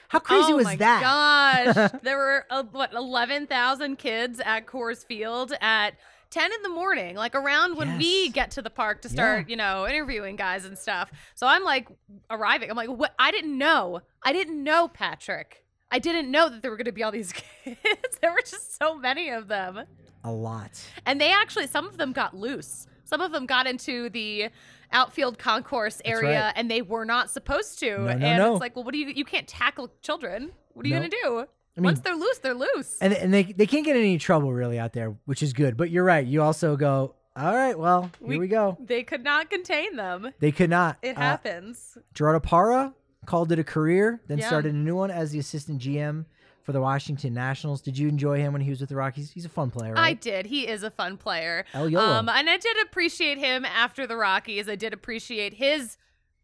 How 0.08 0.18
crazy 0.18 0.52
oh 0.52 0.56
was 0.56 0.64
my 0.66 0.76
that? 0.76 1.64
gosh. 1.74 2.00
there 2.02 2.18
were 2.18 2.44
uh, 2.50 2.64
what 2.64 2.92
11,000 2.92 3.96
kids 3.96 4.42
at 4.44 4.66
Coors 4.66 5.06
Field 5.06 5.54
at 5.62 5.94
10 6.32 6.50
in 6.50 6.62
the 6.62 6.68
morning, 6.70 7.14
like 7.14 7.34
around 7.34 7.76
when 7.76 7.98
we 7.98 8.30
get 8.30 8.50
to 8.52 8.62
the 8.62 8.70
park 8.70 9.02
to 9.02 9.08
start, 9.08 9.50
you 9.50 9.56
know, 9.56 9.86
interviewing 9.86 10.34
guys 10.34 10.64
and 10.64 10.76
stuff. 10.78 11.10
So 11.34 11.46
I'm 11.46 11.62
like 11.62 11.88
arriving. 12.30 12.70
I'm 12.70 12.76
like, 12.76 12.88
what? 12.88 13.14
I 13.18 13.30
didn't 13.30 13.56
know. 13.56 14.00
I 14.22 14.32
didn't 14.32 14.64
know, 14.64 14.88
Patrick. 14.88 15.64
I 15.90 15.98
didn't 15.98 16.30
know 16.30 16.48
that 16.48 16.62
there 16.62 16.70
were 16.70 16.78
going 16.78 16.86
to 16.86 16.92
be 16.92 17.02
all 17.02 17.12
these 17.12 17.32
kids. 17.64 18.18
there 18.22 18.32
were 18.32 18.40
just 18.40 18.78
so 18.78 18.96
many 18.96 19.28
of 19.28 19.48
them. 19.48 19.82
A 20.24 20.32
lot. 20.32 20.82
And 21.04 21.20
they 21.20 21.30
actually, 21.30 21.66
some 21.66 21.86
of 21.86 21.98
them 21.98 22.12
got 22.12 22.34
loose. 22.34 22.86
Some 23.04 23.20
of 23.20 23.30
them 23.30 23.44
got 23.44 23.66
into 23.66 24.08
the 24.08 24.48
outfield 24.90 25.38
concourse 25.38 26.00
area 26.04 26.44
right. 26.46 26.52
and 26.56 26.70
they 26.70 26.80
were 26.80 27.04
not 27.04 27.30
supposed 27.30 27.78
to. 27.80 27.90
No, 27.90 28.04
no, 28.04 28.10
and 28.10 28.38
no. 28.38 28.52
it's 28.52 28.60
like, 28.60 28.74
well, 28.74 28.84
what 28.84 28.92
do 28.92 28.98
you, 28.98 29.08
you 29.08 29.26
can't 29.26 29.46
tackle 29.46 29.90
children. 30.00 30.52
What 30.72 30.86
are 30.86 30.88
you 30.88 30.96
going 30.96 31.10
to 31.10 31.16
do? 31.22 31.46
I 31.76 31.80
mean- 31.80 31.84
Once 31.86 32.00
they're 32.00 32.14
loose, 32.16 32.38
they're 32.38 32.54
loose. 32.54 32.98
And 33.00 33.12
and 33.12 33.32
they 33.32 33.44
they 33.44 33.66
can't 33.66 33.84
get 33.84 33.96
in 33.96 34.02
any 34.02 34.18
trouble 34.18 34.52
really 34.52 34.78
out 34.78 34.92
there, 34.92 35.14
which 35.24 35.42
is 35.42 35.52
good. 35.52 35.76
But 35.76 35.90
you're 35.90 36.04
right. 36.04 36.26
You 36.26 36.42
also 36.42 36.76
go. 36.76 37.14
All 37.34 37.54
right. 37.54 37.78
Well, 37.78 38.10
here 38.26 38.38
we 38.38 38.46
go. 38.48 38.76
They 38.78 39.02
could 39.02 39.24
not 39.24 39.48
contain 39.48 39.96
them. 39.96 40.32
They 40.38 40.52
could 40.52 40.68
not. 40.68 40.98
It 41.00 41.16
Uh, 41.16 41.20
happens. 41.20 41.96
Gerardo 42.12 42.40
Parra 42.40 42.92
called 43.24 43.50
it 43.52 43.58
a 43.58 43.64
career, 43.64 44.20
then 44.26 44.36
Yeah. 44.38 44.48
started 44.48 44.74
a 44.74 44.76
new 44.76 44.96
one 44.96 45.10
as 45.10 45.30
the 45.30 45.38
assistant 45.38 45.80
GM 45.80 46.26
for 46.62 46.72
the 46.72 46.80
Washington 46.82 47.32
Nationals. 47.32 47.80
Did 47.80 47.96
you 47.96 48.06
enjoy 48.08 48.36
him 48.38 48.52
when 48.52 48.60
he 48.60 48.68
was 48.68 48.80
with 48.80 48.90
the 48.90 48.96
Rockies? 48.96 49.30
He's 49.30 49.46
a 49.46 49.48
fun 49.48 49.70
player, 49.70 49.94
I 49.96 50.12
did. 50.12 50.44
He 50.46 50.68
is 50.68 50.82
a 50.82 50.90
fun 50.90 51.16
player. 51.16 51.64
El 51.72 51.88
Yolo. 51.88 52.04
Um, 52.04 52.28
and 52.28 52.50
I 52.50 52.58
did 52.58 52.76
appreciate 52.82 53.38
him 53.38 53.64
after 53.64 54.06
the 54.06 54.16
Rockies. 54.16 54.68
I 54.68 54.76
did 54.76 54.92
appreciate 54.92 55.54
his 55.54 55.96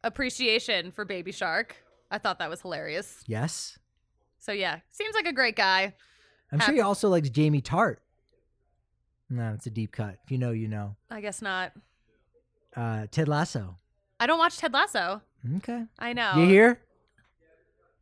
appreciation 0.02 0.90
for 0.90 1.04
Baby 1.04 1.32
Shark. 1.32 1.76
I 2.10 2.16
thought 2.18 2.38
that 2.38 2.48
was 2.48 2.62
hilarious. 2.62 3.22
yes. 3.26 3.78
So 4.48 4.52
yeah, 4.52 4.78
seems 4.92 5.14
like 5.14 5.26
a 5.26 5.32
great 5.34 5.56
guy. 5.56 5.92
I'm 6.50 6.60
sure 6.60 6.72
he 6.72 6.80
also 6.80 7.10
likes 7.10 7.28
Jamie 7.28 7.60
Tartt. 7.60 7.96
No, 9.28 9.52
it's 9.52 9.66
a 9.66 9.70
deep 9.70 9.92
cut. 9.92 10.16
If 10.24 10.30
you 10.30 10.38
know, 10.38 10.52
you 10.52 10.68
know. 10.68 10.96
I 11.10 11.20
guess 11.20 11.42
not. 11.42 11.72
Uh, 12.74 13.08
Ted 13.10 13.28
Lasso. 13.28 13.76
I 14.18 14.26
don't 14.26 14.38
watch 14.38 14.56
Ted 14.56 14.72
Lasso. 14.72 15.20
Okay. 15.56 15.84
I 15.98 16.14
know. 16.14 16.32
You 16.38 16.46
here? 16.46 16.80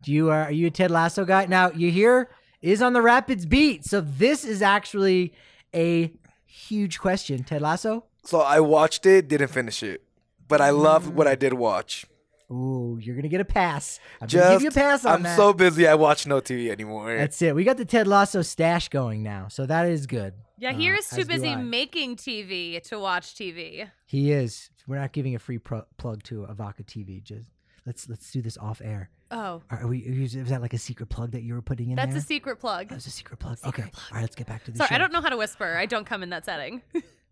Do 0.04 0.12
you 0.12 0.30
uh, 0.30 0.44
are 0.44 0.52
you 0.52 0.68
a 0.68 0.70
Ted 0.70 0.92
Lasso 0.92 1.24
guy? 1.24 1.46
Now 1.46 1.72
you 1.72 1.90
here 1.90 2.30
is 2.62 2.80
on 2.80 2.92
the 2.92 3.02
Rapids 3.02 3.44
beat, 3.44 3.84
so 3.84 4.00
this 4.00 4.44
is 4.44 4.62
actually 4.62 5.34
a 5.74 6.12
huge 6.44 7.00
question. 7.00 7.42
Ted 7.42 7.60
Lasso. 7.60 8.04
So 8.24 8.40
I 8.40 8.60
watched 8.60 9.04
it, 9.04 9.26
didn't 9.26 9.48
finish 9.48 9.82
it, 9.82 10.04
but 10.46 10.60
I 10.60 10.70
loved 10.70 11.12
what 11.12 11.26
I 11.26 11.34
did 11.34 11.54
watch. 11.54 12.06
Ooh, 12.50 12.98
you're 13.00 13.16
gonna 13.16 13.28
get 13.28 13.40
a 13.40 13.44
pass. 13.44 13.98
I'm 14.20 14.28
gonna 14.28 14.50
give 14.58 14.62
Just, 14.62 14.62
you 14.62 14.68
a 14.68 14.72
pass 14.72 15.04
on 15.04 15.14
I'm 15.16 15.22
that. 15.24 15.36
so 15.36 15.52
busy, 15.52 15.86
I 15.88 15.94
watch 15.94 16.26
no 16.26 16.40
TV 16.40 16.70
anymore. 16.70 17.16
That's 17.16 17.40
it. 17.42 17.54
We 17.54 17.64
got 17.64 17.76
the 17.76 17.84
Ted 17.84 18.06
Lasso 18.06 18.42
stash 18.42 18.88
going 18.88 19.22
now, 19.22 19.48
so 19.48 19.66
that 19.66 19.86
is 19.88 20.06
good. 20.06 20.34
Yeah, 20.58 20.70
Uh, 20.70 20.74
he 20.74 20.88
is 20.88 21.08
too 21.10 21.24
busy 21.24 21.54
making 21.56 22.16
TV 22.16 22.80
to 22.84 22.98
watch 22.98 23.34
TV. 23.34 23.90
He 24.06 24.30
is. 24.32 24.70
We're 24.86 24.98
not 24.98 25.12
giving 25.12 25.34
a 25.34 25.38
free 25.38 25.58
pro- 25.58 25.84
plug 25.98 26.22
to 26.24 26.46
Avaka 26.48 26.84
TV. 26.84 27.22
Just 27.22 27.48
let's 27.84 28.08
let's 28.08 28.30
do 28.30 28.40
this 28.42 28.56
off 28.56 28.80
air. 28.82 29.10
Oh, 29.32 29.60
Are 29.68 29.88
we? 29.88 29.98
Is 29.98 30.34
that 30.50 30.62
like 30.62 30.72
a 30.72 30.78
secret 30.78 31.08
plug 31.08 31.32
that 31.32 31.42
you 31.42 31.52
were 31.54 31.62
putting 31.62 31.90
in 31.90 31.96
that's 31.96 32.10
there? 32.10 32.18
a 32.18 32.22
secret 32.22 32.60
plug. 32.60 32.88
That 32.90 32.94
was 32.94 33.06
a 33.08 33.10
secret 33.10 33.40
plug. 33.40 33.58
okay. 33.66 33.82
All 33.82 33.90
right, 34.12 34.20
let's 34.20 34.36
get 34.36 34.46
back 34.46 34.62
to 34.66 34.70
the 34.70 34.76
Sorry, 34.78 34.88
show. 34.88 34.94
I 34.94 34.98
don't 34.98 35.12
know 35.12 35.20
how 35.20 35.30
to 35.30 35.36
whisper. 35.36 35.76
I 35.76 35.84
don't 35.86 36.04
come 36.06 36.22
in 36.22 36.30
that 36.30 36.44
setting. 36.44 36.80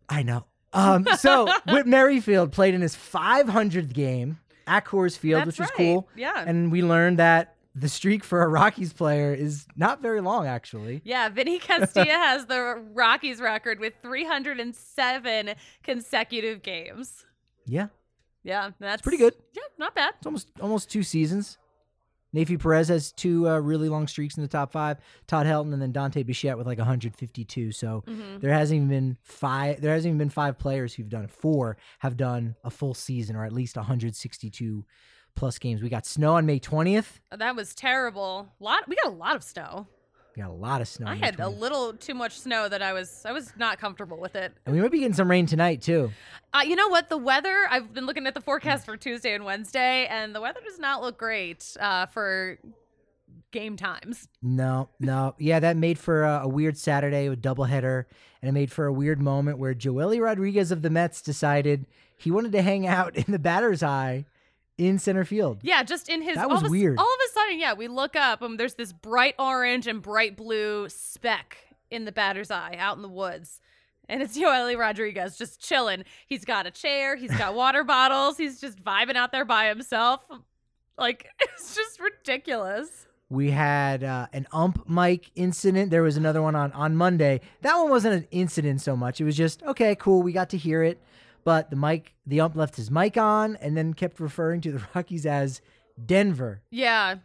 I 0.09 0.25
know. 0.25 0.45
Um, 0.73 1.07
so 1.19 1.47
Whit 1.69 1.87
Merrifield 1.87 2.51
played 2.51 2.75
in 2.75 2.81
his 2.81 2.97
500th 2.97 3.93
game 3.93 4.41
at 4.67 4.85
Coors 4.85 5.17
Field, 5.19 5.41
That's 5.41 5.47
which 5.47 5.59
was 5.61 5.69
right. 5.71 5.77
cool. 5.77 6.09
Yeah. 6.17 6.43
And 6.47 6.71
we 6.73 6.83
learned 6.83 7.19
that 7.19 7.57
the 7.75 7.89
streak 7.89 8.23
for 8.23 8.43
a 8.43 8.49
Rockies 8.49 8.93
player 8.93 9.35
is 9.35 9.67
not 9.77 10.01
very 10.01 10.21
long, 10.21 10.47
actually. 10.47 11.03
Yeah, 11.05 11.29
Vinny 11.29 11.59
Castilla 11.61 12.07
has 12.13 12.47
the 12.47 12.81
Rockies 12.93 13.41
record 13.41 13.81
with 13.81 13.95
307 14.03 15.55
consecutive 15.83 16.63
games. 16.63 17.25
Yeah, 17.67 17.89
Yeah, 18.43 18.71
that's 18.79 19.03
pretty 19.03 19.19
good. 19.19 19.35
Yeah, 19.55 19.63
not 19.79 19.95
bad. 19.95 20.15
it's 20.19 20.27
almost 20.27 20.51
almost 20.61 20.91
two 20.91 21.03
seasons. 21.03 21.59
Neifi 22.35 22.61
Perez 22.61 22.89
has 22.89 23.13
two 23.13 23.49
uh, 23.49 23.59
really 23.59 23.89
long 23.89 24.07
streaks 24.09 24.37
in 24.37 24.43
the 24.43 24.49
top 24.49 24.73
five. 24.73 24.99
Todd 25.27 25.47
Helton 25.47 25.73
and 25.73 25.81
then 25.81 25.93
Dante 25.93 26.23
Bichette 26.25 26.59
with 26.59 26.67
like 26.67 26.79
152. 26.79 27.73
So 27.73 28.03
Mm-hmm. 28.07 28.39
there 28.41 28.53
hasn't 28.53 28.77
even 28.77 28.89
been 28.89 29.17
five. 29.23 29.81
There 29.81 29.93
hasn't 29.93 30.09
even 30.11 30.19
been 30.19 30.31
five 30.31 30.59
players 30.59 30.93
who've 30.95 31.09
done 31.09 31.25
it. 31.25 31.31
Four 31.31 31.77
have 32.01 32.17
done 32.17 32.57
a 32.65 32.71
full 32.71 32.95
season 32.95 33.37
or 33.37 33.45
at 33.45 33.53
least 33.53 33.77
162 33.77 34.85
plus 35.37 35.59
games. 35.59 35.83
We 35.83 35.89
got 35.89 36.07
snow 36.07 36.35
on 36.37 36.47
May 36.47 36.61
20th. 36.61 37.19
That 37.37 37.57
was 37.57 37.75
terrible. 37.75 38.53
Lot 38.61 38.89
we 38.89 38.97
got 38.97 39.13
a 39.13 39.17
lot 39.17 39.37
of 39.37 39.43
snow. 39.43 39.87
We 40.35 40.43
got 40.43 40.51
a 40.51 40.53
lot 40.53 40.81
of 40.81 40.89
snow. 40.89 41.07
I 41.07 41.15
had 41.15 41.39
a 41.39 41.49
little 41.49 41.93
too 41.93 42.15
much 42.15 42.39
snow 42.39 42.69
that 42.69 42.83
I 42.83 42.93
was 42.93 43.23
I 43.25 43.31
was 43.31 43.53
not 43.57 43.79
comfortable 43.79 44.19
with 44.19 44.35
it. 44.35 44.53
And 44.67 44.75
we 44.75 44.83
might 44.83 44.91
be 44.91 44.99
getting 44.99 45.15
some 45.15 45.31
rain 45.31 45.47
tonight 45.47 45.81
too. 45.81 46.11
Uh, 46.53 46.63
you 46.67 46.75
know 46.75 46.89
what? 46.89 47.09
The 47.09 47.17
weather. 47.17 47.67
I've 47.71 47.93
been 47.95 48.07
looking 48.07 48.27
at 48.27 48.35
the 48.35 48.41
forecast 48.41 48.85
for 48.85 48.97
Tuesday 48.97 49.35
and 49.35 49.45
Wednesday, 49.45 50.07
and 50.07 50.35
the 50.35 50.41
weather 50.41 50.61
does 50.65 50.79
not 50.79 51.03
look 51.03 51.19
great 51.19 51.77
uh, 51.79 52.07
for 52.07 52.59
game 53.53 53.77
times. 53.77 54.29
No, 54.43 54.89
no. 54.99 55.37
Yeah, 55.39 55.61
that 55.61 55.77
made 55.77 55.99
for 55.99 56.25
a, 56.25 56.41
a 56.43 56.49
weird 56.49 56.77
Saturday 56.77 57.29
with 57.29 57.41
doubleheader, 57.41 58.05
and 58.43 58.49
it 58.49 58.53
made 58.53 58.73
for 58.73 58.87
a 58.87 58.93
weird 58.93 59.23
moment 59.23 59.59
where 59.59 59.75
Joely 59.75 60.21
Rodriguez 60.21 60.73
of 60.73 60.83
the 60.83 60.91
Mets 60.91 61.23
decided 61.23 61.87
he 62.17 62.33
wanted 62.33 62.53
to 62.53 62.63
hang 62.63 62.87
out 62.89 63.15
in 63.17 63.31
the 63.31 63.39
batter's 63.39 63.85
eye 63.85 64.27
in 64.79 64.99
center 64.99 65.25
field. 65.25 65.61
Yeah, 65.63 65.83
just 65.83 66.09
in 66.09 66.23
his. 66.23 66.37
That 66.37 66.47
all 66.47 66.53
was 66.53 66.63
of 66.63 66.69
a, 66.69 66.71
weird. 66.71 66.99
All 66.99 67.05
of 67.05 67.21
a 67.29 67.33
sudden, 67.33 67.61
yeah, 67.61 67.75
we 67.75 67.89
look 67.89 68.17
up 68.17 68.43
and 68.43 68.59
there's 68.59 68.75
this 68.75 68.93
bright 68.93 69.35
orange 69.39 69.87
and 69.87 70.03
bright 70.03 70.37
blue 70.37 70.89
speck 70.89 71.59
in 71.91 72.05
the 72.05 72.13
batter's 72.13 72.51
eye 72.51 72.77
out 72.79 72.97
in 72.97 73.03
the 73.03 73.09
woods. 73.09 73.61
And 74.09 74.23
it's 74.23 74.37
Joely 74.39 74.77
Rodriguez 74.77 75.37
just 75.37 75.61
chilling. 75.61 76.05
He's 76.27 76.45
got 76.45 76.67
a 76.67 76.71
chair, 76.71 77.17
he's 77.17 77.35
got 77.37 77.55
water 77.57 77.85
bottles, 77.85 78.37
he's 78.37 78.61
just 78.61 78.83
vibing 78.83 79.17
out 79.17 79.33
there 79.33 79.45
by 79.45 79.69
himself. 79.69 80.25
Like, 80.99 81.29
it's 81.41 81.75
just 81.75 82.01
ridiculous. 82.01 83.07
We 83.31 83.51
had 83.51 84.05
uh, 84.05 84.27
an 84.33 84.47
ump 84.53 84.89
mic 84.89 85.31
incident. 85.35 85.91
There 85.91 86.03
was 86.03 86.17
another 86.17 86.43
one 86.43 86.55
on 86.55 86.71
on 86.73 86.95
Monday. 86.95 87.41
That 87.63 87.77
one 87.77 87.91
wasn't 87.91 88.15
an 88.15 88.29
incident 88.31 88.83
so 88.83 88.97
much. 88.97 89.21
It 89.21 89.25
was 89.25 89.37
just 89.37 89.63
okay, 89.63 89.97
cool. 89.97 90.23
We 90.23 90.33
got 90.33 90.51
to 90.51 90.59
hear 90.59 90.83
it, 90.83 91.03
but 91.45 91.71
the 91.71 91.77
mic, 91.77 92.15
the 92.27 92.41
ump 92.41 92.57
left 92.57 92.77
his 92.77 92.91
mic 92.91 93.17
on 93.17 93.57
and 93.57 93.77
then 93.77 93.95
kept 93.95 94.19
referring 94.21 94.61
to 94.63 94.73
the 94.73 94.83
Rockies 94.95 95.27
as 95.27 95.61
Denver. 96.05 96.63
Yeah, 96.71 97.17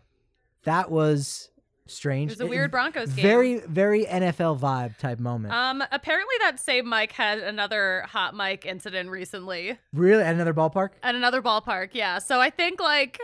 That 0.63 0.91
was 0.91 1.49
strange. 1.88 2.32
it 2.32 2.38
was 2.38 2.41
a 2.41 2.47
weird 2.47 2.69
Broncos 2.69 3.12
game. 3.13 3.23
Very, 3.23 3.60
very 3.62 4.05
NFL 4.05 4.60
vibe 4.60 4.97
type 4.99 5.19
moment. 5.19 5.53
Um, 5.53 5.84
apparently 5.91 6.36
that 6.41 6.60
same 6.60 6.88
Mike 6.88 7.13
had 7.13 7.39
another 7.39 8.03
hot 8.08 8.36
mic 8.36 8.65
incident 8.65 9.10
recently 9.10 9.79
really, 9.93 10.21
at 10.23 10.36
another 10.36 10.53
ballpark? 10.53 10.89
at 11.01 11.15
another 11.15 11.41
ballpark. 11.41 11.89
Yeah, 11.93 12.19
so 12.19 12.39
I 12.39 12.49
think 12.51 12.79
like 12.79 13.19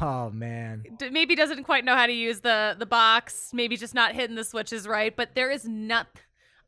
Oh 0.00 0.30
man, 0.30 0.84
maybe 1.10 1.34
doesn't 1.34 1.64
quite 1.64 1.84
know 1.84 1.96
how 1.96 2.06
to 2.06 2.12
use 2.12 2.40
the 2.40 2.76
the 2.78 2.86
box. 2.86 3.50
Maybe 3.52 3.76
just 3.76 3.94
not 3.94 4.14
hitting 4.14 4.36
the 4.36 4.44
switches 4.44 4.86
right. 4.86 5.14
But 5.16 5.34
there 5.34 5.50
is 5.50 5.66
not. 5.66 6.06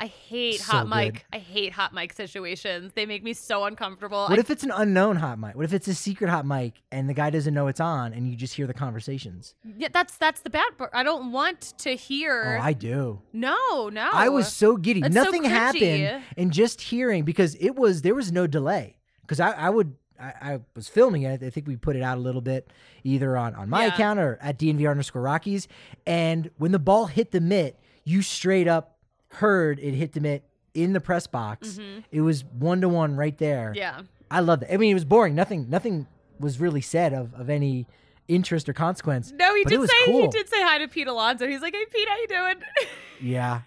I 0.01 0.07
hate 0.07 0.61
So 0.61 0.73
hot 0.73 0.83
good. 0.89 0.95
mic. 0.97 1.27
I 1.33 1.39
hate 1.39 1.73
hot 1.73 1.95
mic 1.95 2.13
situations. 2.13 2.93
They 2.95 3.07
make 3.07 3.23
me 3.23 3.33
so 3.35 3.65
uncomfortable. 3.65 4.23
what 4.29 4.39
I- 4.39 4.41
if 4.41 4.51
it's 4.51 4.65
an 4.65 4.73
unknown 4.73 5.17
hot 5.17 5.39
mic? 5.39 5.55
What 5.55 5.65
if 5.65 5.73
it's 5.73 5.87
a 5.87 5.95
secret 5.95 6.29
hot 6.29 6.45
mic 6.45 6.83
and 6.91 7.09
the 7.09 7.15
guy 7.15 7.31
doesn't 7.31 7.55
know 7.55 7.69
it's 7.69 7.81
on 7.81 8.13
and 8.13 8.29
you 8.29 8.35
just 8.37 8.55
hear 8.55 8.67
the 8.67 8.75
conversations? 8.75 9.55
yeah, 9.79 9.89
that's 9.93 10.17
that's 10.17 10.41
the 10.41 10.51
bad 10.51 10.77
part. 10.77 10.91
I 10.93 11.03
don't 11.03 11.31
want 11.33 11.75
to 11.79 11.95
hear. 11.95 12.59
Oh, 12.61 12.65
I 12.65 12.73
do. 12.73 13.21
no, 13.33 13.89
no. 13.89 14.11
I 14.13 14.29
was 14.29 14.53
so 14.53 14.77
giddy. 14.77 15.01
That's 15.03 15.15
Nothing 15.15 15.45
cringy. 15.45 15.49
happened, 15.49 16.23
and 16.37 16.53
just 16.53 16.81
hearing 16.81 17.25
because 17.25 17.55
it 17.61 17.77
was 17.77 18.03
there 18.03 18.15
was 18.15 18.33
no 18.33 18.47
delay 18.47 18.97
because 19.23 19.39
I, 19.41 19.51
I 19.53 19.71
would 19.71 19.95
I, 20.21 20.33
I 20.55 20.61
was 20.75 20.89
filming 20.89 21.23
it. 21.23 21.43
I 21.43 21.51
think 21.51 21.67
we 21.67 21.77
put 21.77 21.97
it 21.97 22.03
out 22.03 22.17
a 22.17 22.21
little 22.21 22.41
bit 22.41 22.71
either 23.05 23.37
on 23.37 23.55
on 23.55 23.69
my 23.69 23.87
Yeah. 23.87 23.95
account 23.95 24.19
or 24.21 24.39
at 24.41 24.59
DNVR 24.59 24.91
underscore 24.91 25.23
Rockies. 25.23 25.69
And 26.07 26.51
when 26.59 26.73
the 26.73 26.79
ball 26.79 27.07
hit 27.07 27.31
the 27.33 27.41
mitt, 27.41 27.79
you 28.05 28.23
straight 28.23 28.67
up 28.69 28.92
heard 29.35 29.79
it 29.81 29.95
hit 29.95 30.13
the 30.13 30.21
mitt 30.21 30.45
in 30.75 30.93
the 30.93 31.01
press 31.01 31.27
box. 31.27 31.79
It 32.11 32.21
was 32.21 32.45
one 32.45 32.81
to 32.81 32.89
one 32.89 33.17
right 33.17 33.37
there. 33.39 33.69
Mm-hmm. 33.71 33.79
Yeah. 33.79 34.01
I 34.31 34.41
love 34.41 34.61
that. 34.61 34.73
I 34.73 34.77
mean, 34.79 34.93
it 34.93 34.95
was 34.95 35.05
boring. 35.05 35.35
Nothing, 35.35 35.69
nothing 35.69 36.07
was 36.39 36.59
really 36.59 36.81
said 36.81 37.13
of, 37.13 37.35
of 37.35 37.51
any 37.51 37.87
interest 38.29 38.69
or 38.69 38.73
consequence. 38.73 39.33
No, 39.33 39.55
he 39.55 39.65
did 39.65 39.89
say 39.89 40.13
he 40.13 40.29
did 40.29 40.49
say 40.49 40.63
hi 40.63 40.79
to 40.79 40.89
Pete 40.89 41.07
Alonso. 41.07 41.47
He's 41.47 41.61
like, 41.61 41.75
"Hey, 41.75 41.85
Pete, 41.93 42.09
how 42.09 42.17
you 42.17 42.29
doing?" 42.29 42.55
Yeah. 43.21 43.61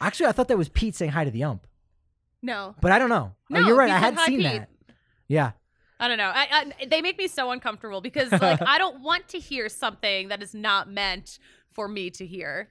Actually, 0.00 0.26
I 0.26 0.32
thought 0.32 0.48
that 0.48 0.58
was 0.58 0.68
Pete 0.68 0.94
saying 0.96 1.12
hi 1.12 1.24
to 1.24 1.30
the 1.30 1.44
ump, 1.44 1.66
no, 2.42 2.74
but 2.80 2.90
I 2.92 2.98
don't 2.98 3.08
know. 3.08 3.32
no, 3.48 3.60
oh, 3.60 3.66
you're 3.66 3.76
right. 3.76 3.90
I 3.90 3.98
had 3.98 4.14
"Hi, 4.14 4.26
seen 4.26 4.38
Pete." 4.38 4.44
that. 4.44 4.68
Yeah. 5.28 5.52
I 5.98 6.08
don't 6.08 6.18
know. 6.18 6.30
I, 6.34 6.72
I 6.80 6.86
they 6.86 7.00
make 7.00 7.16
me 7.16 7.28
so 7.28 7.50
uncomfortable 7.50 8.00
because 8.00 8.30
like 8.32 8.60
I 8.66 8.78
don't 8.78 9.02
want 9.02 9.28
to 9.28 9.38
hear 9.38 9.68
something 9.68 10.28
that 10.28 10.42
is 10.42 10.54
not 10.54 10.90
meant 10.90 11.38
for 11.70 11.88
me 11.88 12.10
to 12.10 12.26
hear. 12.26 12.70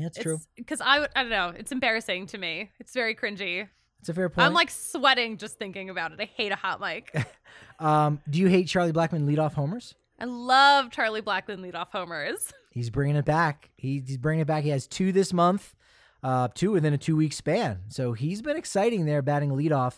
Yeah, 0.00 0.06
it's, 0.06 0.18
true. 0.18 0.40
Because 0.56 0.80
I 0.80 1.06
I 1.14 1.22
don't 1.22 1.30
know. 1.30 1.52
It's 1.56 1.72
embarrassing 1.72 2.26
to 2.28 2.38
me. 2.38 2.70
It's 2.78 2.92
very 2.92 3.14
cringy. 3.14 3.68
It's 4.00 4.08
a 4.08 4.14
fair 4.14 4.28
point. 4.28 4.46
I'm 4.46 4.54
like 4.54 4.70
sweating 4.70 5.36
just 5.36 5.58
thinking 5.58 5.90
about 5.90 6.12
it. 6.12 6.20
I 6.20 6.24
hate 6.24 6.52
a 6.52 6.56
hot 6.56 6.80
mic. 6.80 7.14
um, 7.80 8.20
do 8.30 8.38
you 8.38 8.46
hate 8.46 8.68
Charlie 8.68 8.92
Blackmon 8.92 9.26
leadoff 9.26 9.54
homers? 9.54 9.94
I 10.20 10.24
love 10.24 10.90
Charlie 10.90 11.22
Blackmon 11.22 11.58
leadoff 11.58 11.88
homers. 11.90 12.52
He's 12.72 12.90
bringing 12.90 13.16
it 13.16 13.24
back. 13.24 13.70
He, 13.76 14.02
he's 14.06 14.18
bringing 14.18 14.42
it 14.42 14.46
back. 14.46 14.62
He 14.62 14.70
has 14.70 14.86
two 14.86 15.10
this 15.10 15.32
month, 15.32 15.74
uh, 16.22 16.48
two 16.54 16.70
within 16.70 16.92
a 16.92 16.98
two 16.98 17.16
week 17.16 17.32
span. 17.32 17.80
So 17.88 18.12
he's 18.12 18.40
been 18.40 18.56
exciting 18.56 19.04
there 19.04 19.20
batting 19.20 19.50
leadoff. 19.50 19.94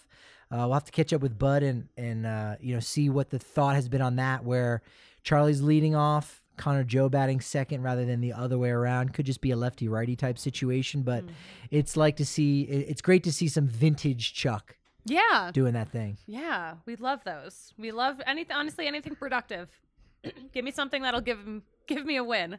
Uh, 0.51 0.65
we'll 0.65 0.75
have 0.75 0.85
to 0.85 0.93
catch 0.93 1.13
up 1.13 1.21
with 1.21 1.39
Bud 1.39 1.63
and 1.63 1.89
and 1.99 2.25
uh, 2.25 2.57
you 2.61 2.73
know 2.73 2.81
see 2.81 3.11
what 3.11 3.29
the 3.29 3.39
thought 3.39 3.75
has 3.75 3.89
been 3.89 4.01
on 4.01 4.17
that. 4.17 4.45
Where 4.45 4.83
Charlie's 5.23 5.61
leading 5.61 5.95
off, 5.95 6.43
Connor 6.61 6.85
Joe 6.85 7.09
batting 7.09 7.41
second 7.41 7.83
rather 7.83 8.05
than 8.05 8.21
the 8.21 8.33
other 8.33 8.59
way 8.59 8.71
around. 8.71 9.15
Could 9.15 9.27
just 9.27 9.41
be 9.41 9.51
a 9.51 9.57
lefty 9.57 9.89
righty 9.89 10.15
type 10.15 10.39
situation, 10.39 11.03
but 11.03 11.25
it's 11.71 11.97
like 11.97 12.17
to 12.17 12.27
see. 12.27 12.63
It's 12.63 13.01
great 13.03 13.25
to 13.25 13.33
see 13.33 13.49
some 13.49 13.67
vintage 13.67 14.35
Chuck 14.35 14.77
Yeah, 15.07 15.51
doing 15.53 15.73
that 15.73 15.91
thing. 15.91 16.19
yeah, 16.27 16.75
we 16.85 16.97
love 16.97 17.25
those. 17.25 17.73
We 17.79 17.91
love 17.91 18.21
anything. 18.27 18.55
Honestly, 18.55 18.87
anything 18.87 19.17
productive. 19.17 19.69
give 20.53 20.65
me 20.65 20.71
something 20.71 21.03
that'll 21.03 21.23
give 21.23 21.39
give 21.87 22.05
me 22.05 22.17
a 22.17 22.25
win. 22.25 22.59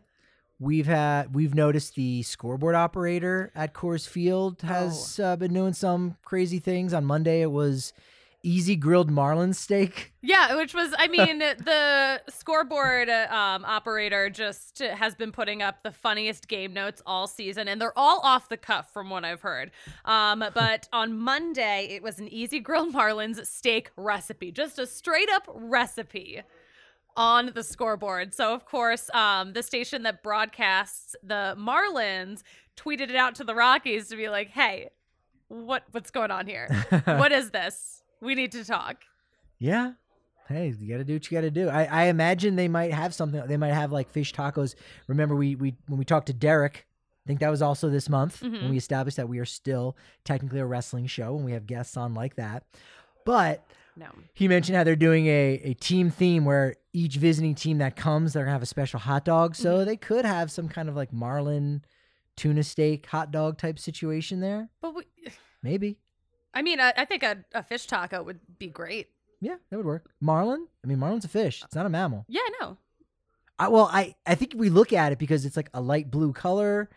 We've 0.60 0.88
had 0.88 1.34
we've 1.34 1.56
noticed 1.56 1.96
the 1.96 2.22
scoreboard 2.24 2.76
operator 2.76 3.52
at 3.56 3.74
Coors 3.74 4.08
Field 4.08 4.62
has 4.62 5.20
uh, 5.20 5.36
been 5.36 5.54
doing 5.54 5.74
some 5.74 6.18
crazy 6.24 6.60
things. 6.60 6.94
On 6.94 7.04
Monday, 7.06 7.42
it 7.42 7.52
was 7.52 7.94
easy 8.44 8.76
grilled 8.76 9.12
marlin 9.12 9.54
steak. 9.54 10.14
Yeah, 10.22 10.56
which 10.56 10.74
was, 10.74 10.94
I 10.98 11.08
mean, 11.10 11.40
the 11.40 12.22
scoreboard 12.30 13.10
uh, 13.10 13.28
um, 13.30 13.66
operator 13.66 14.30
just 14.30 14.80
has 14.80 15.16
been 15.16 15.32
putting 15.32 15.62
up 15.62 15.84
the 15.84 15.92
funniest 15.92 16.48
game 16.48 16.74
notes 16.74 17.02
all 17.06 17.28
season, 17.28 17.68
and 17.68 17.82
they're 17.82 17.98
all 17.98 18.20
off 18.24 18.50
the 18.50 18.58
cuff 18.58 18.92
from 18.94 19.10
what 19.10 19.26
I've 19.26 19.42
heard. 19.42 19.72
Um, 20.06 20.44
but 20.54 20.88
on 20.94 21.18
Monday, 21.18 21.88
it 21.92 22.04
was 22.04 22.20
an 22.20 22.28
easy 22.28 22.60
grilled 22.60 22.94
marlins 22.94 23.46
steak 23.46 23.92
recipe, 23.96 24.52
just 24.52 24.80
a 24.80 24.88
straight 24.88 25.30
up 25.32 25.48
recipe 25.54 26.42
on 27.18 27.52
the 27.54 27.64
scoreboard. 27.64 28.34
So, 28.34 28.54
of 28.54 28.66
course, 28.66 29.10
um, 29.14 29.54
the 29.54 29.64
station 29.64 30.04
that 30.04 30.24
broadcasts 30.24 31.16
the 31.22 31.56
Marlins 31.58 32.44
tweeted 32.78 33.10
it 33.10 33.16
out 33.16 33.36
to 33.36 33.44
the 33.44 33.54
Rockies 33.54 34.08
to 34.10 34.16
be 34.16 34.30
like, 34.30 34.50
"Hey, 34.50 34.90
what 35.50 35.84
what's 35.92 36.12
going 36.12 36.32
on 36.32 36.48
here? 36.48 36.70
what 37.06 37.32
is 37.32 37.52
this? 37.52 38.01
We 38.22 38.36
need 38.36 38.52
to 38.54 38.64
talk." 38.64 39.04
Yeah. 39.60 39.94
Hey, 40.48 40.74
you 40.80 40.90
got 40.92 40.98
to 40.98 41.04
do 41.06 41.14
what 41.14 41.30
you 41.32 41.36
got 41.38 41.42
to 41.42 41.52
do. 41.52 41.70
I, 41.70 41.86
I 41.86 42.04
imagine 42.06 42.56
they 42.58 42.68
might 42.68 42.92
have 42.94 43.14
something. 43.14 43.42
They 43.48 43.58
might 43.58 43.74
have 43.74 43.92
like 43.92 44.10
fish 44.10 44.34
tacos. 44.34 44.76
Remember, 45.08 45.36
we 45.36 45.56
we 45.56 45.76
when 45.88 45.98
we 45.98 46.06
talked 46.06 46.28
to 46.28 46.34
Derek. 46.34 46.88
I 47.26 47.28
think 47.28 47.40
that 47.42 47.50
was 47.52 47.62
also 47.62 47.90
this 47.90 48.10
month 48.10 48.42
when 48.42 48.52
Mhm. 48.54 48.70
we 48.72 48.78
established 48.78 49.18
that 49.18 49.30
we 49.30 49.38
are 49.40 49.46
still 49.46 49.96
technically 50.26 50.60
a 50.60 50.66
wrestling 50.66 51.06
show 51.06 51.36
and 51.36 51.46
we 51.46 51.52
have 51.52 51.68
guests 51.68 51.96
on 51.96 52.16
like 52.16 52.36
that. 52.38 52.64
But 53.26 53.64
No. 53.96 54.08
he 54.34 54.48
mentioned 54.48 54.76
how 54.76 54.84
they're 54.84 54.96
doing 54.96 55.28
a, 55.28 55.62
a 55.64 55.74
team 55.76 56.10
theme 56.10 56.46
where 56.46 56.76
each 56.94 57.18
visiting 57.18 57.54
team 57.54 57.78
that 57.78 57.96
comes, 57.96 58.34
they're 58.34 58.44
gonna 58.44 58.54
have 58.54 58.64
a 58.64 58.66
special 58.66 59.00
hot 59.00 59.24
dog. 59.24 59.56
So 59.56 59.76
Mm-hmm. 59.78 59.86
they 59.86 59.98
could 59.98 60.26
have 60.26 60.50
some 60.52 60.68
kind 60.68 60.90
of 60.90 60.96
like 60.96 61.14
marlin 61.14 61.86
tuna 62.36 62.64
steak 62.64 63.06
hot 63.06 63.30
dog 63.32 63.60
type 63.60 63.78
situation 63.78 64.40
there. 64.40 64.70
But 64.82 64.96
we, 64.96 65.04
Maybe. 65.62 66.00
I 66.54 66.62
mean, 66.62 66.80
I, 66.80 66.94
I 66.98 67.06
think 67.06 67.24
a, 67.24 67.44
a 67.54 67.64
fish 67.64 67.88
taco 67.88 68.24
would 68.24 68.40
be 68.60 68.68
great. 68.68 69.10
Yeah, 69.40 69.56
that 69.70 69.78
would 69.78 69.86
work. 69.86 70.12
Marlin? 70.20 70.68
I 70.84 70.88
mean, 70.88 71.00
marlin's 71.00 71.26
a 71.26 71.30
fish. 71.30 71.64
It's 71.64 71.76
not 71.76 71.86
a 71.86 71.90
mammal. 71.90 72.26
Yeah, 72.28 72.42
no. 72.60 72.78
I, 73.58 73.68
well, 73.70 73.90
I, 73.92 74.16
I 74.26 74.36
think 74.36 74.54
we 74.56 74.70
look 74.70 74.94
at 74.94 75.12
it 75.12 75.20
because 75.20 75.46
it's 75.46 75.58
like 75.58 75.70
a 75.74 75.82
light 75.82 76.10
blue 76.10 76.34
color, 76.34 76.90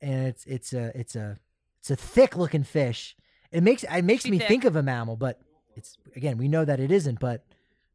and 0.00 0.26
it's 0.26 0.44
it's 0.44 0.72
a 0.72 0.90
it's 0.98 1.14
a 1.16 1.36
it's 1.80 1.90
a 1.90 1.96
thick 1.96 2.36
looking 2.36 2.64
fish. 2.64 3.16
It 3.52 3.62
makes 3.62 3.84
it 3.84 4.02
makes 4.02 4.24
Be 4.24 4.32
me 4.32 4.38
thick. 4.38 4.48
think 4.48 4.64
of 4.64 4.76
a 4.76 4.82
mammal, 4.82 5.16
but 5.16 5.40
it's 5.76 5.96
again 6.16 6.36
we 6.36 6.48
know 6.48 6.64
that 6.64 6.80
it 6.80 6.90
isn't, 6.90 7.20
but 7.20 7.44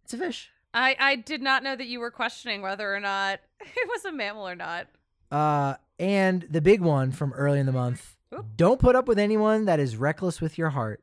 it's 0.04 0.14
a 0.14 0.18
fish. 0.18 0.50
I, 0.74 0.96
I 1.00 1.16
did 1.16 1.42
not 1.42 1.64
know 1.64 1.76
that 1.76 1.88
you 1.88 2.02
were 2.02 2.12
questioning 2.12 2.62
whether 2.62 2.94
or 2.94 3.00
not 3.00 3.40
it 3.62 3.90
was 3.90 4.04
a 4.06 4.12
mammal 4.12 4.48
or 4.48 4.56
not. 4.56 4.88
Uh, 5.32 5.76
and 6.00 6.46
the 6.50 6.62
big 6.62 6.82
one 6.82 7.12
from 7.12 7.32
early 7.34 7.60
in 7.60 7.66
the 7.66 7.72
month: 7.72 8.15
Oop. 8.38 8.46
don't 8.56 8.80
put 8.80 8.96
up 8.96 9.08
with 9.08 9.20
anyone 9.20 9.66
that 9.66 9.80
is 9.80 9.96
reckless 9.98 10.42
with 10.42 10.58
your 10.58 10.70
heart. 10.72 11.02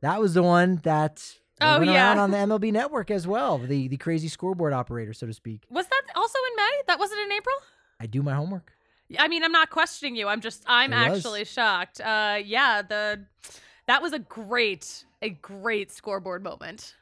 That 0.00 0.20
was 0.20 0.34
the 0.34 0.42
one 0.42 0.80
that 0.84 1.34
Oh, 1.60 1.78
went 1.78 1.90
yeah. 1.90 2.06
around 2.14 2.18
on 2.18 2.30
the 2.30 2.36
MLB 2.36 2.72
Network 2.72 3.10
as 3.10 3.26
well. 3.26 3.58
The 3.58 3.88
the 3.88 3.96
crazy 3.96 4.28
scoreboard 4.28 4.72
operator, 4.72 5.12
so 5.12 5.26
to 5.26 5.32
speak. 5.32 5.64
Was 5.70 5.86
that 5.88 6.02
also 6.14 6.38
in 6.50 6.56
May? 6.56 6.70
That 6.86 6.98
wasn't 7.00 7.20
in 7.22 7.32
April? 7.32 7.56
I 8.00 8.06
do 8.06 8.22
my 8.22 8.34
homework. 8.34 8.72
I 9.18 9.26
mean, 9.26 9.42
I'm 9.42 9.50
not 9.52 9.70
questioning 9.70 10.14
you. 10.16 10.28
I'm 10.28 10.40
just, 10.40 10.62
I'm 10.66 10.92
It 10.92 11.08
was. 11.08 11.18
actually 11.18 11.44
shocked. 11.46 12.00
Uh, 12.00 12.38
yeah, 12.44 12.82
the 12.82 13.24
that 13.86 14.02
was 14.02 14.12
a 14.12 14.18
great, 14.20 15.04
a 15.22 15.30
great 15.30 15.90
scoreboard 15.90 16.44
moment. 16.44 16.94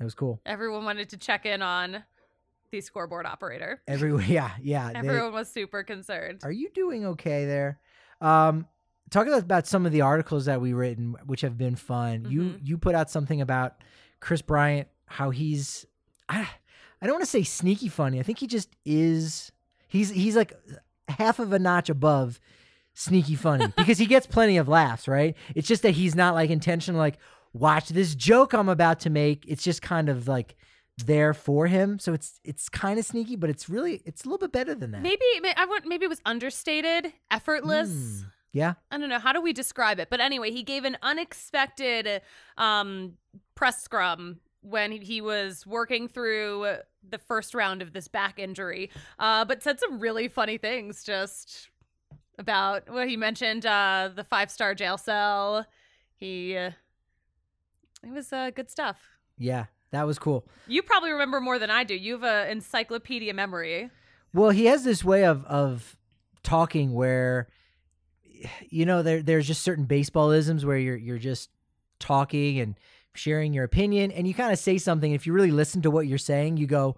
It 0.00 0.04
was 0.04 0.14
cool. 0.14 0.40
Everyone 0.44 0.84
wanted 0.84 1.08
to 1.10 1.16
check 1.16 1.46
in 1.46 1.62
on 1.62 2.02
the 2.72 2.80
scoreboard 2.80 3.24
operator. 3.24 3.80
Every 3.88 4.12
yeah 4.26 4.50
yeah. 4.60 4.88
they- 4.92 4.98
Everyone 4.98 5.32
was 5.32 5.48
super 5.50 5.82
concerned. 5.82 6.40
Are 6.42 6.52
you 6.52 6.68
doing 6.74 7.06
okay 7.06 7.46
there? 7.46 7.78
Um, 8.20 8.66
talking 9.10 9.32
about 9.32 9.66
some 9.66 9.86
of 9.86 9.92
the 9.92 10.02
articles 10.02 10.44
that 10.44 10.60
we 10.60 10.72
written, 10.72 11.16
which 11.26 11.40
have 11.40 11.56
been 11.58 11.74
fun. 11.76 12.26
You 12.28 12.42
Mhm. 12.42 12.60
you 12.62 12.78
put 12.78 12.94
out 12.94 13.10
something 13.10 13.40
about 13.40 13.76
Kris 14.20 14.42
Bryant, 14.42 14.88
how 15.06 15.30
he's 15.30 15.86
I 16.28 16.48
I 17.02 17.06
don't 17.06 17.14
want 17.14 17.24
to 17.24 17.30
say 17.30 17.42
sneaky 17.42 17.88
funny. 17.88 18.20
I 18.20 18.22
think 18.22 18.38
he 18.38 18.46
just 18.46 18.68
is. 18.84 19.50
He's 19.88 20.10
he's 20.10 20.36
like 20.36 20.52
half 21.08 21.38
of 21.38 21.52
a 21.52 21.58
notch 21.58 21.88
above 21.88 22.38
sneaky 22.94 23.34
funny 23.36 23.66
because 23.76 23.98
he 23.98 24.06
gets 24.06 24.26
plenty 24.26 24.58
of 24.58 24.68
laughs. 24.68 25.08
Right? 25.08 25.36
It's 25.54 25.66
just 25.66 25.82
that 25.82 25.92
he's 25.92 26.14
not 26.14 26.34
like 26.34 26.50
intentional. 26.50 26.98
Like 27.00 27.18
watch 27.52 27.88
this 27.88 28.14
joke 28.14 28.52
I'm 28.52 28.68
about 28.68 29.00
to 29.00 29.10
make. 29.10 29.44
It's 29.48 29.62
just 29.64 29.82
kind 29.82 30.08
of 30.08 30.28
like 30.28 30.54
there 30.98 31.32
for 31.34 31.66
him. 31.66 31.98
So 31.98 32.12
it's 32.12 32.40
it's 32.44 32.68
kind 32.68 32.98
of 32.98 33.04
sneaky, 33.04 33.36
but 33.36 33.50
it's 33.50 33.68
really 33.68 34.02
it's 34.04 34.24
a 34.24 34.28
little 34.28 34.38
bit 34.38 34.52
better 34.52 34.74
than 34.74 34.90
that. 34.92 35.02
Maybe 35.02 35.24
I 35.56 35.64
want 35.66 35.86
maybe 35.86 36.04
it 36.04 36.08
was 36.08 36.20
understated, 36.26 37.12
effortless. 37.30 37.90
Mm. 37.90 38.24
Yeah. 38.52 38.74
I 38.90 38.98
don't 38.98 39.08
know 39.08 39.20
how 39.20 39.32
do 39.32 39.40
we 39.40 39.52
describe 39.52 40.00
it, 40.00 40.08
but 40.10 40.20
anyway, 40.20 40.50
he 40.50 40.62
gave 40.64 40.84
an 40.84 40.96
unexpected 41.02 42.20
um, 42.58 43.12
press 43.54 43.80
scrum 43.80 44.40
when 44.62 44.90
he- 44.90 45.20
was 45.20 45.64
working 45.66 46.08
through 46.08 46.66
the 47.08 47.18
first 47.18 47.54
round 47.54 47.80
of 47.80 47.92
this 47.92 48.08
back 48.08 48.38
injury, 48.38 48.90
uh, 49.20 49.44
but 49.44 49.62
said 49.62 49.78
some 49.80 50.00
really 50.00 50.26
funny 50.28 50.58
things 50.58 51.04
just 51.04 51.70
about 52.38 52.90
well, 52.90 53.06
he 53.06 53.16
mentioned 53.16 53.64
uh, 53.66 54.10
the 54.14 54.24
five 54.24 54.50
star 54.50 54.74
jail 54.74 54.98
cell. 54.98 55.64
He 56.16 56.56
uh, 56.56 56.72
it 58.02 58.10
was 58.12 58.32
uh, 58.32 58.50
good 58.50 58.68
stuff. 58.70 58.98
Yeah, 59.38 59.66
that 59.92 60.06
was 60.06 60.18
cool. 60.18 60.46
You 60.66 60.82
probably 60.82 61.10
remember 61.12 61.40
more 61.40 61.58
than 61.58 61.70
I 61.70 61.84
do. 61.84 61.94
You 61.94 62.12
have 62.14 62.24
an 62.24 62.48
encyclopedia 62.50 63.34
memory. 63.34 63.90
Well, 64.32 64.50
he 64.50 64.66
has 64.66 64.84
this 64.84 65.04
way 65.04 65.24
of 65.24 65.44
of 65.46 65.96
talking 66.42 66.92
where 66.94 67.48
you 68.68 68.86
know 68.86 69.02
there 69.02 69.22
there's 69.22 69.46
just 69.46 69.62
certain 69.62 69.86
baseballisms 69.86 70.64
where 70.64 70.78
you're 70.78 70.96
you're 70.96 71.18
just 71.18 71.50
talking 71.98 72.58
and 72.60 72.76
sharing 73.14 73.52
your 73.52 73.64
opinion 73.64 74.10
and 74.12 74.26
you 74.26 74.32
kind 74.32 74.52
of 74.52 74.58
say 74.58 74.78
something 74.78 75.12
if 75.12 75.26
you 75.26 75.32
really 75.32 75.50
listen 75.50 75.82
to 75.82 75.90
what 75.90 76.06
you're 76.06 76.16
saying 76.16 76.56
you 76.56 76.66
go 76.66 76.96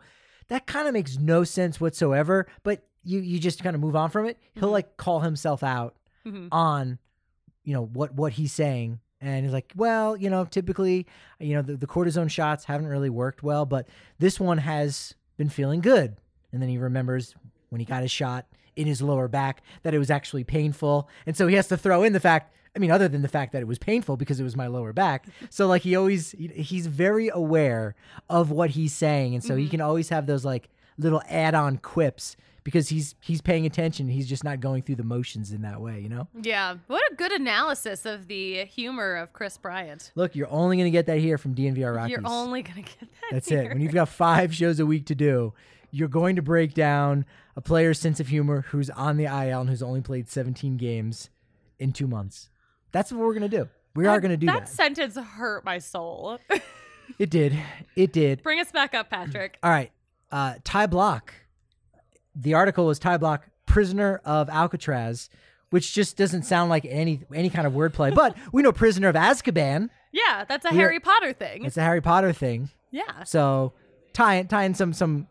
that 0.49 0.66
kind 0.66 0.86
of 0.86 0.95
makes 0.95 1.18
no 1.18 1.43
sense 1.43 1.80
whatsoever 1.80 2.47
but 2.62 2.86
you 3.03 3.18
you 3.18 3.38
just 3.40 3.62
kind 3.64 3.74
of 3.74 3.80
move 3.80 3.97
on 3.97 4.11
from 4.11 4.26
it 4.26 4.38
he'll 4.55 4.68
Mhm. 4.68 4.72
like 4.72 4.97
call 4.97 5.20
himself 5.20 5.62
out 5.64 5.97
Mhm. 6.24 6.49
on 6.53 6.99
you 7.64 7.72
know 7.72 7.86
what 7.86 8.14
what 8.14 8.34
he's 8.34 8.53
saying 8.53 9.01
and 9.22 9.44
he's 9.44 9.52
like 9.52 9.72
well 9.76 10.16
you 10.16 10.28
know 10.28 10.44
typically 10.44 11.06
you 11.40 11.54
know 11.54 11.62
the, 11.62 11.76
the 11.76 11.86
cortisone 11.86 12.28
shots 12.30 12.64
haven't 12.64 12.88
really 12.88 13.08
worked 13.10 13.42
well 13.42 13.64
but 13.64 13.88
this 14.18 14.38
one 14.38 14.58
has 14.58 15.14
been 15.38 15.48
feeling 15.48 15.80
good. 15.80 16.16
And 16.52 16.60
then 16.60 16.68
he 16.68 16.76
remembers 16.76 17.34
when 17.70 17.78
he 17.80 17.86
got 17.86 18.02
his 18.02 18.10
shot 18.10 18.44
in 18.76 18.86
his 18.86 19.00
lower 19.00 19.28
back 19.28 19.62
that 19.82 19.94
it 19.94 19.98
was 19.98 20.10
actually 20.10 20.44
painful. 20.44 21.08
And 21.24 21.34
so 21.34 21.46
he 21.46 21.54
has 21.56 21.68
to 21.68 21.76
throw 21.78 22.02
in 22.02 22.12
the 22.12 22.20
fact 22.20 22.54
i 22.76 22.78
mean 22.78 22.90
other 22.90 23.06
than 23.08 23.22
the 23.22 23.28
fact 23.28 23.52
that 23.52 23.60
it 23.62 23.66
was 23.68 23.78
painful 23.78 24.16
because 24.18 24.38
it 24.40 24.44
was 24.44 24.56
my 24.56 24.66
lower 24.66 24.92
back. 24.92 25.26
So 25.50 25.66
like 25.66 25.82
he 25.82 25.96
always 25.96 26.32
he's 26.32 26.86
very 26.86 27.28
aware 27.28 27.94
of 28.28 28.50
what 28.50 28.70
he's 28.70 28.92
saying. 28.92 29.34
And 29.34 29.42
so 29.42 29.56
he 29.56 29.66
Mhm. 29.66 29.70
can 29.70 29.80
always 29.80 30.10
have 30.10 30.26
those 30.26 30.44
like 30.44 30.68
little 30.98 31.22
add-on 31.28 31.78
quips 31.78 32.36
because 32.64 32.88
he's 32.88 33.14
he's 33.20 33.40
paying 33.40 33.66
attention. 33.66 34.08
He's 34.08 34.28
just 34.28 34.44
not 34.44 34.60
going 34.60 34.82
through 34.82 34.96
the 34.96 35.04
motions 35.04 35.52
in 35.52 35.62
that 35.62 35.80
way, 35.80 36.00
you 36.00 36.08
know. 36.08 36.28
Yeah. 36.42 36.76
What 36.86 37.02
a 37.10 37.14
good 37.14 37.32
analysis 37.32 38.06
of 38.06 38.28
the 38.28 38.64
humor 38.64 39.16
of 39.16 39.32
Kris 39.32 39.56
Bryant. 39.58 40.12
Look, 40.14 40.34
you're 40.36 40.50
only 40.50 40.76
going 40.76 40.86
to 40.86 40.90
get 40.90 41.06
that 41.06 41.18
here 41.18 41.38
from 41.38 41.54
DNVR 41.54 41.94
Rockies. 41.94 42.12
You're 42.12 42.26
only 42.26 42.62
gonna 42.62 42.82
get 42.82 43.00
that. 43.00 43.08
That's 43.30 43.48
here. 43.48 43.62
it. 43.62 43.68
When 43.68 43.80
you've 43.80 43.94
got 43.94 44.08
five 44.08 44.54
shows 44.54 44.80
a 44.80 44.86
week 44.86 45.06
to 45.06 45.14
do, 45.14 45.52
you're 45.90 46.08
going 46.08 46.36
to 46.36 46.42
break 46.42 46.74
down 46.74 47.24
a 47.56 47.60
player's 47.60 47.98
sense 47.98 48.18
of 48.20 48.28
humor 48.28 48.62
who's 48.68 48.90
on 48.90 49.16
the 49.16 49.24
IL 49.24 49.60
and 49.60 49.70
who's 49.70 49.82
only 49.82 50.00
played 50.00 50.28
17 50.28 50.76
games 50.76 51.28
in 51.78 51.92
two 51.92 52.06
months. 52.06 52.48
That's 52.92 53.12
what 53.12 53.20
we're 53.20 53.34
going 53.34 53.50
to 53.50 53.56
do. 53.56 53.68
We 53.94 54.06
are 54.06 54.20
going 54.20 54.30
to 54.30 54.38
do 54.38 54.46
that 54.46 54.60
that. 54.60 54.68
sentence 54.68 55.16
hurt 55.16 55.64
my 55.64 55.78
soul. 55.78 56.38
It 57.18 57.28
did. 57.28 57.58
It 57.94 58.12
did. 58.12 58.42
Bring 58.42 58.58
us 58.60 58.72
back 58.72 58.94
up, 58.94 59.10
Patrick. 59.10 59.58
All 59.62 59.70
right. 59.70 59.92
Uh, 60.30 60.54
Ty 60.64 60.86
Blach. 60.86 61.28
The 62.34 62.54
article 62.54 62.86
was 62.86 62.98
Ty 62.98 63.18
Blach, 63.18 63.40
prisoner 63.66 64.20
of 64.24 64.48
Alcatraz, 64.50 65.28
which 65.70 65.92
just 65.94 66.16
doesn't 66.16 66.42
sound 66.44 66.70
like 66.70 66.84
any 66.86 67.22
any 67.34 67.50
kind 67.50 67.66
of 67.66 67.72
wordplay. 67.72 68.14
But 68.14 68.36
we 68.52 68.62
know 68.62 68.72
prisoner 68.72 69.08
of 69.08 69.14
Azkaban. 69.16 69.88
Yeah, 70.12 70.44
that's 70.48 70.64
a 70.64 70.70
We 70.70 70.76
are- 70.76 70.80
Harry 70.80 71.00
Potter 71.00 71.32
thing. 71.32 71.64
It's 71.64 71.76
a 71.76 71.82
Harry 71.82 72.00
Potter 72.00 72.32
thing. 72.32 72.70
yeah. 72.90 73.24
So 73.24 73.72
tying 74.12 74.46
tying 74.48 74.74
some 74.74 74.92
some 74.92 75.28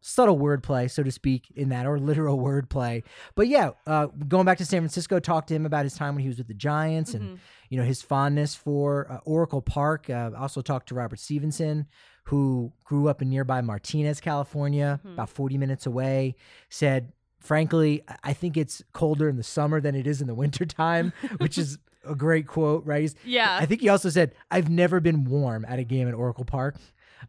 subtle 0.00 0.38
wordplay, 0.38 0.88
so 0.88 1.02
to 1.02 1.10
speak, 1.10 1.50
in 1.56 1.70
that 1.70 1.84
or 1.86 1.98
literal 1.98 2.38
wordplay. 2.38 3.02
But 3.34 3.48
yeah, 3.48 3.70
uh, 3.88 4.06
going 4.06 4.44
back 4.44 4.58
to 4.58 4.64
San 4.64 4.80
Francisco, 4.82 5.18
talked 5.18 5.48
to 5.48 5.54
him 5.54 5.66
about 5.66 5.84
his 5.84 5.94
time 5.94 6.14
when 6.14 6.22
he 6.22 6.28
was 6.28 6.38
with 6.38 6.46
the 6.46 6.54
Giants 6.54 7.14
and 7.14 7.40
you 7.70 7.78
know 7.78 7.84
his 7.84 8.02
fondness 8.02 8.54
for 8.54 9.10
uh, 9.10 9.18
Oracle 9.24 9.62
Park. 9.62 10.08
Uh, 10.08 10.30
also 10.38 10.60
talked 10.62 10.88
to 10.90 10.94
Robert 10.94 11.18
Stephenson, 11.18 11.86
who 12.26 12.72
grew 12.84 13.08
up 13.08 13.22
in 13.22 13.30
nearby 13.30 13.60
Martinez, 13.60 14.20
California, 14.20 15.00
about 15.04 15.28
forty 15.30 15.58
minutes 15.58 15.86
away. 15.86 16.34
Said. 16.68 17.12
Frankly, 17.38 18.02
I- 18.24 18.32
think 18.32 18.56
it's 18.56 18.82
colder 18.92 19.28
in 19.28 19.36
the 19.36 19.42
summer 19.44 19.80
than 19.80 19.94
it 19.94 20.04
is 20.06 20.20
in 20.20 20.26
the 20.26 20.34
wintertime, 20.42 21.12
which 21.36 21.58
is 21.58 21.78
a 22.04 22.14
great 22.16 22.48
quote, 22.48 22.84
right? 22.84 23.02
He's- 23.02 23.14
Yeah. 23.24 23.56
I 23.60 23.66
think 23.66 23.82
he 23.82 23.88
also 23.88 24.08
said, 24.08 24.34
I've 24.50 24.68
never 24.68 24.98
been 24.98 25.22
warm 25.24 25.64
at 25.68 25.78
a 25.78 25.84
game 25.84 26.08
at 26.08 26.14
Oracle 26.14 26.44
Park. 26.44 26.74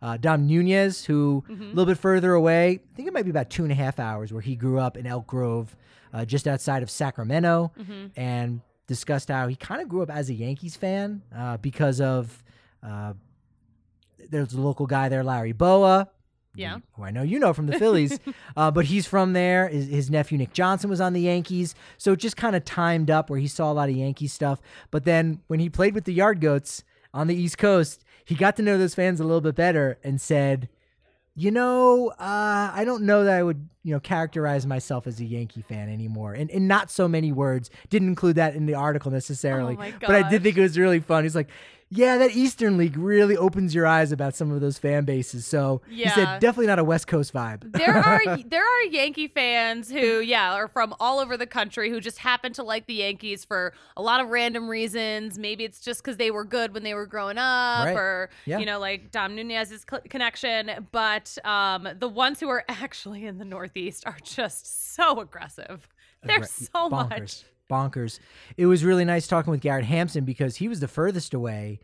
Uh, 0.01 0.17
Dom 0.17 0.47
Nunez, 0.47 1.05
who 1.05 1.43
a 1.47 1.53
little 1.53 1.85
bit 1.85 1.99
further 1.99 2.33
away, 2.33 2.79
I 2.91 2.95
think 2.95 3.07
it 3.07 3.13
might 3.13 3.25
be 3.25 3.29
about 3.29 3.51
two 3.51 3.61
and 3.63 3.71
a 3.71 3.75
half 3.75 3.99
hours, 3.99 4.33
where 4.33 4.41
he 4.41 4.55
grew 4.55 4.79
up 4.79 4.97
in 4.97 5.05
Elk 5.05 5.27
Grove, 5.27 5.75
uh, 6.13 6.25
just 6.25 6.47
outside 6.47 6.81
of 6.81 6.89
Sacramento, 6.89 7.71
and 8.15 8.61
discussed 8.87 9.29
how 9.29 9.47
he 9.47 9.55
kind 9.55 9.81
of 9.83 9.87
grew 9.89 10.01
up 10.01 10.09
as 10.09 10.29
a 10.29 10.33
Yankees 10.33 10.75
fan 10.75 11.21
uh, 11.35 11.57
because 11.57 12.01
of 12.01 12.43
uh, 12.81 13.13
there's 14.29 14.53
a 14.53 14.61
local 14.61 14.85
guy 14.85 15.09
there, 15.09 15.23
Larry 15.23 15.51
Bowa. 15.51 16.09
Yeah. 16.55 16.79
Who 16.93 17.03
I 17.03 17.11
know 17.11 17.21
you 17.21 17.37
know 17.37 17.53
from 17.53 17.67
the 17.67 17.77
Phillies, 17.77 18.19
uh, 18.57 18.71
but 18.71 18.85
he's 18.85 19.05
from 19.05 19.33
there. 19.33 19.67
His, 19.69 19.87
his 19.87 20.09
nephew 20.09 20.39
Nick 20.39 20.53
Johnson 20.53 20.89
was 20.89 20.99
on 20.99 21.13
the 21.13 21.21
Yankees, 21.21 21.75
so 21.97 22.13
it 22.13 22.19
just 22.19 22.35
kind 22.35 22.55
of 22.55 22.65
timed 22.65 23.11
up 23.11 23.29
where 23.29 23.39
he 23.39 23.47
saw 23.47 23.71
a 23.71 23.73
lot 23.73 23.89
of 23.89 23.95
Yankee 23.95 24.27
stuff. 24.27 24.59
But 24.89 25.03
then 25.03 25.41
when 25.47 25.59
he 25.59 25.69
played 25.69 25.93
with 25.93 26.05
the 26.05 26.13
Yard 26.13 26.41
Goats 26.41 26.83
on 27.13 27.27
the 27.27 27.35
East 27.35 27.59
Coast, 27.59 28.03
he 28.25 28.33
got 28.33 28.55
to 28.57 28.63
know 28.63 28.77
those 28.77 28.95
fans 28.95 29.19
a 29.19 29.23
little 29.23 29.39
bit 29.39 29.53
better 29.53 29.99
and 30.03 30.19
said, 30.19 30.67
"You 31.35 31.51
know, 31.51 32.09
uh, 32.19 32.71
I 32.73 32.83
don't 32.85 33.03
know 33.03 33.23
that 33.23 33.37
I 33.37 33.43
would, 33.43 33.69
you 33.83 33.93
know, 33.93 33.99
characterize 33.99 34.65
myself 34.65 35.05
as 35.05 35.19
a 35.19 35.25
Yankee 35.25 35.61
fan 35.61 35.89
anymore." 35.89 36.33
And 36.33 36.49
in 36.49 36.67
not 36.67 36.89
so 36.89 37.07
many 37.07 37.31
words, 37.31 37.69
didn't 37.91 38.07
include 38.07 38.35
that 38.37 38.55
in 38.55 38.65
the 38.65 38.73
article 38.73 39.11
necessarily, 39.11 39.75
Oh 39.75 39.77
my 39.77 39.93
but 40.01 40.09
I 40.09 40.27
did 40.27 40.41
think 40.41 40.57
it 40.57 40.61
was 40.61 40.77
really 40.77 41.01
fun. 41.01 41.23
He's 41.23 41.35
like. 41.35 41.49
Yeah, 41.89 42.17
that 42.17 42.31
Eastern 42.35 42.75
League 42.77 42.97
really 42.97 43.37
opens 43.37 43.73
your 43.73 43.87
eyes 43.87 44.11
about 44.11 44.35
some 44.35 44.51
of 44.51 44.59
those 44.59 44.77
fan 44.77 45.05
bases. 45.05 45.47
So 45.47 45.81
he 45.89 46.07
said 46.09 46.39
definitely 46.39 46.67
not 46.67 46.79
a 46.79 46.83
West 46.83 47.07
Coast 47.07 47.33
vibe. 47.33 47.71
there 47.71 47.95
are 48.03 48.37
there 48.45 48.63
are 48.65 48.83
Yankee 48.91 49.29
fans 49.29 49.89
who, 49.89 50.19
yeah, 50.19 50.53
are 50.53 50.67
from 50.67 50.93
all 50.99 51.19
over 51.19 51.37
the 51.37 51.47
country 51.47 51.89
who 51.89 52.01
just 52.01 52.17
happen 52.17 52.51
to 52.53 52.63
like 52.63 52.87
the 52.87 52.95
Yankees 52.95 53.45
for 53.45 53.73
a 53.95 54.01
lot 54.01 54.19
of 54.19 54.27
random 54.27 54.67
reasons. 54.67 55.39
Maybe 55.39 55.63
it's 55.63 55.79
just 55.79 56.03
because 56.03 56.17
they 56.17 56.29
were 56.29 56.43
good 56.43 56.73
when 56.73 56.83
they 56.83 56.93
were 56.93 57.05
growing 57.05 57.37
up, 57.37 57.85
Right. 57.85 57.95
or 57.95 58.29
Yeah. 58.45 58.57
you 58.57 58.65
know, 58.65 58.79
like 58.79 59.11
Dom 59.11 59.35
Nunez's 59.35 59.85
cl- 59.89 60.01
connection. 60.09 60.87
But 60.91 61.37
um, 61.45 61.87
the 61.97 62.09
ones 62.09 62.41
who 62.41 62.49
are 62.49 62.65
actually 62.69 63.25
in 63.25 63.37
the 63.37 63.45
Northeast 63.45 64.03
are 64.05 64.17
just 64.23 64.93
so 64.93 65.21
aggressive. 65.21 65.87
There's 66.23 66.51
so 66.51 66.89
bonkers, 66.89 67.09
much. 67.19 67.43
Bonkers. 67.69 68.19
It 68.55 68.65
was 68.65 68.83
really 68.83 69.05
nice 69.05 69.27
talking 69.27 69.51
with 69.51 69.61
Garrett 69.61 69.85
Hampson 69.85 70.25
because 70.25 70.57
he 70.57 70.67
was 70.67 70.79
the 70.79 70.87
furthest 70.87 71.33
away, 71.33 71.79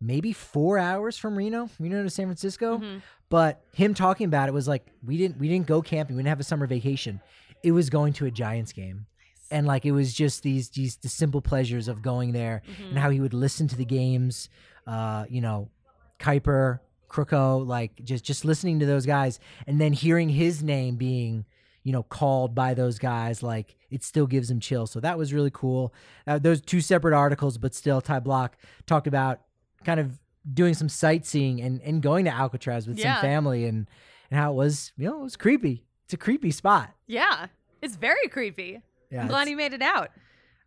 maybe 0.00 0.32
four 0.32 0.78
hours 0.78 1.16
from 1.16 1.36
Reno, 1.36 1.68
Reno 1.78 2.02
to 2.02 2.10
San 2.10 2.26
Francisco. 2.26 2.78
Mm-hmm. 2.78 2.98
But 3.28 3.62
him 3.72 3.94
talking 3.94 4.26
about 4.26 4.48
it 4.48 4.52
was 4.52 4.68
like 4.68 4.86
we 5.04 5.16
didn't 5.16 5.38
we 5.38 5.48
didn't 5.48 5.66
go 5.66 5.82
camping, 5.82 6.16
we 6.16 6.20
didn't 6.22 6.28
have 6.28 6.40
a 6.40 6.44
summer 6.44 6.66
vacation. 6.66 7.20
It 7.62 7.72
was 7.72 7.90
going 7.90 8.12
to 8.14 8.26
a 8.26 8.30
Giants 8.30 8.72
game. 8.72 9.06
And 9.50 9.66
like 9.66 9.84
it 9.84 9.92
was 9.92 10.12
just 10.14 10.42
these 10.42 10.70
these 10.70 10.96
the 10.96 11.08
simple 11.08 11.40
pleasures 11.40 11.88
of 11.88 12.02
going 12.02 12.32
there 12.32 12.62
Mm-hmm. 12.70 12.88
and 12.90 12.98
how 12.98 13.10
he 13.10 13.20
would 13.20 13.34
listen 13.34 13.66
to 13.68 13.76
the 13.76 13.84
games, 13.84 14.48
uh, 14.86 15.24
you 15.28 15.40
know, 15.40 15.70
Kuiper, 16.18 16.80
Krukow, 17.08 17.66
like 17.66 18.02
just 18.04 18.24
just 18.24 18.44
listening 18.44 18.80
to 18.80 18.86
those 18.86 19.06
guys 19.06 19.40
and 19.66 19.80
then 19.80 19.92
hearing 19.92 20.28
his 20.28 20.62
name 20.62 20.96
being 20.96 21.44
you 21.84 21.92
know 21.92 22.02
called 22.02 22.54
by 22.54 22.74
those 22.74 22.98
guys 22.98 23.42
like 23.42 23.76
it 23.90 24.02
still 24.02 24.26
gives 24.26 24.50
him 24.50 24.58
chills 24.58 24.90
so 24.90 24.98
that 25.00 25.16
was 25.18 25.32
really 25.32 25.50
cool 25.52 25.92
uh, 26.26 26.38
those 26.38 26.60
two 26.60 26.80
separate 26.80 27.14
articles 27.14 27.58
but 27.58 27.74
still 27.74 28.00
Ty 28.00 28.20
Blach 28.20 28.50
talked 28.86 29.06
about 29.06 29.42
kind 29.84 30.00
of 30.00 30.18
doing 30.52 30.74
some 30.74 30.88
sightseeing 30.88 31.60
and, 31.60 31.80
and 31.82 32.02
going 32.02 32.24
to 32.24 32.30
alcatraz 32.30 32.86
with 32.88 32.98
Yeah. 32.98 33.14
some 33.16 33.22
family 33.22 33.66
and 33.66 33.86
and 34.30 34.40
how 34.40 34.52
it 34.52 34.56
was 34.56 34.92
you 34.96 35.06
know 35.08 35.20
it 35.20 35.22
was 35.22 35.36
creepy 35.36 35.84
it's 36.04 36.14
a 36.14 36.16
creepy 36.16 36.50
spot 36.50 36.90
Yeah, 37.06 37.46
it's 37.82 37.96
very 37.96 38.28
creepy. 38.28 38.80
yeah 39.10 39.20
I'm 39.22 39.28
glad 39.28 39.46
he 39.46 39.54
made 39.54 39.74
it 39.74 39.82
out. 39.82 40.10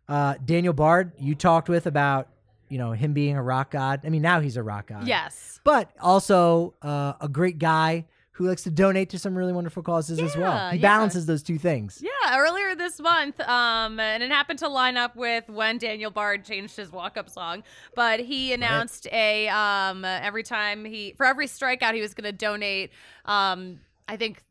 uh, 0.08 0.34
daniel 0.44 0.72
bard 0.72 1.12
you 1.18 1.34
talked 1.34 1.68
with 1.68 1.86
about 1.86 2.28
you 2.68 2.78
know 2.78 2.92
him 2.92 3.12
being 3.12 3.36
a 3.36 3.42
rock 3.42 3.72
god 3.72 4.00
i 4.04 4.08
mean 4.08 4.22
now 4.22 4.40
he's 4.40 4.56
a 4.56 4.62
rock 4.62 4.86
god 4.88 5.06
Yes. 5.06 5.60
but 5.64 5.90
also 6.00 6.74
uh, 6.82 7.14
a 7.20 7.28
great 7.28 7.58
guy 7.58 8.06
who 8.38 8.46
likes 8.46 8.62
to 8.62 8.70
donate 8.70 9.10
to 9.10 9.18
some 9.18 9.36
really 9.36 9.52
wonderful 9.52 9.82
causes 9.82 10.20
as 10.20 10.36
well. 10.36 10.70
He 10.70 10.78
yeah. 10.78 10.82
balances 10.96 11.26
those 11.26 11.42
two 11.42 11.58
things. 11.58 12.00
Yeah, 12.00 12.38
earlier 12.38 12.76
this 12.76 13.00
month, 13.00 13.40
um, 13.40 13.98
and 13.98 14.22
it 14.22 14.30
happened 14.30 14.60
to 14.60 14.68
line 14.68 14.96
up 14.96 15.16
with 15.16 15.48
when 15.48 15.76
Daniel 15.78 16.12
Bard 16.12 16.44
changed 16.44 16.76
his 16.76 16.92
walk-up 16.92 17.28
song. 17.28 17.64
But 17.96 18.20
he 18.20 18.52
announced 18.52 19.08
a 19.10 19.48
um, 19.48 20.04
every 20.04 20.44
time 20.44 20.84
he 20.84 21.14
for 21.16 21.26
every 21.26 21.48
strikeout 21.48 21.94
he 21.94 22.00
was 22.00 22.14
going 22.14 22.30
to 22.30 22.32
donate. 22.32 22.92
Um, 23.24 23.80
I 24.06 24.16
think 24.16 24.44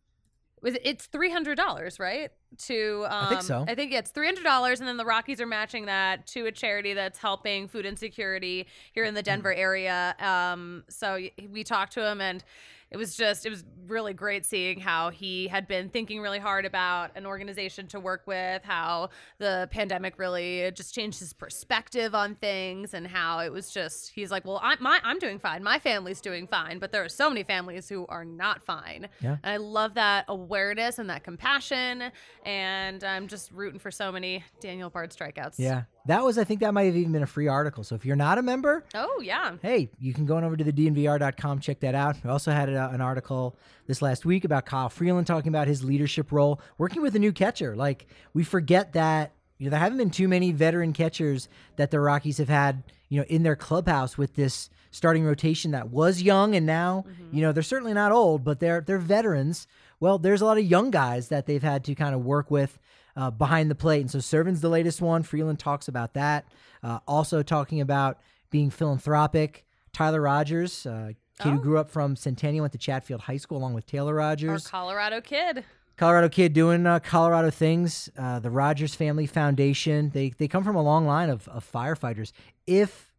was 0.61 0.73
it, 0.73 0.81
it's 0.83 1.05
three 1.05 1.31
hundred 1.31 1.55
dollars, 1.55 1.97
right? 1.97 2.29
To 2.65 3.05
um, 3.07 3.29
think 3.29 3.41
so. 3.41 3.63
I 3.69 3.75
think 3.75 3.93
it's 3.93 4.11
three 4.11 4.25
hundred 4.25 4.43
dollars, 4.43 4.79
and 4.81 4.87
then 4.87 4.97
the 4.97 5.05
Rockies 5.05 5.39
are 5.39 5.45
matching 5.45 5.85
that 5.85 6.27
to 6.27 6.45
a 6.47 6.51
charity 6.51 6.93
that's 6.93 7.19
helping 7.19 7.69
food 7.69 7.85
insecurity 7.85 8.67
here 8.91 9.05
in 9.05 9.13
the 9.13 9.23
Denver 9.23 9.53
area. 9.53 10.13
Um, 10.19 10.83
so 10.89 11.19
we 11.49 11.63
talked 11.63 11.93
to 11.93 12.05
him 12.05 12.19
and 12.19 12.43
it 12.91 12.97
was 12.97 13.15
just 13.15 13.45
it 13.45 13.49
was 13.49 13.63
really 13.87 14.13
great 14.13 14.45
seeing 14.45 14.79
how 14.79 15.09
he 15.09 15.47
had 15.47 15.67
been 15.67 15.89
thinking 15.89 16.19
really 16.21 16.39
hard 16.39 16.65
about 16.65 17.09
an 17.15 17.25
organization 17.25 17.87
to 17.87 17.99
work 17.99 18.23
with 18.25 18.61
how 18.65 19.09
the 19.37 19.67
pandemic 19.71 20.17
really 20.19 20.69
just 20.75 20.93
changed 20.93 21.19
his 21.19 21.31
perspective 21.31 22.13
on 22.13 22.35
things 22.35 22.93
and 22.93 23.07
how 23.07 23.39
it 23.39 23.49
was 23.51 23.71
just 23.71 24.11
he's 24.13 24.29
like 24.29 24.43
well 24.45 24.59
i'm 24.61 24.77
my, 24.81 24.99
i'm 25.03 25.19
doing 25.19 25.39
fine 25.39 25.63
my 25.63 25.79
family's 25.79 26.19
doing 26.19 26.47
fine 26.47 26.79
but 26.79 26.91
there 26.91 27.03
are 27.03 27.09
so 27.09 27.29
many 27.29 27.43
families 27.43 27.87
who 27.87 28.05
are 28.07 28.25
not 28.25 28.61
fine 28.63 29.07
Yeah. 29.21 29.37
and 29.43 29.53
i 29.53 29.57
love 29.57 29.93
that 29.93 30.25
awareness 30.27 30.99
and 30.99 31.09
that 31.09 31.23
compassion 31.23 32.11
and 32.45 33.03
i'm 33.03 33.27
just 33.27 33.51
rooting 33.51 33.79
for 33.79 33.91
so 33.91 34.11
many 34.11 34.43
daniel 34.59 34.89
bard 34.89 35.11
strikeouts 35.11 35.55
Yeah. 35.57 35.83
That 36.07 36.23
was, 36.23 36.37
I 36.37 36.43
think 36.43 36.61
that 36.61 36.73
might 36.73 36.85
have 36.85 36.95
even 36.95 37.11
been 37.11 37.23
a 37.23 37.27
free 37.27 37.47
article. 37.47 37.83
So 37.83 37.95
if 37.95 38.05
you're 38.05 38.15
not 38.15 38.37
a 38.37 38.41
member, 38.41 38.83
oh 38.95 39.21
yeah 39.21 39.55
hey, 39.61 39.89
you 39.99 40.13
can 40.13 40.25
go 40.25 40.37
on 40.37 40.43
over 40.43 40.57
to 40.57 40.63
the 40.63 40.71
DNVR.com, 40.71 41.59
check 41.59 41.79
that 41.81 41.95
out. 41.95 42.15
We 42.23 42.29
also 42.29 42.51
had 42.51 42.73
uh, 42.73 42.89
an 42.91 43.01
article 43.01 43.55
this 43.87 44.01
last 44.01 44.25
week 44.25 44.43
about 44.45 44.65
Kyle 44.65 44.89
Freeland 44.89 45.27
talking 45.27 45.49
about 45.49 45.67
his 45.67 45.83
leadership 45.83 46.31
role 46.31 46.61
working 46.77 47.01
with 47.01 47.15
a 47.15 47.19
new 47.19 47.31
catcher. 47.31 47.75
Like, 47.75 48.07
we 48.33 48.43
forget 48.43 48.93
that, 48.93 49.33
you 49.57 49.65
know, 49.65 49.71
there 49.71 49.79
haven't 49.79 49.97
been 49.97 50.09
too 50.09 50.27
many 50.27 50.51
veteran 50.51 50.93
catchers 50.93 51.49
that 51.75 51.91
the 51.91 51.99
Rockies 51.99 52.37
have 52.37 52.49
had, 52.49 52.83
you 53.09 53.19
know, 53.19 53.25
in 53.27 53.43
their 53.43 53.55
clubhouse 53.55 54.17
with 54.17 54.35
this 54.35 54.69
starting 54.91 55.25
rotation 55.25 55.71
that 55.71 55.89
was 55.89 56.21
young 56.21 56.55
and 56.55 56.65
now, 56.65 57.05
you 57.31 57.41
know, 57.41 57.51
they're 57.51 57.63
certainly 57.63 57.93
not 57.93 58.11
old, 58.11 58.43
but 58.43 58.59
they're 58.59 58.81
they're 58.81 58.97
veterans. 58.97 59.67
Well, 59.99 60.17
there's 60.17 60.41
a 60.41 60.45
lot 60.45 60.57
of 60.57 60.63
young 60.63 60.91
guys 60.91 61.29
that 61.29 61.45
they've 61.47 61.63
had 61.63 61.83
to 61.85 61.95
kind 61.95 62.15
of 62.15 62.23
work 62.23 62.49
with 62.51 62.79
uh, 63.17 63.31
behind 63.31 63.69
the 63.69 63.75
plate. 63.75 63.99
And 64.01 64.09
so 64.11 64.19
Serven's 64.19 64.61
the 64.61 64.69
latest 64.69 65.01
one. 65.01 65.23
Freeland 65.23 65.59
talks 65.59 65.87
about 65.89 66.13
that. 66.13 66.45
Uh, 66.83 66.99
also 67.07 67.43
talking 67.43 67.81
about 67.81 68.19
being 68.51 68.69
philanthropic. 68.69 69.65
Tyler 69.91 70.21
Rogers, 70.21 70.85
uh, 70.85 71.11
kid 71.41 71.49
who 71.49 71.57
Oh. 71.57 71.61
grew 71.61 71.77
up 71.79 71.89
from 71.89 72.15
Centennial, 72.15 72.63
went 72.63 72.71
to 72.73 72.77
Chatfield 72.77 73.21
High 73.21 73.37
School 73.37 73.57
along 73.57 73.73
with 73.73 73.85
Taylor 73.85 74.13
our 74.13 74.27
Rogers. 74.29 74.67
colorado 74.67 75.19
kid 75.21 75.65
Colorado 75.97 76.29
kid 76.29 76.53
doing 76.53 76.85
uh, 76.85 76.99
Colorado 76.99 77.49
things. 77.49 78.07
Uh, 78.15 78.37
the 78.39 78.51
Rogers 78.51 78.93
Family 78.93 79.25
Foundation. 79.25 80.11
They 80.11 80.29
they 80.37 80.47
come 80.47 80.63
from 80.63 80.75
a 80.75 80.83
long 80.83 81.07
line 81.07 81.31
of, 81.31 81.47
of 81.47 81.67
firefighters. 81.69 82.31
If 82.67 83.11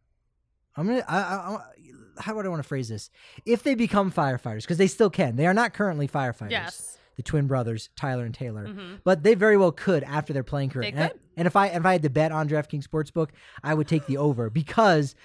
I'm 0.77 0.87
gonna, 0.87 1.03
I, 1.05 1.17
I, 1.17 1.35
I, 1.55 1.59
how 2.21 2.35
would 2.35 2.45
I 2.45 2.49
want 2.49 2.63
to 2.63 2.67
phrase 2.67 2.87
this? 2.87 3.09
If 3.45 3.63
they 3.63 3.75
become 3.75 4.13
firefighters, 4.13 4.61
because 4.61 4.77
they 4.77 4.87
still 4.87 5.09
can. 5.09 5.35
They 5.35 5.45
are 5.45 5.53
not 5.53 5.73
currently 5.73 6.07
firefighters. 6.07 6.51
yes 6.51 6.97
the 7.19 7.23
twin 7.23 7.47
brothers, 7.47 7.89
Tyler 7.97 8.23
and 8.23 8.33
Taylor. 8.33 8.73
But 9.03 9.23
they 9.23 9.35
very 9.35 9.57
well 9.57 9.73
could 9.73 10.05
after 10.05 10.31
their 10.31 10.41
playing 10.41 10.69
career. 10.69 10.89
Mm-hmm. 10.89 10.95
They 10.95 11.01
and, 11.03 11.11
I- 11.11 11.13
could. 11.13 11.19
and 11.35 11.47
if 11.47 11.55
I 11.57 11.67
if 11.67 11.85
I 11.85 11.91
had 11.91 12.03
to 12.03 12.09
bet 12.09 12.31
on 12.31 12.47
DraftKings 12.47 12.87
Sportsbook, 12.87 13.31
I 13.61 13.73
would 13.73 13.89
take 13.89 14.05
the 14.05 14.15
over 14.15 14.49
because 14.49 15.15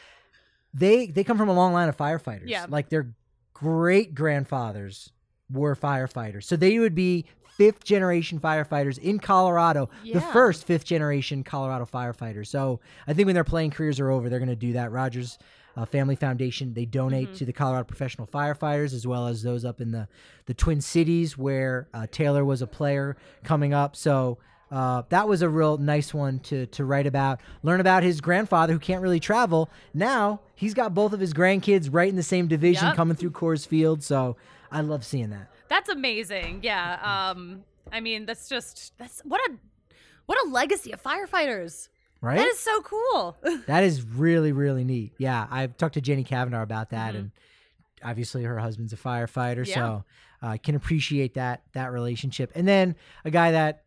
they 0.74 1.06
they 1.06 1.22
come 1.22 1.38
from 1.38 1.48
a 1.48 1.54
long 1.54 1.72
line 1.72 1.88
of 1.88 1.96
firefighters. 1.96 2.48
Yeah. 2.48 2.66
Like 2.68 2.88
their 2.88 3.14
great 3.52 4.12
grandfathers 4.12 5.12
were 5.48 5.76
firefighters. 5.76 6.42
So 6.42 6.56
they 6.56 6.80
would 6.80 6.96
be 6.96 7.26
fifth 7.56 7.84
generation 7.84 8.40
firefighters 8.40 8.98
in 8.98 9.20
Colorado, 9.20 9.88
yeah. 10.02 10.14
the 10.14 10.20
first 10.20 10.66
fifth 10.66 10.84
generation 10.84 11.44
Colorado 11.44 11.84
firefighters. 11.84 12.48
So 12.48 12.80
I 13.06 13.12
think 13.12 13.26
when 13.26 13.34
their 13.34 13.44
playing 13.44 13.70
careers 13.70 14.00
are 14.00 14.10
over, 14.10 14.28
they're 14.28 14.40
going 14.40 14.48
to 14.48 14.56
do 14.56 14.72
that. 14.72 14.90
Rogers 14.90 15.38
uh, 15.76 15.84
Family 15.84 16.16
Foundation, 16.16 16.74
they 16.74 16.84
donate 16.86 17.28
Mm-hmm. 17.28 17.36
to 17.38 17.44
the 17.44 17.52
Colorado 17.52 17.84
professional 17.84 18.26
firefighters 18.26 18.92
as 18.94 19.06
well 19.06 19.26
as 19.28 19.42
those 19.42 19.64
up 19.64 19.80
in 19.80 19.90
the, 19.92 20.08
the 20.46 20.54
Twin 20.54 20.80
Cities 20.80 21.36
where 21.38 21.88
uh, 21.94 22.06
Taylor 22.10 22.44
was 22.44 22.62
a 22.62 22.66
player 22.66 23.16
coming 23.42 23.74
up. 23.74 23.96
So 23.96 24.38
uh, 24.70 25.02
that 25.10 25.28
was 25.28 25.42
a 25.42 25.48
real 25.48 25.76
nice 25.78 26.12
one 26.14 26.38
to 26.40 26.66
to 26.66 26.84
write 26.84 27.06
about. 27.06 27.40
Learn 27.62 27.80
about 27.80 28.02
his 28.02 28.20
grandfather 28.20 28.72
who 28.72 28.78
can't 28.78 29.02
really 29.02 29.20
travel. 29.20 29.70
Now 29.92 30.40
he's 30.54 30.74
got 30.74 30.94
both 30.94 31.12
of 31.12 31.20
his 31.20 31.32
grandkids 31.34 31.88
right 31.92 32.08
in 32.08 32.16
the 32.16 32.22
same 32.22 32.48
division 32.48 32.86
Yep. 32.88 32.96
coming 32.96 33.16
through 33.16 33.30
Coors 33.32 33.66
Field. 33.66 34.02
So 34.02 34.36
I 34.72 34.80
love 34.80 35.04
seeing 35.04 35.30
that. 35.30 35.48
That's 35.68 35.88
amazing. 35.88 36.60
Yeah. 36.62 37.30
Um, 37.30 37.62
I 37.92 38.00
mean, 38.00 38.26
that's 38.26 38.48
just 38.48 38.96
that's 38.98 39.20
what 39.24 39.40
a 39.50 39.54
what 40.26 40.38
a 40.46 40.48
legacy 40.50 40.92
of 40.92 41.02
firefighters. 41.02 41.88
Right? 42.24 42.38
That 42.38 42.48
is 42.48 42.58
so 42.58 42.80
cool. 42.82 43.36
That 43.66 43.84
is 43.84 44.02
really, 44.02 44.52
really 44.52 44.82
neat. 44.84 45.12
Yeah, 45.18 45.46
I've 45.50 45.76
talked 45.76 45.94
to 45.94 46.00
Jenny 46.00 46.24
Kavanaugh 46.24 46.62
about 46.62 46.90
that, 46.90 47.14
Mhm. 47.14 47.18
and 47.18 47.30
obviously 48.02 48.42
her 48.44 48.58
husband's 48.58 48.92
a 48.92 48.96
firefighter, 48.96 49.66
Yeah. 49.66 49.74
so 49.74 50.04
I 50.42 50.58
can 50.58 50.74
appreciate 50.74 51.34
that 51.34 51.62
that 51.72 51.92
relationship. 51.92 52.50
And 52.54 52.66
then 52.68 52.96
a 53.24 53.30
guy 53.30 53.50
that 53.52 53.84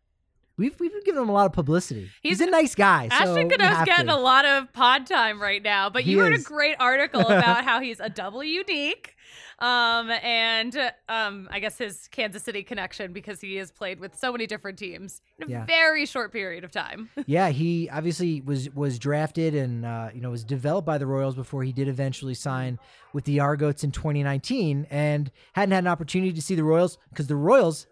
we've 0.56 0.78
we've 0.80 0.92
given 1.04 1.22
him 1.22 1.28
a 1.28 1.32
lot 1.32 1.46
of 1.46 1.52
publicity. 1.52 2.10
He's, 2.22 2.38
He's- 2.38 2.48
a 2.48 2.50
nice 2.50 2.74
guy. 2.74 3.08
so 3.08 3.14
Ashton 3.14 3.34
we 3.48 3.54
Goudeau's 3.54 3.84
getting 3.84 4.06
to. 4.08 4.14
a 4.14 4.18
lot 4.18 4.44
of 4.44 4.72
pod 4.72 5.06
time 5.06 5.40
right 5.40 5.62
now, 5.62 5.88
but 5.90 6.02
He 6.02 6.12
you 6.12 6.20
wrote 6.20 6.32
is. 6.32 6.44
a 6.44 6.48
great 6.48 6.76
article 6.80 7.20
about 7.28 7.64
how 7.64 7.80
he's 7.80 8.00
a 8.00 8.08
double 8.08 8.42
unique, 8.42 9.14
um, 9.60 10.10
and 10.10 10.76
um, 11.08 11.48
I 11.50 11.58
guess 11.58 11.78
his 11.78 12.08
Kansas 12.12 12.42
City 12.44 12.62
connection 12.62 13.12
because 13.12 13.40
he 13.40 13.56
has 13.56 13.72
played 13.72 13.98
with 13.98 14.16
so 14.16 14.30
many 14.32 14.46
different 14.46 14.78
teams 14.78 15.20
in 15.38 15.48
a 15.48 15.50
Yeah. 15.50 15.64
very 15.66 16.06
short 16.06 16.32
period 16.32 16.62
of 16.64 16.70
time. 16.70 17.10
yeah, 17.26 17.48
he 17.48 17.88
obviously 17.90 18.40
was 18.40 18.70
was 18.74 18.98
drafted 18.98 19.54
and 19.54 19.84
uh, 19.84 20.10
you 20.14 20.20
know 20.20 20.30
was 20.30 20.44
developed 20.44 20.86
by 20.86 20.96
the 20.98 21.06
Royals 21.06 21.34
before 21.34 21.64
he 21.64 21.72
did 21.72 21.88
eventually 21.88 22.34
sign 22.34 22.78
with 23.12 23.24
the 23.24 23.40
Argots 23.40 23.82
in 23.84 23.90
2019, 23.90 24.86
and 24.90 25.30
hadn't 25.54 25.72
had 25.72 25.84
an 25.84 25.88
opportunity 25.88 26.32
to 26.32 26.42
see 26.42 26.54
the 26.54 26.64
Royals 26.64 26.98
because 27.10 27.26
the 27.26 27.36
Royals 27.36 27.86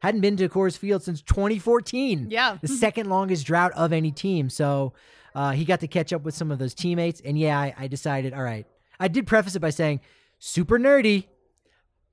hadn't 0.00 0.20
been 0.22 0.36
to 0.36 0.48
Coors 0.48 0.76
Field 0.76 1.02
since 1.04 1.22
2014. 1.22 2.28
Yeah. 2.30 2.58
the 2.60 2.66
second 2.68 3.08
longest 3.08 3.46
drought 3.46 3.70
of 3.76 3.92
any 3.92 4.10
team. 4.10 4.50
So 4.50 4.94
uh, 5.36 5.52
he 5.52 5.64
got 5.64 5.78
to 5.80 5.86
catch 5.86 6.12
up 6.12 6.22
with 6.22 6.34
some 6.34 6.50
of 6.50 6.58
those 6.58 6.74
teammates, 6.74 7.20
and 7.24 7.38
yeah, 7.38 7.58
I, 7.58 7.74
I 7.78 7.86
decided, 7.86 8.34
all 8.34 8.42
right. 8.42 8.66
I 8.98 9.08
did 9.08 9.26
preface 9.26 9.54
it 9.54 9.60
by 9.60 9.70
saying 9.70 10.00
super 10.44 10.76
nerdy, 10.76 11.26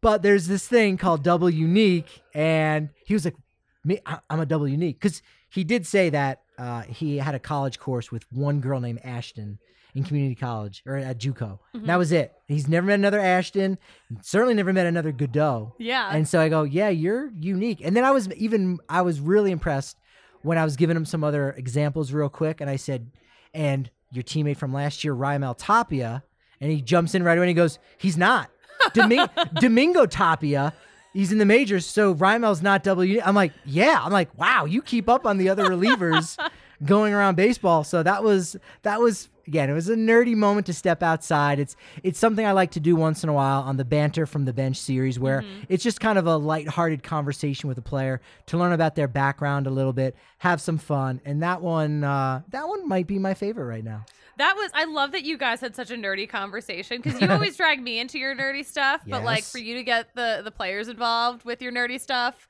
but 0.02 0.22
there's 0.22 0.48
this 0.48 0.68
thing 0.68 0.98
called 0.98 1.24
double 1.24 1.50
unique, 1.50 2.22
and 2.34 2.90
he 3.06 3.14
was 3.14 3.26
like, 3.26 3.36
"Me, 3.84 4.00
I'm 4.30 4.40
a 4.40 4.46
double 4.46 4.68
unique," 4.68 5.00
because 5.00 5.22
he 5.50 5.64
did 5.64 5.86
say 5.86 6.10
that 6.12 6.42
uh, 6.60 6.84
he 6.84 7.18
had 7.18 7.34
a 7.34 7.40
college 7.40 7.80
course 7.80 8.12
with 8.12 8.32
one 8.32 8.60
girl 8.62 8.80
named 8.80 9.00
Ashton 9.04 9.58
in 9.96 10.04
community 10.04 10.36
college 10.36 10.84
or 10.86 10.98
at 10.98 11.18
JUCO. 11.18 11.58
And 11.74 11.88
that 11.88 11.96
was 11.96 12.12
it. 12.12 12.32
He's 12.48 12.68
never 12.68 12.86
met 12.86 12.96
another 13.00 13.20
Ashton, 13.20 13.80
certainly 14.22 14.54
never 14.54 14.72
met 14.72 14.86
another 14.86 15.12
Goudeau. 15.12 15.74
Yeah. 15.80 16.12
And 16.14 16.28
so 16.28 16.40
I 16.40 16.48
go, 16.48 16.62
yeah, 16.64 16.90
you're 16.90 17.32
unique. 17.32 17.82
And 17.84 17.98
then 17.98 18.04
I 18.04 18.12
was 18.12 18.32
even, 18.34 18.78
I 18.88 19.02
was 19.02 19.20
really 19.20 19.52
impressed 19.52 19.98
when 20.44 20.60
I 20.60 20.64
was 20.64 20.76
giving 20.76 20.96
him 20.96 21.06
some 21.06 21.24
other 21.24 21.52
examples 21.54 22.14
real 22.14 22.30
quick. 22.30 22.62
And 22.62 22.70
I 22.70 22.76
said, 22.76 23.10
and 23.54 23.90
your 24.12 24.24
teammate 24.24 24.58
from 24.58 24.74
last 24.74 25.04
year, 25.04 25.16
Raimel 25.16 25.56
Tapia. 25.58 26.24
And 26.62 26.72
he 26.72 26.82
jumps 26.82 27.16
in 27.16 27.24
right 27.24 27.38
away 27.38 27.46
and 27.46 27.50
he 27.50 27.54
goes, 27.54 27.80
he's 27.98 28.18
not. 28.18 28.50
Domi- 28.94 29.28
Domingo 29.60 30.06
Tapia, 30.06 30.74
he's 31.14 31.32
in 31.32 31.38
the 31.38 31.46
majors. 31.46 31.86
So 31.86 32.14
Raimel's 32.14 32.62
not 32.62 32.84
W. 32.84 33.22
I'm 33.24 33.36
like, 33.36 33.54
yeah. 33.66 34.00
I'm 34.02 34.12
like, 34.12 34.38
wow, 34.38 34.66
you 34.66 34.82
keep 34.82 35.08
up 35.10 35.26
on 35.26 35.38
the 35.38 35.50
other 35.50 35.66
relievers 35.66 36.38
going 36.86 37.14
around 37.14 37.36
baseball. 37.36 37.84
So 37.84 38.04
that 38.04 38.24
was, 38.24 38.56
that 38.84 39.00
was, 39.00 39.30
again, 39.48 39.70
it 39.70 39.74
was 39.74 39.90
a 39.90 39.96
nerdy 39.96 40.36
moment 40.36 40.68
to 40.68 40.74
step 40.74 41.02
outside. 41.02 41.60
It's 41.60 41.76
it's 42.04 42.20
something 42.20 42.46
I 42.46 42.52
like 42.52 42.72
to 42.72 42.80
do 42.80 42.96
once 42.96 43.24
in 43.24 43.30
a 43.30 43.34
while 43.34 43.62
on 43.62 43.78
the 43.78 43.84
banter 43.86 44.26
from 44.26 44.46
the 44.46 44.54
bench 44.54 44.78
series, 44.78 45.20
where 45.20 45.44
it's 45.70 45.84
just 45.84 46.00
kind 46.00 46.20
of 46.20 46.28
a 46.28 46.38
lighthearted 46.38 47.02
conversation 47.04 47.68
with 47.68 47.78
a 47.78 47.82
player 47.82 48.22
to 48.46 48.58
learn 48.58 48.74
about 48.74 48.96
their 48.96 49.08
background 49.08 49.66
a 49.66 49.72
little 49.72 49.92
bit, 49.94 50.16
have 50.38 50.62
some 50.62 50.78
fun, 50.78 51.20
and 51.26 51.42
that 51.42 51.62
one 51.62 52.04
uh, 52.04 52.44
that 52.50 52.68
one 52.68 52.88
might 52.88 53.08
be 53.08 53.18
my 53.18 53.34
favorite 53.34 53.66
right 53.66 53.84
now. 53.84 54.06
That 54.40 54.56
was 54.56 54.72
I 54.74 54.86
love 54.86 55.12
that 55.12 55.24
you 55.24 55.38
guys 55.38 55.60
had 55.60 55.76
such 55.76 55.92
a 55.92 55.96
nerdy 55.96 56.28
conversation 56.28 57.02
because 57.02 57.20
you 57.20 57.30
always 57.30 57.58
drag 57.58 57.82
me 57.82 58.00
into 58.00 58.18
your 58.18 58.34
nerdy 58.34 58.66
stuff, 58.66 59.02
but 59.06 59.22
like 59.22 59.44
for 59.44 59.58
you 59.58 59.76
to 59.76 59.84
get 59.84 60.16
the 60.16 60.40
the 60.42 60.50
players 60.50 60.88
involved 60.88 61.44
with 61.44 61.62
your 61.62 61.74
nerdy 61.74 62.00
stuff, 62.00 62.48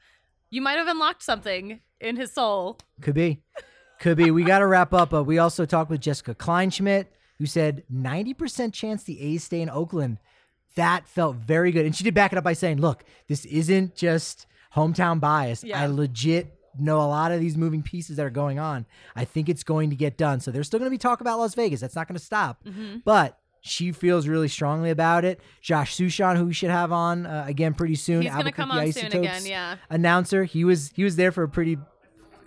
you 0.52 0.62
might 0.62 0.78
have 0.78 0.88
unlocked 0.88 1.24
something 1.24 1.80
in 2.00 2.16
his 2.16 2.32
soul. 2.32 2.78
Could 3.02 3.16
be, 3.16 3.42
could 4.00 4.18
be. 4.18 4.30
We 4.30 4.44
got 4.44 4.60
to 4.60 4.68
wrap 4.68 4.94
up, 4.94 5.10
but 5.10 5.24
we 5.24 5.40
also 5.40 5.66
talked 5.66 5.90
with 5.90 6.00
Jessica 6.00 6.36
Kleinschmidt, 6.36 7.08
who 7.40 7.48
said 7.48 7.84
ninety 7.90 8.36
percent 8.36 8.76
chance 8.76 9.02
the 9.02 9.20
A's 9.20 9.44
stay 9.44 9.62
in 9.62 9.70
Oakland. 9.70 10.20
That 10.76 11.08
felt 11.08 11.38
very 11.38 11.72
good, 11.72 11.88
and 11.88 11.96
she 11.96 12.04
did 12.04 12.14
back 12.14 12.32
it 12.32 12.38
up 12.38 12.44
by 12.44 12.54
saying, 12.54 12.80
"Look, 12.80 13.04
this 13.28 13.46
isn't 13.46 13.96
just 13.96 14.46
hometown 14.76 15.20
bias. 15.20 15.64
Yeah. 15.64 15.82
I 15.82 15.88
legit." 15.88 16.56
Know 16.80 17.02
a 17.02 17.08
lot 17.08 17.32
of 17.32 17.40
these 17.40 17.58
moving 17.58 17.84
pieces 17.84 18.18
that 18.18 18.26
are 18.26 18.30
going 18.30 18.60
on. 18.60 18.86
I 19.16 19.26
think 19.26 19.50
it's 19.50 19.64
going 19.64 19.90
to 19.90 19.96
get 19.96 20.18
done. 20.18 20.40
So 20.40 20.52
there's 20.52 20.68
still 20.68 20.80
going 20.80 20.90
to 20.90 20.94
be 20.94 20.98
talk 20.98 21.22
about 21.22 21.40
Las 21.40 21.56
Vegas. 21.56 21.80
That's 21.80 21.96
not 21.96 22.08
going 22.08 22.18
to 22.18 22.24
stop. 22.24 22.64
Mm-hmm. 22.66 22.98
But 23.06 23.40
she 23.62 23.92
feels 23.92 24.28
really 24.28 24.48
strongly 24.48 24.90
about 24.90 25.26
it. 25.26 25.40
Josh 25.62 25.96
Suchon, 25.96 26.38
who 26.38 26.46
we 26.46 26.54
should 26.54 26.70
have 26.70 26.92
on 26.92 27.26
uh, 27.26 27.46
again 27.48 27.74
pretty 27.74 27.96
soon. 27.96 28.22
He's 28.22 28.32
gonna 28.32 28.52
come 28.52 28.72
on 28.72 28.92
soon 28.92 29.08
again, 29.08 29.46
yeah. 29.46 29.76
Announcer. 29.90 30.44
He 30.44 30.64
was 30.64 30.92
he 30.96 31.04
was 31.04 31.16
there 31.16 31.32
for 31.32 31.44
a 31.44 31.50
pretty 31.50 31.78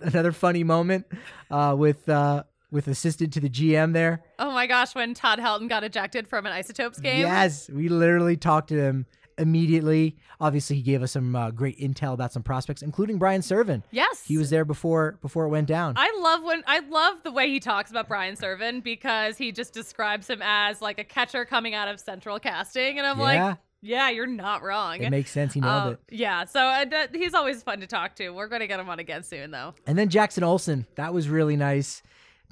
another 0.01 0.31
funny 0.31 0.63
moment 0.63 1.05
uh, 1.51 1.75
with 1.77 2.07
uh, 2.09 2.43
with 2.71 2.87
assistant 2.87 3.33
to 3.33 3.39
the 3.39 3.49
GM 3.49 3.93
there. 3.93 4.23
Oh 4.39 4.51
my 4.51 4.67
gosh, 4.67 4.95
when 4.95 5.13
Todd 5.13 5.39
Helton 5.39 5.69
got 5.69 5.83
ejected 5.83 6.27
from 6.27 6.45
an 6.45 6.51
Isotopes 6.51 6.99
game. 6.99 7.21
Yes, 7.21 7.69
we 7.69 7.89
literally 7.89 8.35
talked 8.35 8.69
to 8.69 8.75
him 8.75 9.05
immediately. 9.37 10.15
Obviously, 10.39 10.75
he 10.77 10.81
gave 10.81 11.01
us 11.03 11.11
some 11.13 11.35
uh, 11.35 11.51
great 11.51 11.79
intel 11.79 12.13
about 12.13 12.33
some 12.33 12.43
prospects, 12.43 12.81
including 12.81 13.17
Brian 13.17 13.41
Serven. 13.41 13.83
Yes. 13.91 14.23
He 14.25 14.37
was 14.37 14.49
there 14.49 14.65
before 14.65 15.17
before 15.21 15.45
it 15.45 15.49
went 15.49 15.67
down. 15.67 15.93
I 15.97 16.11
love 16.19 16.43
when 16.43 16.63
I 16.67 16.79
love 16.79 17.23
the 17.23 17.31
way 17.31 17.49
he 17.49 17.59
talks 17.59 17.91
about 17.91 18.07
Brian 18.07 18.35
Serven 18.35 18.81
because 18.81 19.37
he 19.37 19.51
just 19.51 19.73
describes 19.73 20.29
him 20.29 20.41
as 20.43 20.81
like 20.81 20.99
a 20.99 21.03
catcher 21.03 21.45
coming 21.45 21.73
out 21.73 21.87
of 21.87 21.99
Central 21.99 22.39
Casting, 22.39 22.97
and 22.97 23.07
I'm 23.07 23.17
Yeah. 23.19 23.23
like, 23.47 23.57
yeah, 23.85 24.09
you're 24.09 24.25
not 24.27 24.63
wrong. 24.63 25.01
it 25.03 25.09
makes 25.09 25.29
sense. 25.31 25.53
He 25.53 25.59
nailed 25.59 25.83
Um, 25.83 25.93
it. 25.93 25.99
Yeah, 26.09 26.45
so 26.45 26.61
uh, 26.61 26.85
that, 26.85 27.13
he's 27.13 27.33
always 27.33 27.61
fun 27.63 27.81
to 27.81 27.87
talk 27.87 28.15
to. 28.15 28.29
We're 28.29 28.47
going 28.47 28.61
to 28.61 28.67
get 28.67 28.79
him 28.79 28.87
on 28.89 28.97
again 28.99 29.23
soon, 29.23 29.51
though. 29.51 29.73
And 29.85 29.97
then 29.97 30.07
Jackson 30.07 30.41
Olson. 30.41 30.85
That 30.95 31.13
was 31.13 31.27
really 31.27 31.57
nice. 31.57 32.01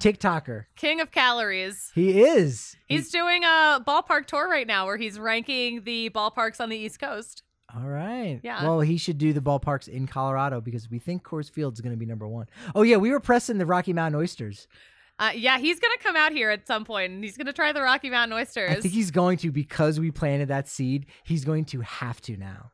TikToker. 0.02 0.66
King 0.76 0.99
of 0.99 1.12
calories. 1.12 1.91
He 1.93 2.22
is. 2.22 2.76
He's 2.88 3.10
doing 3.12 3.43
a 3.43 3.82
ballpark 3.86 4.26
tour 4.26 4.49
right 4.49 4.68
now 4.68 4.86
where 4.86 4.97
he's 4.97 5.20
ranking 5.20 5.84
the 5.84 6.10
ballparks 6.10 6.60
on 6.60 6.70
the 6.70 6.78
East 6.78 6.99
Coast. 6.99 7.43
All 7.74 7.88
right. 7.88 8.39
Yeah. 8.43 8.64
Well, 8.64 8.82
he 8.82 8.97
should 8.97 9.18
do 9.18 9.32
the 9.32 9.41
ballparks 9.41 9.88
in 9.88 10.08
Colorado 10.08 10.60
because 10.60 10.89
we 10.89 10.99
think 10.99 11.24
Coors 11.24 11.49
Field 11.49 11.74
is 11.74 11.82
going 11.82 11.93
to 11.93 11.97
be 11.97 12.06
number 12.06 12.28
one. 12.28 12.47
Oh 12.76 12.82
yeah, 12.82 12.97
we 12.97 13.12
were 13.12 13.20
pressing 13.20 13.58
the 13.58 13.66
Rocky 13.66 13.93
Mountain 13.93 14.20
oysters. 14.20 14.68
Uh, 15.20 15.32
yeah, 15.36 15.60
he's 15.60 15.80
going 15.80 15.95
to 15.95 16.04
come 16.04 16.16
out 16.16 16.32
here 16.32 16.49
at 16.49 16.66
some 16.66 16.84
point 16.84 17.14
and 17.14 17.24
he's 17.24 17.38
going 17.38 17.45
to 17.45 17.54
try 17.54 17.72
the 17.72 17.82
Rocky 17.82 18.10
Mountain 18.10 18.36
oysters. 18.36 18.72
I 18.72 18.82
think 18.82 18.93
he's 18.93 19.12
going 19.12 19.38
to 19.39 19.52
because 19.52 19.99
we 19.99 20.10
planted 20.10 20.47
that 20.47 20.68
seed. 20.68 21.06
He's 21.24 21.45
going 21.45 21.66
to 21.66 21.82
have 21.82 22.20
to 22.22 22.38
now. 22.38 22.72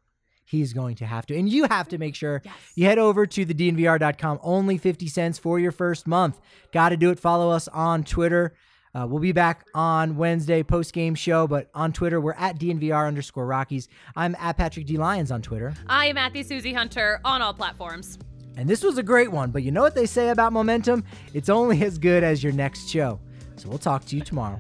He's 0.48 0.72
going 0.72 0.96
to 0.96 1.06
have 1.06 1.26
to. 1.26 1.38
And 1.38 1.50
you 1.50 1.66
have 1.66 1.90
to 1.90 1.98
make 1.98 2.16
sure 2.16 2.42
yes. 2.44 2.54
you 2.76 2.86
head 2.86 2.98
over 2.98 3.26
to 3.28 3.44
the 3.44 3.54
DNVR.com. 3.54 4.40
Only 4.42 4.78
50 4.78 5.08
cents 5.08 5.38
for 5.38 5.60
your 5.60 5.74
first 5.74 6.08
month. 6.08 6.40
Got 6.72 6.90
to 6.90 6.98
do 6.98 7.10
it. 7.10 7.20
Follow 7.20 7.52
us 7.52 7.68
on 7.68 8.06
Twitter. 8.06 8.54
Uh, 8.96 9.06
we'll 9.06 9.20
be 9.20 9.34
back 9.34 9.68
on 9.76 10.16
Wednesday 10.16 10.64
post 10.64 10.94
game 10.94 11.16
show, 11.16 11.48
but 11.48 11.70
on 11.76 11.92
Twitter 11.92 12.22
we're 12.22 12.34
at 12.34 12.58
DNVR 12.58 13.08
underscore 13.08 13.46
Rockies. 13.46 13.90
I'm 14.16 14.36
at 14.40 14.58
Patrick 14.58 14.86
D 14.86 14.98
Lyons 14.98 15.32
on 15.32 15.42
Twitter. 15.42 15.74
I 15.88 16.06
am 16.06 16.18
at 16.18 16.32
the 16.32 16.44
Susie 16.44 16.74
Hunter 16.74 17.20
on 17.26 17.42
all 17.42 17.54
platforms. 17.54 18.18
And 18.56 18.68
this 18.68 18.82
was 18.84 18.98
a 18.98 19.04
great 19.04 19.32
one, 19.32 19.52
but 19.52 19.62
you 19.64 19.72
know 19.72 19.82
what 19.82 19.94
they 19.94 20.08
say 20.08 20.30
about 20.30 20.54
momentum? 20.54 21.04
It's 21.34 21.50
only 21.50 21.84
as 21.84 22.00
good 22.00 22.24
as 22.24 22.42
your 22.42 22.54
next 22.54 22.90
show. 22.90 23.20
So 23.58 23.70
we'll 23.70 23.78
talk 23.78 24.06
to 24.06 24.16
you 24.16 24.24
tomorrow. 24.24 24.60